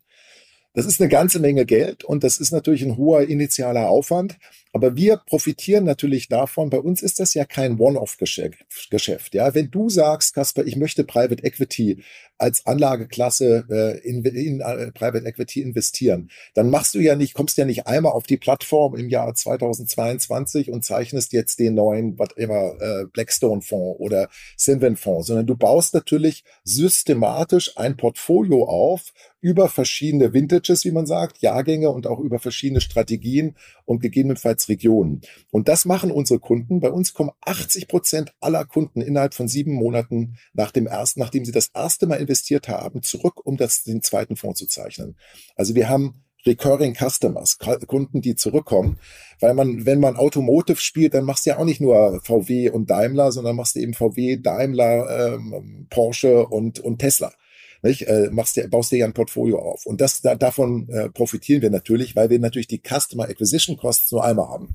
Das 0.72 0.87
ist 0.87 1.01
eine 1.01 1.09
ganze 1.09 1.40
Menge 1.40 1.64
Geld 1.64 2.05
und 2.05 2.22
das 2.22 2.38
ist 2.38 2.53
natürlich 2.53 2.85
ein 2.85 2.96
hoher 2.96 3.22
initialer 3.22 3.88
Aufwand. 3.88 4.37
Aber 4.76 4.94
wir 4.94 5.16
profitieren 5.16 5.84
natürlich 5.84 6.28
davon. 6.28 6.68
Bei 6.68 6.78
uns 6.78 7.00
ist 7.00 7.18
das 7.18 7.32
ja 7.32 7.46
kein 7.46 7.80
One-off-Geschäft. 7.80 9.34
Ja, 9.34 9.54
wenn 9.54 9.70
du 9.70 9.88
sagst, 9.88 10.34
Kasper, 10.34 10.66
ich 10.66 10.76
möchte 10.76 11.02
Private 11.02 11.42
Equity 11.42 12.04
als 12.36 12.66
Anlageklasse 12.66 13.64
äh, 13.70 13.98
in, 14.06 14.22
in 14.22 14.60
uh, 14.60 14.90
Private 14.92 15.24
Equity 15.24 15.62
investieren, 15.62 16.28
dann 16.52 16.68
machst 16.68 16.94
du 16.94 16.98
ja 16.98 17.16
nicht, 17.16 17.32
kommst 17.32 17.56
ja 17.56 17.64
nicht 17.64 17.86
einmal 17.86 18.12
auf 18.12 18.24
die 18.24 18.36
Plattform 18.36 18.94
im 18.96 19.08
Jahr 19.08 19.34
2022 19.34 20.70
und 20.70 20.84
zeichnest 20.84 21.32
jetzt 21.32 21.58
den 21.58 21.72
neuen, 21.74 22.18
whatever, 22.18 22.76
äh, 22.78 23.06
Blackstone-Fonds 23.06 23.98
oder 23.98 24.28
Sinven-Fonds, 24.58 25.28
sondern 25.28 25.46
du 25.46 25.56
baust 25.56 25.94
natürlich 25.94 26.44
systematisch 26.64 27.78
ein 27.78 27.96
Portfolio 27.96 28.64
auf 28.64 29.14
über 29.40 29.68
verschiedene 29.68 30.32
Vintages, 30.32 30.84
wie 30.84 30.90
man 30.90 31.06
sagt, 31.06 31.38
Jahrgänge 31.38 31.90
und 31.90 32.06
auch 32.06 32.18
über 32.18 32.40
verschiedene 32.40 32.80
Strategien 32.80 33.54
und 33.84 34.00
gegebenenfalls 34.00 34.65
Regionen. 34.68 35.20
Und 35.50 35.68
das 35.68 35.85
machen 35.85 36.11
unsere 36.11 36.40
Kunden. 36.40 36.81
Bei 36.81 36.90
uns 36.90 37.14
kommen 37.14 37.31
80 37.42 37.88
Prozent 37.88 38.33
aller 38.40 38.64
Kunden 38.64 39.00
innerhalb 39.00 39.35
von 39.35 39.48
sieben 39.48 39.72
Monaten 39.72 40.37
nach 40.52 40.70
dem 40.70 40.87
ersten, 40.87 41.20
nachdem 41.20 41.44
sie 41.44 41.52
das 41.52 41.68
erste 41.74 42.07
Mal 42.07 42.16
investiert 42.16 42.68
haben, 42.68 43.02
zurück, 43.02 43.44
um 43.44 43.57
das, 43.57 43.85
den 43.85 44.02
zweiten 44.02 44.37
Fonds 44.37 44.59
zu 44.59 44.66
zeichnen. 44.66 45.16
Also 45.57 45.74
wir 45.74 45.88
haben 45.88 46.22
Recurring 46.46 46.94
Customers, 46.94 47.59
Kunden, 47.59 48.20
die 48.20 48.37
zurückkommen. 48.37 48.98
Weil 49.40 49.55
man, 49.55 49.85
wenn 49.85 50.00
man 50.00 50.16
Automotive 50.16 50.81
spielt, 50.81 51.14
dann 51.14 51.24
machst 51.24 51.44
du 51.44 51.50
ja 51.50 51.59
auch 51.59 51.64
nicht 51.64 51.81
nur 51.81 52.20
VW 52.22 52.70
und 52.70 52.88
Daimler, 52.88 53.33
sondern 53.33 53.57
machst 53.57 53.74
du 53.74 53.81
eben 53.81 53.94
VW, 53.94 54.37
Daimler, 54.37 55.35
ähm, 55.35 55.87
Porsche 55.90 56.46
und, 56.46 56.81
und 56.81 56.98
Tesla. 56.98 57.33
Nicht? 57.82 58.02
Äh, 58.02 58.28
machst 58.30 58.56
dir, 58.56 58.68
baust 58.68 58.92
dir 58.92 58.98
ja 58.98 59.06
ein 59.06 59.14
Portfolio 59.14 59.58
auf. 59.58 59.86
Und 59.86 60.00
das, 60.00 60.22
da, 60.22 60.34
davon 60.34 60.88
äh, 60.88 61.08
profitieren 61.10 61.62
wir 61.62 61.70
natürlich, 61.70 62.16
weil 62.16 62.30
wir 62.30 62.38
natürlich 62.38 62.68
die 62.68 62.80
Customer 62.80 63.24
Acquisition 63.24 63.76
Costs 63.76 64.10
nur 64.12 64.24
einmal 64.24 64.48
haben. 64.48 64.74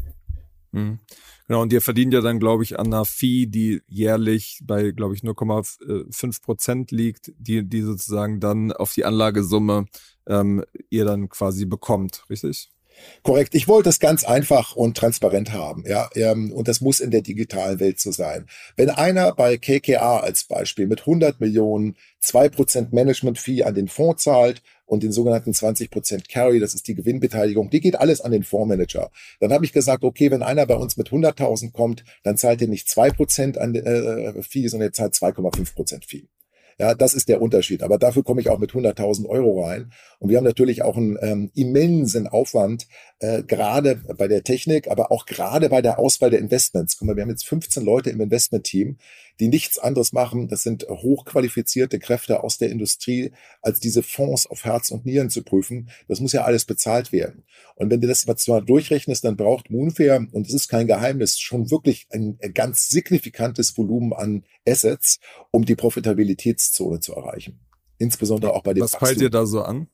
Mhm. 0.71 0.99
Genau, 1.47 1.63
und 1.63 1.73
ihr 1.73 1.81
verdient 1.81 2.13
ja 2.13 2.21
dann, 2.21 2.39
glaube 2.39 2.63
ich, 2.63 2.79
an 2.79 2.87
einer 2.87 3.03
Fee, 3.03 3.45
die 3.45 3.81
jährlich 3.87 4.61
bei, 4.63 4.91
glaube 4.91 5.15
ich, 5.15 5.21
0,5 5.21 6.41
Prozent 6.41 6.91
liegt, 6.91 7.33
die, 7.37 7.67
die 7.67 7.81
sozusagen 7.81 8.39
dann 8.39 8.71
auf 8.71 8.93
die 8.93 9.03
Anlagesumme 9.03 9.85
ähm, 10.27 10.63
ihr 10.89 11.03
dann 11.03 11.27
quasi 11.27 11.65
bekommt, 11.65 12.23
richtig? 12.29 12.69
Korrekt. 13.23 13.55
Ich 13.55 13.67
wollte 13.67 13.89
es 13.89 13.99
ganz 13.99 14.23
einfach 14.23 14.75
und 14.75 14.97
transparent 14.97 15.51
haben, 15.51 15.83
ja. 15.87 16.09
Ähm, 16.15 16.51
und 16.51 16.67
das 16.67 16.81
muss 16.81 16.99
in 16.99 17.11
der 17.11 17.21
digitalen 17.21 17.79
Welt 17.79 17.99
so 17.99 18.11
sein. 18.11 18.47
Wenn 18.75 18.89
einer 18.89 19.33
bei 19.33 19.57
KKA 19.57 20.19
als 20.19 20.45
Beispiel 20.45 20.87
mit 20.87 21.01
100 21.01 21.39
Millionen 21.39 21.95
2% 22.23 22.87
Management-Fee 22.91 23.63
an 23.63 23.75
den 23.75 23.87
Fonds 23.87 24.23
zahlt 24.23 24.61
und 24.85 25.03
den 25.03 25.11
sogenannten 25.11 25.51
20% 25.51 26.29
Carry, 26.29 26.59
das 26.59 26.73
ist 26.73 26.87
die 26.87 26.95
Gewinnbeteiligung, 26.95 27.69
die 27.69 27.79
geht 27.79 27.95
alles 27.95 28.21
an 28.21 28.31
den 28.31 28.43
Fondsmanager. 28.43 29.11
Dann 29.39 29.53
habe 29.53 29.65
ich 29.65 29.73
gesagt, 29.73 30.03
okay, 30.03 30.31
wenn 30.31 30.43
einer 30.43 30.65
bei 30.65 30.75
uns 30.75 30.97
mit 30.97 31.09
100.000 31.09 31.71
kommt, 31.71 32.03
dann 32.23 32.37
zahlt 32.37 32.61
er 32.61 32.67
nicht 32.67 32.87
2% 32.87 33.57
an 33.57 33.75
äh, 33.75 34.43
Fee, 34.43 34.67
sondern 34.67 34.89
er 34.89 34.93
zahlt 34.93 35.13
2,5% 35.13 36.07
Fee. 36.07 36.27
Ja, 36.79 36.95
das 36.95 37.13
ist 37.13 37.29
der 37.29 37.41
Unterschied. 37.41 37.83
Aber 37.83 37.97
dafür 37.97 38.23
komme 38.23 38.41
ich 38.41 38.49
auch 38.49 38.59
mit 38.59 38.71
100.000 38.71 39.27
Euro 39.27 39.63
rein. 39.63 39.91
Und 40.19 40.29
wir 40.29 40.37
haben 40.37 40.43
natürlich 40.43 40.81
auch 40.83 40.97
einen 40.97 41.17
ähm, 41.21 41.51
immensen 41.53 42.27
Aufwand, 42.27 42.87
äh, 43.21 43.43
gerade 43.43 43.97
bei 44.17 44.27
der 44.27 44.43
Technik, 44.43 44.87
aber 44.87 45.11
auch 45.11 45.27
gerade 45.27 45.69
bei 45.69 45.83
der 45.83 45.99
Auswahl 45.99 46.31
der 46.31 46.39
Investments. 46.39 46.97
Guck 46.97 47.07
mal, 47.07 47.15
wir 47.15 47.21
haben 47.21 47.29
jetzt 47.29 47.45
15 47.45 47.85
Leute 47.85 48.09
im 48.09 48.19
Investment-Team, 48.19 48.97
die 49.39 49.47
nichts 49.47 49.77
anderes 49.77 50.11
machen. 50.11 50.47
Das 50.47 50.63
sind 50.63 50.87
hochqualifizierte 50.89 51.99
Kräfte 51.99 52.43
aus 52.43 52.57
der 52.57 52.71
Industrie, 52.71 53.31
als 53.61 53.79
diese 53.79 54.01
Fonds 54.01 54.47
auf 54.47 54.65
Herz 54.65 54.89
und 54.89 55.05
Nieren 55.05 55.29
zu 55.29 55.43
prüfen. 55.43 55.89
Das 56.07 56.19
muss 56.19 56.33
ja 56.33 56.45
alles 56.45 56.65
bezahlt 56.65 57.11
werden. 57.11 57.43
Und 57.75 57.91
wenn 57.91 58.01
du 58.01 58.07
das 58.07 58.25
mal 58.47 58.61
durchrechnest, 58.61 59.23
dann 59.23 59.37
braucht 59.37 59.69
Moonfair, 59.69 60.25
und 60.31 60.47
das 60.47 60.55
ist 60.55 60.67
kein 60.67 60.87
Geheimnis, 60.87 61.39
schon 61.39 61.69
wirklich 61.69 62.07
ein 62.09 62.39
ganz 62.55 62.89
signifikantes 62.89 63.77
Volumen 63.77 64.13
an 64.13 64.45
Assets, 64.67 65.19
um 65.51 65.63
die 65.63 65.75
Profitabilitätszone 65.75 66.99
zu 66.99 67.13
erreichen. 67.13 67.59
Insbesondere 67.99 68.55
auch 68.55 68.63
bei 68.63 68.73
den 68.73 68.81
Was 68.81 68.93
Wachstum. 68.93 69.07
fällt 69.07 69.21
dir 69.21 69.29
da 69.29 69.45
so 69.45 69.61
an? 69.61 69.89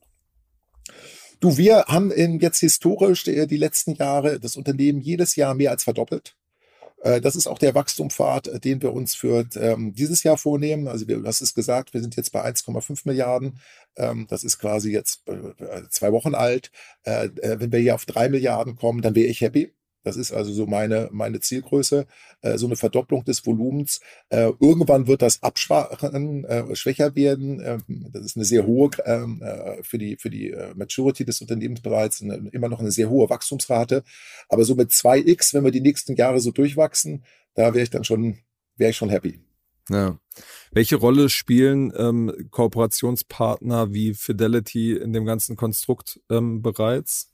Du, 1.40 1.58
wir 1.58 1.86
haben 1.88 2.12
in 2.12 2.40
jetzt 2.40 2.60
historisch 2.60 3.24
die 3.24 3.58
letzten 3.58 3.94
Jahre 3.94 4.40
das 4.40 4.58
Unternehmen 4.58 5.02
jedes 5.02 5.36
Jahr 5.36 5.54
mehr 5.54 5.72
als 5.72 5.84
verdoppelt. 5.84 6.36
Äh, 7.02 7.22
das 7.22 7.36
ist 7.36 7.48
auch 7.48 7.60
der 7.60 7.76
Wachstumspfad, 7.76 8.48
äh, 8.48 8.60
den 8.60 8.82
wir 8.82 8.94
uns 8.94 9.16
für 9.16 9.46
ähm, 9.56 9.94
dieses 9.94 10.24
Jahr 10.24 10.38
vornehmen. 10.38 10.88
Also 10.88 11.06
du 11.06 11.24
hast 11.26 11.42
es 11.42 11.54
gesagt, 11.54 11.94
wir 11.94 12.02
sind 12.02 12.16
jetzt 12.16 12.32
bei 12.32 12.44
1,5 12.44 13.02
Milliarden. 13.06 13.60
Ähm, 13.96 14.28
das 14.30 14.44
ist 14.44 14.60
quasi 14.60 14.92
jetzt 14.92 15.28
äh, 15.28 15.84
zwei 15.90 16.12
Wochen 16.12 16.36
alt. 16.36 16.72
wenn 17.04 17.72
wir 17.72 17.80
hier 17.80 17.96
auf 17.96 18.06
drei 18.06 18.30
Milliarden 18.30 18.76
kommen, 18.76 19.02
dann 19.02 19.16
wäre 19.16 19.28
ich 19.28 19.42
happy. 19.42 19.74
Das 20.08 20.16
ist 20.16 20.32
also 20.32 20.54
so 20.54 20.66
meine, 20.66 21.10
meine 21.12 21.42
Zielgröße, 21.42 22.08
äh, 22.42 22.58
so 22.58 22.66
eine 22.66 22.78
Verdopplung 22.78 23.26
des 23.26 23.46
Volumens. 23.46 24.00
Äh, 24.30 24.54
irgendwann 24.62 25.06
wird 25.08 25.22
das 25.22 25.44
abschwachen, 25.44 26.46
äh, 26.46 26.74
schwächer 26.78 27.14
werden. 27.14 27.62
Ähm, 27.62 28.10
das 28.14 28.24
ist 28.24 28.38
eine 28.38 28.46
sehr 28.46 28.66
hohe, 28.66 28.90
ähm, 29.04 29.42
äh, 29.44 29.84
für 29.84 29.98
die, 29.98 30.16
für 30.16 30.30
die 30.30 30.52
äh, 30.52 30.74
Maturity 30.76 31.26
des 31.26 31.42
Unternehmens 31.42 31.82
bereits 31.82 32.22
eine, 32.22 32.50
immer 32.54 32.70
noch 32.70 32.80
eine 32.80 32.92
sehr 32.92 33.10
hohe 33.10 33.30
Wachstumsrate. 33.30 34.04
Aber 34.48 34.64
so 34.64 34.76
mit 34.76 34.92
2x, 34.92 35.54
wenn 35.54 35.66
wir 35.66 35.72
die 35.72 35.82
nächsten 35.82 36.16
Jahre 36.16 36.40
so 36.40 36.52
durchwachsen, 36.52 37.26
da 37.54 37.74
wäre 37.74 37.84
ich 37.84 37.90
dann 37.90 38.06
schon, 38.06 38.38
wäre 38.78 38.92
ich 38.92 38.98
schon 38.98 39.10
happy. 39.10 39.42
Ja. 39.90 40.18
Welche 40.72 40.96
Rolle 40.96 41.28
spielen 41.28 41.92
ähm, 41.98 42.32
Kooperationspartner 42.52 43.94
wie 43.94 44.14
Fidelity 44.14 44.94
in 44.94 45.12
dem 45.12 45.26
ganzen 45.26 45.58
Konstrukt 45.58 46.22
ähm, 46.30 46.62
bereits? 46.62 47.34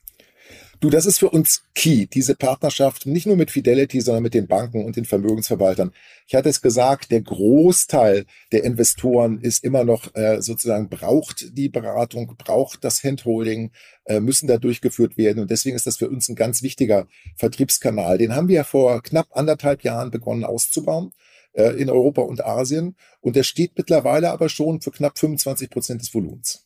Du, 0.80 0.90
das 0.90 1.06
ist 1.06 1.18
für 1.18 1.30
uns 1.30 1.64
key, 1.74 2.06
diese 2.06 2.34
Partnerschaft, 2.34 3.06
nicht 3.06 3.26
nur 3.26 3.36
mit 3.36 3.50
Fidelity, 3.50 4.00
sondern 4.00 4.22
mit 4.22 4.34
den 4.34 4.46
Banken 4.46 4.84
und 4.84 4.96
den 4.96 5.06
Vermögensverwaltern. 5.06 5.92
Ich 6.26 6.34
hatte 6.34 6.50
es 6.50 6.60
gesagt, 6.60 7.10
der 7.10 7.22
Großteil 7.22 8.26
der 8.52 8.64
Investoren 8.64 9.40
ist 9.40 9.64
immer 9.64 9.84
noch 9.84 10.14
äh, 10.14 10.42
sozusagen 10.42 10.88
braucht 10.90 11.56
die 11.56 11.68
Beratung, 11.68 12.34
braucht 12.36 12.84
das 12.84 13.02
Handholding, 13.02 13.70
äh, 14.04 14.20
müssen 14.20 14.46
da 14.46 14.58
durchgeführt 14.58 15.16
werden. 15.16 15.40
Und 15.40 15.50
deswegen 15.50 15.76
ist 15.76 15.86
das 15.86 15.96
für 15.96 16.10
uns 16.10 16.28
ein 16.28 16.36
ganz 16.36 16.62
wichtiger 16.62 17.06
Vertriebskanal. 17.36 18.18
Den 18.18 18.34
haben 18.34 18.48
wir 18.48 18.56
ja 18.56 18.64
vor 18.64 19.02
knapp 19.02 19.28
anderthalb 19.30 19.84
Jahren 19.84 20.10
begonnen 20.10 20.44
auszubauen 20.44 21.12
äh, 21.54 21.70
in 21.80 21.88
Europa 21.88 22.22
und 22.22 22.44
Asien. 22.44 22.96
Und 23.20 23.36
der 23.36 23.44
steht 23.44 23.72
mittlerweile 23.76 24.30
aber 24.30 24.48
schon 24.48 24.82
für 24.82 24.90
knapp 24.90 25.18
25 25.18 25.70
Prozent 25.70 26.02
des 26.02 26.12
Volumens. 26.12 26.63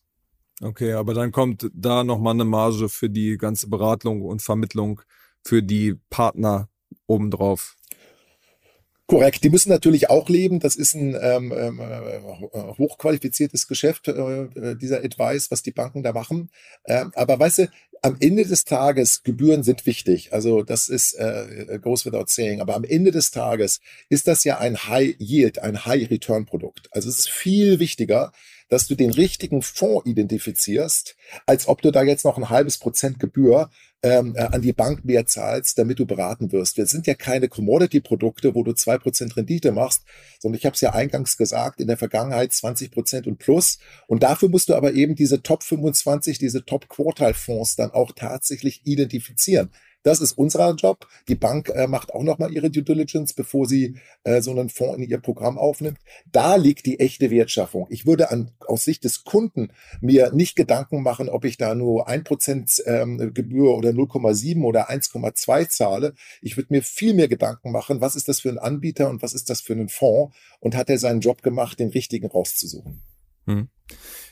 Okay, 0.60 0.92
aber 0.92 1.14
dann 1.14 1.30
kommt 1.30 1.70
da 1.72 2.02
nochmal 2.02 2.34
eine 2.34 2.44
Marge 2.44 2.88
für 2.88 3.08
die 3.08 3.36
ganze 3.36 3.68
Beratung 3.68 4.22
und 4.22 4.42
Vermittlung 4.42 5.00
für 5.44 5.62
die 5.62 5.94
Partner 6.10 6.68
obendrauf. 7.06 7.76
Korrekt, 9.06 9.42
die 9.42 9.48
müssen 9.48 9.70
natürlich 9.70 10.10
auch 10.10 10.28
leben. 10.28 10.60
Das 10.60 10.76
ist 10.76 10.94
ein 10.94 11.16
ähm, 11.18 11.50
ähm 11.56 11.80
äh, 11.80 12.20
hochqualifiziertes 12.76 13.66
Geschäft, 13.66 14.06
äh, 14.08 14.76
dieser 14.76 15.02
Advice, 15.02 15.50
was 15.50 15.62
die 15.62 15.70
Banken 15.70 16.02
da 16.02 16.12
machen. 16.12 16.50
Ähm, 16.84 17.12
aber 17.14 17.38
weißt 17.38 17.58
du, 17.58 17.68
am 18.02 18.16
Ende 18.20 18.44
des 18.44 18.64
Tages, 18.64 19.22
Gebühren 19.22 19.62
sind 19.62 19.86
wichtig. 19.86 20.32
Also 20.32 20.62
das 20.62 20.88
ist 20.88 21.14
äh, 21.14 21.78
goes 21.80 22.06
without 22.06 22.26
saying. 22.26 22.60
Aber 22.60 22.74
am 22.74 22.84
Ende 22.84 23.10
des 23.10 23.30
Tages 23.30 23.80
ist 24.08 24.28
das 24.28 24.44
ja 24.44 24.58
ein 24.58 24.76
High 24.76 25.16
Yield, 25.18 25.58
ein 25.58 25.84
High 25.84 26.10
Return 26.10 26.46
Produkt. 26.46 26.88
Also 26.92 27.08
es 27.08 27.20
ist 27.20 27.30
viel 27.30 27.78
wichtiger, 27.78 28.32
dass 28.68 28.86
du 28.86 28.94
den 28.94 29.10
richtigen 29.10 29.62
Fonds 29.62 30.06
identifizierst, 30.06 31.16
als 31.46 31.68
ob 31.68 31.82
du 31.82 31.90
da 31.90 32.02
jetzt 32.02 32.24
noch 32.24 32.36
ein 32.36 32.50
halbes 32.50 32.78
Prozent 32.78 33.18
Gebühr 33.18 33.70
ähm, 34.02 34.34
äh, 34.36 34.42
an 34.42 34.62
die 34.62 34.72
Bank 34.72 35.04
mehr 35.04 35.26
zahlst, 35.26 35.78
damit 35.78 35.98
du 35.98 36.06
beraten 36.06 36.52
wirst. 36.52 36.76
Wir 36.76 36.86
sind 36.86 37.06
ja 37.06 37.14
keine 37.14 37.48
Commodity-Produkte, 37.48 38.54
wo 38.54 38.62
du 38.62 38.72
zwei 38.72 38.98
Prozent 38.98 39.36
Rendite 39.36 39.72
machst, 39.72 40.04
sondern 40.38 40.58
ich 40.58 40.66
habe 40.66 40.74
es 40.74 40.80
ja 40.80 40.92
eingangs 40.92 41.36
gesagt, 41.36 41.80
in 41.80 41.88
der 41.88 41.96
Vergangenheit 41.96 42.52
20 42.52 42.90
Prozent 42.92 43.26
und 43.26 43.38
plus. 43.38 43.78
Und 44.06 44.22
dafür 44.22 44.48
musst 44.48 44.68
du 44.68 44.74
aber 44.74 44.92
eben 44.92 45.14
diese 45.14 45.42
Top 45.42 45.62
25, 45.62 46.38
diese 46.38 46.64
Top 46.64 46.88
Quartile-Fonds 46.88 47.76
dann 47.76 47.90
auch 47.90 48.12
tatsächlich 48.12 48.82
identifizieren. 48.84 49.70
Das 50.02 50.20
ist 50.20 50.32
unser 50.32 50.74
Job. 50.74 51.06
Die 51.28 51.34
Bank 51.34 51.70
äh, 51.70 51.86
macht 51.86 52.14
auch 52.14 52.22
nochmal 52.22 52.52
ihre 52.52 52.70
Due 52.70 52.82
Diligence, 52.82 53.32
bevor 53.32 53.66
sie 53.66 53.96
äh, 54.24 54.40
so 54.40 54.50
einen 54.50 54.68
Fonds 54.68 54.96
in 54.96 55.08
ihr 55.08 55.18
Programm 55.18 55.58
aufnimmt. 55.58 55.98
Da 56.30 56.56
liegt 56.56 56.86
die 56.86 57.00
echte 57.00 57.30
Wertschaffung. 57.30 57.86
Ich 57.90 58.06
würde 58.06 58.30
an, 58.30 58.52
aus 58.66 58.84
Sicht 58.84 59.04
des 59.04 59.24
Kunden 59.24 59.72
mir 60.00 60.32
nicht 60.32 60.56
Gedanken 60.56 61.02
machen, 61.02 61.28
ob 61.28 61.44
ich 61.44 61.56
da 61.56 61.74
nur 61.74 62.08
ein 62.08 62.24
Prozent 62.24 62.82
ähm, 62.86 63.34
Gebühr 63.34 63.76
oder 63.76 63.90
0,7 63.90 64.62
oder 64.62 64.90
1,2 64.90 65.68
zahle. 65.68 66.14
Ich 66.42 66.56
würde 66.56 66.72
mir 66.72 66.82
viel 66.82 67.14
mehr 67.14 67.28
Gedanken 67.28 67.72
machen, 67.72 68.00
was 68.00 68.16
ist 68.16 68.28
das 68.28 68.40
für 68.40 68.50
ein 68.50 68.58
Anbieter 68.58 69.10
und 69.10 69.22
was 69.22 69.34
ist 69.34 69.50
das 69.50 69.60
für 69.60 69.74
ein 69.74 69.88
Fonds 69.88 70.34
und 70.60 70.76
hat 70.76 70.90
er 70.90 70.98
seinen 70.98 71.20
Job 71.20 71.42
gemacht, 71.42 71.78
den 71.80 71.90
richtigen 71.90 72.28
rauszusuchen. 72.28 73.02
Hm. 73.46 73.68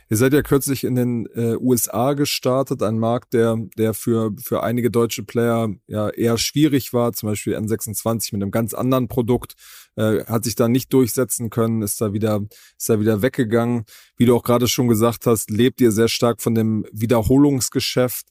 Ihr 0.09 0.17
seid 0.17 0.33
ja 0.33 0.43
kürzlich 0.43 0.85
in 0.85 0.95
den 0.95 1.27
äh, 1.35 1.57
USA 1.57 2.13
gestartet, 2.13 2.83
ein 2.83 2.99
Markt, 2.99 3.33
der, 3.33 3.57
der 3.77 3.93
für, 3.93 4.33
für 4.41 4.63
einige 4.63 4.91
deutsche 4.91 5.25
Player 5.25 5.69
ja 5.89 6.09
eher 6.11 6.39
schwierig 6.39 6.93
war, 6.93 7.13
zum 7.13 7.29
Beispiel 7.29 7.57
N26 7.57 8.33
mit 8.33 8.43
einem 8.43 8.53
ganz 8.53 8.73
anderen 8.73 9.09
Produkt, 9.09 9.55
äh, 9.97 10.25
hat 10.27 10.45
sich 10.45 10.55
da 10.55 10.69
nicht 10.69 10.93
durchsetzen 10.93 11.51
können, 11.51 11.83
ist 11.83 12.01
da 12.01 12.13
wieder, 12.13 12.43
ist 12.79 12.89
da 12.89 13.01
wieder 13.01 13.21
weggegangen. 13.21 13.85
Wie 14.17 14.27
du 14.27 14.37
auch 14.37 14.45
gerade 14.45 14.69
schon 14.69 14.87
gesagt 14.87 15.27
hast, 15.27 15.51
lebt 15.51 15.81
ihr 15.81 15.91
sehr 15.91 16.09
stark 16.09 16.41
von 16.41 16.55
dem 16.55 16.87
Wiederholungsgeschäft. 16.93 18.27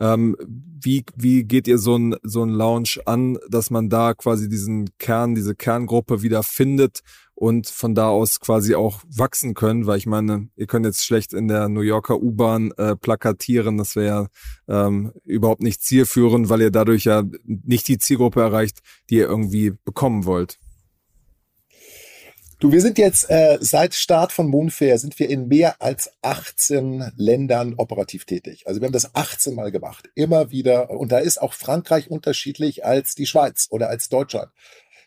Ähm, 0.00 0.36
wie, 0.80 1.04
wie 1.16 1.44
geht 1.44 1.68
ihr 1.68 1.78
so 1.78 1.96
ein, 1.96 2.16
so 2.22 2.42
ein 2.42 2.50
Launch 2.50 3.00
an, 3.06 3.38
dass 3.48 3.70
man 3.70 3.88
da 3.88 4.14
quasi 4.14 4.48
diesen 4.48 4.90
Kern, 4.98 5.34
diese 5.34 5.54
Kerngruppe 5.54 6.22
wieder 6.22 6.42
findet 6.42 7.00
und 7.34 7.68
von 7.68 7.94
da 7.94 8.08
aus 8.08 8.40
quasi 8.40 8.74
auch 8.74 9.00
wachsen 9.08 9.54
können, 9.54 9.86
weil 9.86 9.98
ich 9.98 10.06
meine, 10.06 10.48
ihr 10.56 10.66
könnt 10.66 10.86
jetzt 10.86 11.04
schlecht 11.04 11.32
in 11.32 11.48
der 11.48 11.68
New 11.68 11.80
Yorker 11.80 12.20
U-Bahn 12.20 12.70
äh, 12.72 12.96
plakatieren, 12.96 13.76
das 13.76 13.96
wäre 13.96 14.28
ja 14.68 14.86
ähm, 14.86 15.12
überhaupt 15.24 15.62
nicht 15.62 15.82
zielführend, 15.82 16.48
weil 16.48 16.62
ihr 16.62 16.70
dadurch 16.70 17.04
ja 17.04 17.22
nicht 17.44 17.88
die 17.88 17.98
Zielgruppe 17.98 18.40
erreicht, 18.40 18.80
die 19.10 19.16
ihr 19.16 19.26
irgendwie 19.26 19.72
bekommen 19.84 20.24
wollt. 20.26 20.58
Du, 22.64 22.72
wir 22.72 22.80
sind 22.80 22.96
jetzt 22.96 23.28
äh, 23.28 23.58
seit 23.60 23.92
Start 23.92 24.32
von 24.32 24.48
Moonfair 24.48 24.96
sind 24.98 25.18
wir 25.18 25.28
in 25.28 25.48
mehr 25.48 25.82
als 25.82 26.10
18 26.22 27.12
Ländern 27.14 27.74
operativ 27.76 28.24
tätig. 28.24 28.62
Also 28.66 28.80
wir 28.80 28.86
haben 28.86 28.94
das 28.94 29.14
18 29.14 29.54
Mal 29.54 29.70
gemacht, 29.70 30.08
immer 30.14 30.50
wieder. 30.50 30.88
Und 30.88 31.12
da 31.12 31.18
ist 31.18 31.42
auch 31.42 31.52
Frankreich 31.52 32.10
unterschiedlich 32.10 32.82
als 32.82 33.14
die 33.14 33.26
Schweiz 33.26 33.66
oder 33.68 33.90
als 33.90 34.08
Deutschland. 34.08 34.50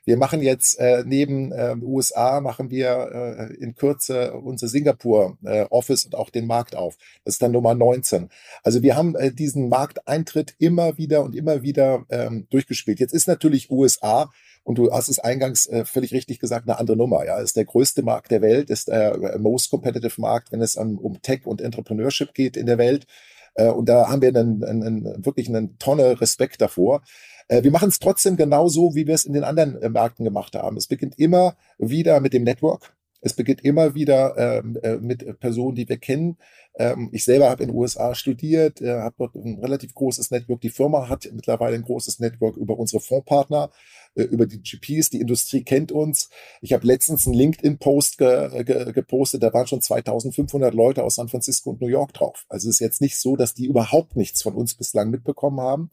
Wir 0.06 0.18
machen 0.18 0.44
jetzt 0.44 0.78
äh, 0.78 1.04
neben 1.04 1.52
äh, 1.52 1.76
USA 1.82 2.42
machen 2.42 2.70
wir 2.70 3.50
äh, 3.50 3.54
in 3.56 3.74
Kürze 3.74 4.34
unser 4.34 4.68
Singapur 4.68 5.40
äh, 5.44 5.64
Office 5.72 6.06
und 6.06 6.14
auch 6.14 6.30
den 6.30 6.46
Markt 6.46 6.76
auf. 6.76 6.96
Das 7.26 7.34
ist 7.34 7.42
dann 7.42 7.54
Nummer 7.54 7.74
19. 7.74 8.30
Also 8.62 8.84
wir 8.84 8.96
haben 8.96 9.16
äh, 9.16 9.34
diesen 9.34 9.68
Markteintritt 9.68 10.54
immer 10.60 11.00
wieder 11.00 11.24
und 11.24 11.34
immer 11.34 11.64
wieder 11.64 12.06
ähm, 12.10 12.46
durchgespielt. 12.52 13.00
Jetzt 13.00 13.16
ist 13.16 13.28
natürlich 13.28 13.72
USA 13.72 14.30
und 14.68 14.78
du 14.78 14.92
hast 14.92 15.08
es 15.08 15.18
eingangs 15.18 15.66
äh, 15.68 15.86
völlig 15.86 16.12
richtig 16.12 16.40
gesagt, 16.40 16.68
eine 16.68 16.78
andere 16.78 16.98
Nummer. 16.98 17.26
Ja, 17.26 17.40
ist 17.40 17.56
der 17.56 17.64
größte 17.64 18.04
Markt 18.04 18.32
der 18.32 18.42
Welt, 18.42 18.70
ist 18.70 18.90
der 18.90 19.14
äh, 19.14 19.38
most 19.38 19.70
competitive 19.70 20.20
Markt, 20.20 20.52
wenn 20.52 20.62
es 20.62 20.76
um, 20.76 20.98
um 20.98 21.22
Tech 21.22 21.46
und 21.46 21.62
Entrepreneurship 21.62 22.34
geht 22.34 22.58
in 22.58 22.66
der 22.66 22.78
Welt. 22.78 23.08
Äh, 23.54 23.70
und 23.70 23.88
da 23.88 24.10
haben 24.10 24.22
wir 24.22 24.28
einen, 24.28 24.66
einen, 24.66 25.26
wirklich 25.26 25.48
eine 25.48 25.78
Tonne 25.78 26.20
Respekt 26.20 26.60
davor. 26.60 27.02
Äh, 27.48 27.64
wir 27.64 27.72
machen 27.72 27.88
es 27.88 28.00
trotzdem 28.00 28.36
genauso, 28.36 28.94
wie 28.94 29.08
wir 29.08 29.16
es 29.16 29.24
in 29.24 29.32
den 29.32 29.46
anderen 29.46 29.82
äh, 29.82 29.88
Märkten 29.88 30.26
gemacht 30.26 30.54
haben. 30.54 30.76
Es 30.76 30.88
beginnt 30.88 31.18
immer 31.18 31.56
wieder 31.78 32.20
mit 32.20 32.34
dem 32.34 32.44
Network. 32.44 32.94
Es 33.22 33.32
beginnt 33.32 33.64
immer 33.64 33.96
wieder 33.96 34.36
ähm, 34.38 34.78
äh, 34.84 34.98
mit 34.98 35.40
Personen, 35.40 35.76
die 35.76 35.88
wir 35.88 35.98
kennen. 35.98 36.36
Ähm, 36.78 37.10
ich 37.12 37.24
selber 37.24 37.50
habe 37.50 37.64
in 37.64 37.70
den 37.70 37.76
USA 37.76 38.14
studiert, 38.14 38.82
äh, 38.82 39.00
habe 39.00 39.16
dort 39.18 39.36
ein 39.36 39.60
relativ 39.60 39.96
großes 39.96 40.30
Network. 40.30 40.62
Die 40.62 40.70
Firma 40.70 41.10
hat 41.10 41.28
mittlerweile 41.34 41.76
ein 41.76 41.82
großes 41.82 42.20
Network 42.20 42.56
über 42.56 42.78
unsere 42.78 43.02
Fondspartner, 43.02 43.72
äh, 44.16 44.24
über 44.24 44.46
die 44.46 44.62
GPs. 44.62 45.10
Die 45.10 45.20
Industrie 45.20 45.64
kennt 45.64 45.92
uns. 45.92 46.30
Ich 46.62 46.74
habe 46.74 46.86
letztens 46.86 47.26
einen 47.26 47.36
LinkedIn-Post 47.36 48.20
ge 48.20 48.64
ge 48.64 48.94
gepostet, 48.94 49.42
da 49.42 49.52
waren 49.54 49.66
schon 49.68 49.82
2500 49.82 50.74
Leute 50.74 51.04
aus 51.04 51.16
San 51.16 51.30
Francisco 51.30 51.72
und 51.72 51.82
New 51.82 51.88
York 51.88 52.14
drauf. 52.14 52.46
Also 52.48 52.70
es 52.70 52.76
ist 52.76 52.80
jetzt 52.80 53.02
nicht 53.02 53.18
so, 53.18 53.36
dass 53.36 53.56
die 53.56 53.66
überhaupt 53.66 54.16
nichts 54.16 54.44
von 54.44 54.54
uns 54.54 54.76
bislang 54.76 55.10
mitbekommen 55.10 55.60
haben. 55.60 55.90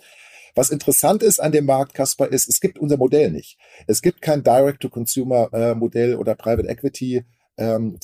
Was 0.55 0.71
interessant 0.71 1.23
ist 1.23 1.41
an 1.41 1.51
dem 1.51 1.65
Markt, 1.67 1.95
Kasper, 1.95 2.29
ist, 2.29 2.49
es 2.49 2.61
gibt 2.61 2.79
unser 2.79 2.97
Modell 2.97 3.31
nicht. 3.31 3.59
Es 3.89 4.03
gibt 4.03 4.23
kein 4.23 4.45
Direct-to-Consumer-Modell 4.45 6.13
äh, 6.13 6.15
oder 6.15 6.37
Private 6.37 6.69
Equity 6.69 7.25
ähm, 7.57 7.99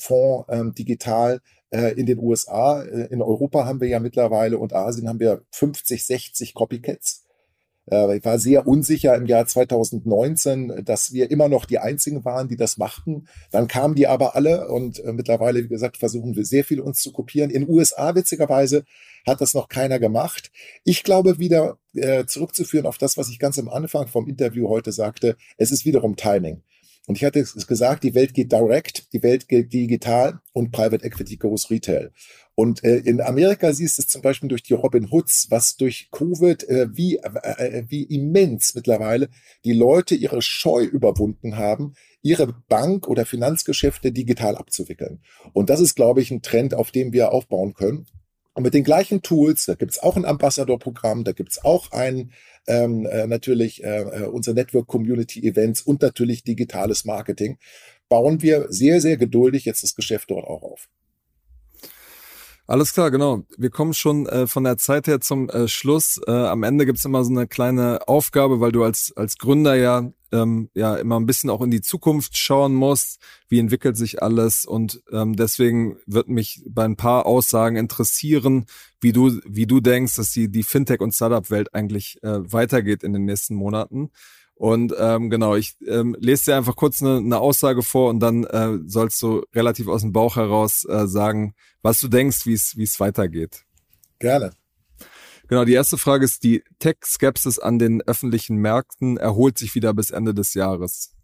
ähm, 0.49 0.73
digital 0.73 1.41
in 1.71 2.05
den 2.05 2.19
USA. 2.19 2.83
Äh, 2.83 3.07
in 3.11 3.21
Europa 3.21 3.65
haben 3.65 3.81
wir 3.81 3.87
ja 3.87 3.99
mittlerweile 3.99 4.57
und 4.57 4.73
Asien 4.73 5.07
haben 5.07 5.19
wir 5.19 5.41
50, 5.51 6.05
60 6.05 6.53
Copycats. 6.53 7.25
Äh, 7.89 8.17
ich 8.17 8.25
war 8.25 8.39
sehr 8.39 8.67
unsicher 8.67 9.15
im 9.15 9.25
Jahr 9.25 9.45
2019, 9.45 10.83
dass 10.85 11.13
wir 11.13 11.31
immer 11.31 11.49
noch 11.49 11.65
die 11.65 11.79
einzigen 11.79 12.23
waren, 12.25 12.47
die 12.47 12.57
das 12.57 12.77
machten. 12.77 13.27
Dann 13.51 13.67
kamen 13.67 13.95
die 13.95 14.07
aber 14.07 14.35
alle 14.35 14.67
und 14.67 14.99
äh, 14.99 15.13
mittlerweile, 15.13 15.63
wie 15.63 15.67
gesagt, 15.67 15.97
versuchen 15.97 16.35
wir 16.35 16.45
sehr 16.45 16.63
viel 16.63 16.79
uns 16.79 17.01
zu 17.01 17.11
kopieren. 17.11 17.49
In 17.49 17.65
den 17.65 17.69
USA, 17.69 18.15
witzigerweise, 18.15 18.83
hat 19.25 19.41
das 19.41 19.53
noch 19.53 19.69
keiner 19.69 19.99
gemacht. 19.99 20.51
Ich 20.83 21.03
glaube, 21.03 21.37
wieder 21.39 21.77
äh, 21.93 22.25
zurückzuführen 22.25 22.85
auf 22.85 22.97
das, 22.97 23.17
was 23.17 23.29
ich 23.29 23.39
ganz 23.39 23.59
am 23.59 23.69
Anfang 23.69 24.07
vom 24.07 24.27
Interview 24.27 24.67
heute 24.69 24.91
sagte, 24.91 25.35
es 25.57 25.71
ist 25.71 25.85
wiederum 25.85 26.15
Timing. 26.15 26.63
Und 27.07 27.17
ich 27.17 27.25
hatte 27.25 27.39
es 27.39 27.67
gesagt, 27.67 28.03
die 28.03 28.13
Welt 28.13 28.33
geht 28.33 28.51
direct, 28.51 29.11
die 29.11 29.23
Welt 29.23 29.47
geht 29.47 29.73
digital 29.73 30.39
und 30.53 30.71
Private 30.71 31.03
Equity 31.03 31.37
goes 31.37 31.71
Retail. 31.71 32.11
Und 32.53 32.83
äh, 32.83 32.97
in 32.97 33.21
Amerika 33.21 33.73
siehst 33.73 33.97
du 33.97 34.03
es 34.03 34.07
zum 34.07 34.21
Beispiel 34.21 34.49
durch 34.49 34.61
die 34.61 34.73
Robin 34.73 35.09
Hoods, 35.09 35.47
was 35.49 35.77
durch 35.77 36.09
Covid, 36.11 36.63
äh, 36.69 36.87
wie, 36.91 37.17
äh, 37.17 37.85
wie 37.87 38.03
immens 38.03 38.75
mittlerweile 38.75 39.29
die 39.65 39.73
Leute 39.73 40.13
ihre 40.13 40.43
Scheu 40.43 40.83
überwunden 40.83 41.57
haben, 41.57 41.93
ihre 42.21 42.53
Bank- 42.69 43.07
oder 43.07 43.25
Finanzgeschäfte 43.25 44.11
digital 44.11 44.55
abzuwickeln. 44.55 45.21
Und 45.53 45.71
das 45.71 45.79
ist, 45.79 45.95
glaube 45.95 46.21
ich, 46.21 46.29
ein 46.29 46.43
Trend, 46.43 46.75
auf 46.75 46.91
dem 46.91 47.13
wir 47.13 47.31
aufbauen 47.31 47.73
können. 47.73 48.05
Und 48.53 48.63
mit 48.63 48.73
den 48.73 48.83
gleichen 48.83 49.21
Tools, 49.21 49.65
da 49.65 49.75
gibt 49.75 49.93
es 49.93 50.03
auch 50.03 50.17
ein 50.17 50.25
Ambassador-Programm, 50.25 51.23
da 51.23 51.31
gibt 51.31 51.53
es 51.53 51.63
auch 51.63 51.91
ein 51.91 52.31
ähm, 52.67 53.05
äh, 53.05 53.27
natürlich 53.27 53.83
äh, 53.83 54.01
äh, 54.01 54.25
unser 54.25 54.53
Network 54.53 54.87
Community 54.87 55.45
Events 55.47 55.81
und 55.81 56.01
natürlich 56.01 56.43
digitales 56.43 57.05
Marketing, 57.05 57.57
bauen 58.09 58.41
wir 58.41 58.67
sehr, 58.69 59.01
sehr 59.01 59.17
geduldig 59.17 59.65
jetzt 59.65 59.83
das 59.83 59.95
Geschäft 59.95 60.31
dort 60.31 60.45
auch 60.45 60.63
auf. 60.63 60.87
Alles 62.71 62.93
klar, 62.93 63.11
genau. 63.11 63.43
Wir 63.57 63.69
kommen 63.69 63.93
schon 63.93 64.27
äh, 64.27 64.47
von 64.47 64.63
der 64.63 64.77
Zeit 64.77 65.05
her 65.05 65.19
zum 65.19 65.49
äh, 65.49 65.67
Schluss. 65.67 66.21
Äh, 66.25 66.31
am 66.31 66.63
Ende 66.63 66.85
gibt's 66.85 67.03
immer 67.03 67.21
so 67.25 67.29
eine 67.29 67.45
kleine 67.45 68.07
Aufgabe, 68.07 68.61
weil 68.61 68.71
du 68.71 68.85
als, 68.85 69.11
als 69.17 69.37
Gründer 69.37 69.75
ja, 69.75 70.09
ähm, 70.31 70.69
ja 70.73 70.95
immer 70.95 71.19
ein 71.19 71.25
bisschen 71.25 71.49
auch 71.49 71.59
in 71.59 71.69
die 71.69 71.81
Zukunft 71.81 72.37
schauen 72.37 72.73
musst. 72.73 73.19
Wie 73.49 73.59
entwickelt 73.59 73.97
sich 73.97 74.23
alles? 74.23 74.63
Und 74.63 75.03
ähm, 75.11 75.35
deswegen 75.35 75.97
wird 76.05 76.29
mich 76.29 76.63
bei 76.65 76.85
ein 76.85 76.95
paar 76.95 77.25
Aussagen 77.25 77.75
interessieren, 77.75 78.67
wie 79.01 79.11
du, 79.11 79.41
wie 79.45 79.67
du 79.67 79.81
denkst, 79.81 80.15
dass 80.15 80.31
die, 80.31 80.49
die 80.49 80.63
Fintech- 80.63 81.01
und 81.01 81.13
Startup-Welt 81.13 81.75
eigentlich 81.75 82.23
äh, 82.23 82.39
weitergeht 82.53 83.03
in 83.03 83.11
den 83.11 83.25
nächsten 83.25 83.53
Monaten. 83.53 84.11
Und 84.61 84.93
ähm, 84.95 85.31
genau, 85.31 85.55
ich 85.55 85.73
ähm, 85.87 86.15
lese 86.19 86.51
dir 86.51 86.55
einfach 86.55 86.75
kurz 86.75 87.01
eine, 87.01 87.17
eine 87.17 87.39
Aussage 87.39 87.81
vor 87.81 88.11
und 88.11 88.19
dann 88.19 88.43
äh, 88.43 88.77
sollst 88.85 89.19
du 89.23 89.43
relativ 89.55 89.87
aus 89.87 90.01
dem 90.01 90.13
Bauch 90.13 90.35
heraus 90.35 90.85
äh, 90.87 91.07
sagen, 91.07 91.55
was 91.81 91.99
du 91.99 92.07
denkst, 92.07 92.45
wie 92.45 92.53
es 92.53 92.77
wie 92.77 92.83
es 92.83 92.99
weitergeht. 92.99 93.63
Gerne. 94.19 94.51
Genau, 95.47 95.65
die 95.65 95.73
erste 95.73 95.97
Frage 95.97 96.25
ist, 96.25 96.43
die 96.43 96.63
Tech-Skepsis 96.77 97.57
an 97.57 97.79
den 97.79 98.03
öffentlichen 98.03 98.57
Märkten 98.57 99.17
erholt 99.17 99.57
sich 99.57 99.73
wieder 99.73 99.95
bis 99.95 100.11
Ende 100.11 100.35
des 100.35 100.53
Jahres. 100.53 101.15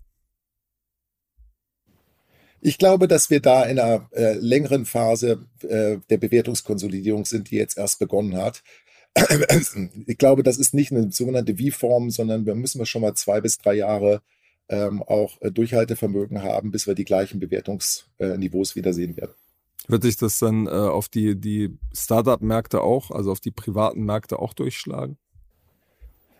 Ich 2.59 2.79
glaube, 2.79 3.07
dass 3.07 3.29
wir 3.29 3.39
da 3.39 3.65
in 3.65 3.77
einer 3.77 4.09
äh, 4.13 4.33
längeren 4.33 4.87
Phase 4.87 5.45
äh, 5.61 5.97
der 6.09 6.17
Bewertungskonsolidierung 6.17 7.25
sind, 7.25 7.51
die 7.51 7.57
jetzt 7.57 7.77
erst 7.77 7.99
begonnen 7.99 8.35
hat 8.35 8.63
ich 10.05 10.17
glaube, 10.17 10.43
das 10.43 10.57
ist 10.57 10.73
nicht 10.73 10.91
eine 10.91 11.11
sogenannte 11.11 11.55
V-Form, 11.55 12.09
sondern 12.09 12.45
wir 12.45 12.55
müssen 12.55 12.79
wir 12.79 12.85
schon 12.85 13.01
mal 13.01 13.15
zwei 13.15 13.41
bis 13.41 13.57
drei 13.57 13.75
Jahre 13.75 14.21
ähm, 14.69 15.01
auch 15.03 15.41
äh, 15.41 15.51
Durchhaltevermögen 15.51 16.43
haben, 16.43 16.71
bis 16.71 16.87
wir 16.87 16.95
die 16.95 17.05
gleichen 17.05 17.39
Bewertungsniveaus 17.39 18.71
äh, 18.71 18.75
wiedersehen 18.75 19.17
werden. 19.17 19.33
Wird 19.87 20.03
sich 20.03 20.17
das 20.17 20.39
dann 20.39 20.67
äh, 20.67 20.71
auf 20.71 21.07
die, 21.07 21.39
die 21.39 21.77
Startup-Märkte 21.93 22.81
auch, 22.81 23.11
also 23.11 23.31
auf 23.31 23.39
die 23.39 23.51
privaten 23.51 24.03
Märkte 24.03 24.39
auch 24.39 24.53
durchschlagen? 24.53 25.17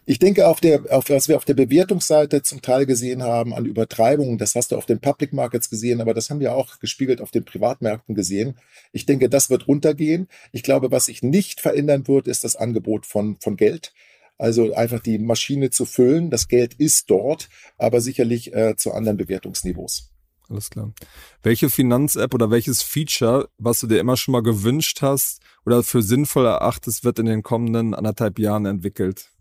Ich 0.10 0.20
denke, 0.20 0.48
auf 0.48 0.62
der, 0.62 0.86
auf, 0.90 1.10
was 1.10 1.28
wir 1.28 1.36
auf 1.36 1.44
der 1.44 1.54
Bewertungsseite 1.54 2.42
zum 2.42 2.62
Teil 2.62 2.86
gesehen 2.86 3.24
haben 3.24 3.54
an 3.54 3.66
Übertreibungen, 3.66 4.38
das 4.38 4.56
hast 4.56 4.72
du 4.72 4.78
auf 4.78 4.86
den 4.86 5.02
Public 5.02 5.34
Markets 5.34 5.70
gesehen, 5.70 6.00
aber 6.00 6.14
das 6.14 6.30
haben 6.30 6.40
wir 6.40 6.56
auch 6.56 6.80
gespiegelt 6.80 7.20
auf 7.20 7.30
den 7.30 7.44
Privatmärkten 7.44 8.16
gesehen. 8.16 8.58
Ich 8.94 9.06
denke, 9.06 9.28
das 9.28 9.50
wird 9.50 9.68
runtergehen. 9.68 10.30
Ich 10.54 10.64
glaube, 10.64 10.92
was 10.92 11.08
sich 11.08 11.24
nicht 11.24 11.60
verändern 11.60 12.08
wird, 12.08 12.28
ist 12.28 12.46
das 12.46 12.56
Angebot 12.56 13.06
von, 13.06 13.36
von 13.42 13.58
Geld. 13.58 13.94
Also 14.38 14.74
einfach 14.74 15.02
die 15.02 15.20
Maschine 15.20 15.72
zu 15.72 15.84
füllen. 15.84 16.30
Das 16.30 16.48
Geld 16.48 16.76
ist 16.76 17.10
dort, 17.10 17.50
aber 17.78 18.00
sicherlich 18.00 18.54
äh, 18.56 18.78
zu 18.78 18.94
anderen 18.94 19.18
Bewertungsniveaus. 19.18 20.14
Alles 20.48 20.70
klar. 20.70 20.94
Welche 21.44 21.70
Finanz-App 21.70 22.34
oder 22.34 22.50
welches 22.50 22.82
Feature, 22.82 23.50
was 23.58 23.82
du 23.82 23.88
dir 23.88 24.00
immer 24.00 24.16
schon 24.16 24.32
mal 24.32 24.42
gewünscht 24.42 25.02
hast 25.02 25.42
oder 25.66 25.84
für 25.84 26.02
sinnvoll 26.02 26.46
erachtest, 26.46 27.04
wird 27.04 27.20
in 27.20 27.26
den 27.26 27.44
kommenden 27.44 27.94
anderthalb 27.94 28.40
Jahren 28.40 28.66
entwickelt? 28.66 29.32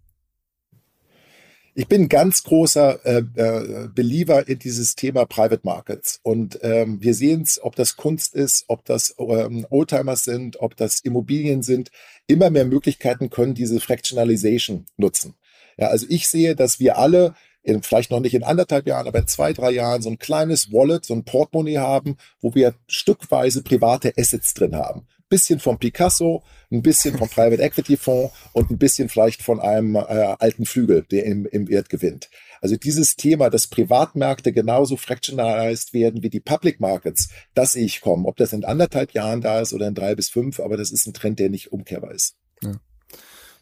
Ich 1.79 1.89
bin 1.89 2.09
ganz 2.09 2.43
großer 2.43 3.05
äh, 3.05 3.23
äh, 3.35 3.89
Believer 3.95 4.49
in 4.49 4.59
dieses 4.59 4.95
Thema 4.95 5.27
Private 5.27 5.61
Markets. 5.63 6.21
Und 6.23 6.59
ähm, 6.63 7.03
wir 7.03 7.13
sehen 7.13 7.43
es, 7.43 7.63
ob 7.63 7.77
das 7.77 7.97
Kunst 7.97 8.35
ist, 8.35 8.65
ob 8.69 8.87
das 8.87 9.15
ähm, 9.19 9.67
Oldtimers 9.69 10.25
sind, 10.25 10.59
ob 10.59 10.75
das 10.75 11.01
Immobilien 11.01 11.63
sind. 11.63 11.91
Immer 12.27 12.49
mehr 12.49 12.65
Möglichkeiten 12.65 13.29
können 13.29 13.53
diese 13.53 13.79
Fractionalization 13.79 14.87
nutzen. 14.97 15.35
Ja, 15.77 15.89
also 15.89 16.07
ich 16.09 16.29
sehe, 16.29 16.57
dass 16.57 16.81
wir 16.81 16.97
alle 16.97 17.35
in, 17.63 17.83
vielleicht 17.83 18.11
noch 18.11 18.21
nicht 18.21 18.35
in 18.35 18.43
anderthalb 18.43 18.87
Jahren, 18.87 19.07
aber 19.07 19.19
in 19.19 19.27
zwei, 19.27 19.53
drei 19.53 19.73
Jahren 19.73 20.01
so 20.01 20.09
ein 20.09 20.19
kleines 20.19 20.73
Wallet, 20.73 21.05
so 21.05 21.13
ein 21.13 21.25
Portemonnaie 21.25 21.77
haben, 21.77 22.17
wo 22.41 22.55
wir 22.55 22.75
stückweise 22.87 23.63
private 23.63 24.15
Assets 24.17 24.55
drin 24.55 24.77
haben 24.77 25.07
bisschen 25.29 25.59
vom 25.59 25.79
Picasso, 25.79 26.43
ein 26.71 26.83
bisschen 26.83 27.17
vom 27.17 27.29
Private 27.29 27.63
Equity 27.63 27.97
Fonds 27.97 28.33
und 28.53 28.71
ein 28.71 28.79
bisschen 28.79 29.09
vielleicht 29.09 29.43
von 29.43 29.61
einem 29.61 29.97
äh, 29.97 29.99
alten 30.39 30.67
Flügel, 30.67 31.05
der 31.11 31.25
im, 31.25 31.47
im 31.47 31.69
Wert 31.69 31.89
gewinnt. 31.89 32.31
Also 32.61 32.77
dieses 32.77 33.17
Thema, 33.17 33.51
dass 33.51 33.67
Privatmärkte 33.67 34.53
genauso 34.53 34.97
fractionalized 34.97 35.93
werden 35.93 36.23
wie 36.23 36.31
die 36.31 36.41
Public 36.41 36.81
Markets, 36.81 37.31
das 37.55 37.73
sehe 37.73 37.85
ich 37.85 38.01
kommen. 38.01 38.27
Ob 38.27 38.37
das 38.37 38.53
in 38.53 38.65
anderthalb 38.65 39.13
Jahren 39.13 39.41
da 39.41 39.61
ist 39.61 39.73
oder 39.73 39.89
in 39.89 39.95
drei 39.95 40.15
bis 40.15 40.29
fünf, 40.29 40.61
aber 40.61 40.77
das 40.77 40.91
ist 40.91 41.07
ein 41.07 41.15
Trend, 41.15 41.39
der 41.39 41.51
nicht 41.51 41.73
umkehrbar 41.73 42.13
ist. 42.13 42.37
Ja. 42.63 42.73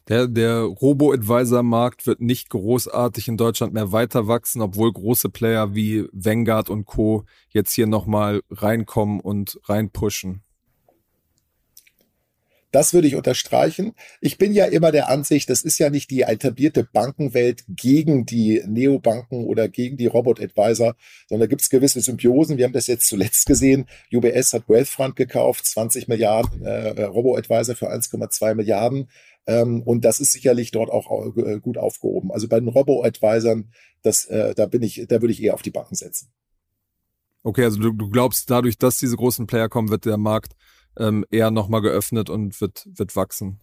Der, 0.08 0.28
der 0.28 0.60
Robo-Advisor-Markt 0.60 2.06
wird 2.06 2.20
nicht 2.20 2.50
großartig 2.50 3.26
in 3.26 3.38
Deutschland 3.38 3.72
mehr 3.72 3.90
weiter 3.90 4.28
wachsen, 4.28 4.60
obwohl 4.60 4.92
große 4.92 5.30
Player 5.30 5.74
wie 5.74 6.04
Vanguard 6.12 6.68
und 6.68 6.84
Co. 6.84 7.24
jetzt 7.48 7.72
hier 7.72 7.86
nochmal 7.86 8.42
reinkommen 8.50 9.20
und 9.20 9.58
reinpushen. 9.64 10.43
Das 12.74 12.92
würde 12.92 13.06
ich 13.06 13.14
unterstreichen. 13.14 13.92
Ich 14.20 14.36
bin 14.36 14.52
ja 14.52 14.64
immer 14.64 14.90
der 14.90 15.08
Ansicht, 15.08 15.48
das 15.48 15.62
ist 15.62 15.78
ja 15.78 15.90
nicht 15.90 16.10
die 16.10 16.22
etablierte 16.22 16.82
Bankenwelt 16.82 17.62
gegen 17.68 18.26
die 18.26 18.64
Neobanken 18.66 19.44
oder 19.44 19.68
gegen 19.68 19.96
die 19.96 20.08
Robot-Advisor, 20.08 20.96
sondern 21.28 21.46
da 21.46 21.48
gibt 21.48 21.62
es 21.62 21.70
gewisse 21.70 22.00
Symbiosen. 22.00 22.58
Wir 22.58 22.64
haben 22.64 22.72
das 22.72 22.88
jetzt 22.88 23.06
zuletzt 23.06 23.46
gesehen. 23.46 23.86
UBS 24.12 24.54
hat 24.54 24.68
Wealthfront 24.68 25.14
gekauft, 25.14 25.64
20 25.66 26.08
Milliarden 26.08 26.64
äh, 26.64 27.04
Robo-Advisor 27.04 27.76
für 27.76 27.92
1,2 27.92 28.56
Milliarden. 28.56 29.08
Ähm, 29.46 29.84
und 29.84 30.04
das 30.04 30.18
ist 30.18 30.32
sicherlich 30.32 30.72
dort 30.72 30.90
auch 30.90 31.36
äh, 31.36 31.60
gut 31.60 31.78
aufgehoben. 31.78 32.32
Also 32.32 32.48
bei 32.48 32.58
den 32.58 32.68
Robo-Advisern, 32.68 33.70
äh, 34.02 34.52
da 34.52 34.66
bin 34.66 34.82
ich, 34.82 35.06
da 35.06 35.22
würde 35.22 35.32
ich 35.32 35.40
eher 35.40 35.54
auf 35.54 35.62
die 35.62 35.70
Banken 35.70 35.94
setzen. 35.94 36.32
Okay, 37.44 37.62
also 37.62 37.78
du, 37.78 37.92
du 37.92 38.10
glaubst, 38.10 38.50
dadurch, 38.50 38.78
dass 38.78 38.98
diese 38.98 39.16
großen 39.16 39.46
Player 39.46 39.68
kommen, 39.68 39.90
wird 39.90 40.06
der 40.06 40.16
Markt 40.16 40.54
ähm, 40.98 41.24
eher 41.30 41.50
nochmal 41.50 41.82
geöffnet 41.82 42.30
und 42.30 42.60
wird, 42.60 42.86
wird 42.86 43.16
wachsen. 43.16 43.60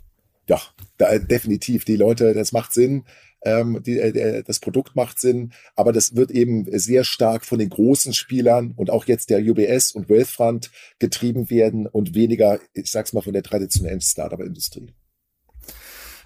Ja, 0.47 0.59
da, 0.97 1.17
definitiv. 1.17 1.85
Die 1.85 1.95
Leute, 1.95 2.33
das 2.33 2.51
macht 2.51 2.73
Sinn. 2.73 3.05
Ähm, 3.43 3.81
die, 3.83 3.99
äh, 3.99 4.43
das 4.43 4.59
Produkt 4.59 4.95
macht 4.95 5.19
Sinn, 5.19 5.51
aber 5.75 5.91
das 5.91 6.15
wird 6.15 6.29
eben 6.29 6.65
sehr 6.77 7.03
stark 7.03 7.43
von 7.43 7.57
den 7.57 7.69
großen 7.69 8.13
Spielern 8.13 8.73
und 8.75 8.91
auch 8.91 9.05
jetzt 9.05 9.31
der 9.31 9.39
UBS 9.39 9.93
und 9.93 10.09
Wealthfront 10.09 10.69
getrieben 10.99 11.49
werden 11.49 11.87
und 11.87 12.13
weniger, 12.13 12.59
ich 12.73 12.91
sag's 12.91 13.13
mal, 13.13 13.21
von 13.21 13.33
der 13.33 13.41
traditionellen 13.41 14.01
Startup-Industrie. 14.01 14.93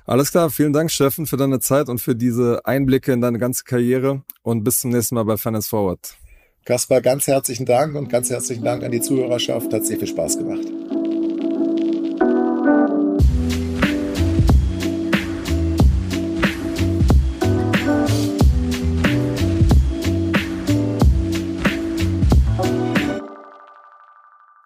Alles 0.06 0.32
klar, 0.32 0.50
vielen 0.50 0.74
Dank, 0.74 0.92
Steffen, 0.92 1.26
für 1.26 1.38
deine 1.38 1.60
Zeit 1.60 1.88
und 1.88 2.00
für 2.00 2.16
diese 2.16 2.66
Einblicke 2.66 3.14
in 3.14 3.22
deine 3.22 3.40
ganze 3.40 3.64
Karriere 3.64 4.24
und 4.44 4.64
bis 4.64 4.82
zum 4.82 4.92
nächsten 4.92 5.16
Mal 5.16 5.24
bei 5.24 5.38
Finance 5.38 5.70
Forward. 5.70 6.18
Kaspar, 6.66 7.02
ganz 7.02 7.28
herzlichen 7.28 7.66
Dank 7.66 7.96
und 7.96 8.10
ganz 8.10 8.30
herzlichen 8.30 8.64
Dank 8.64 8.84
an 8.84 8.92
die 8.92 9.02
Zuhörerschaft. 9.02 9.72
Hat 9.74 9.86
sehr 9.86 9.98
viel 9.98 10.08
Spaß 10.08 10.38
gemacht. 10.38 10.68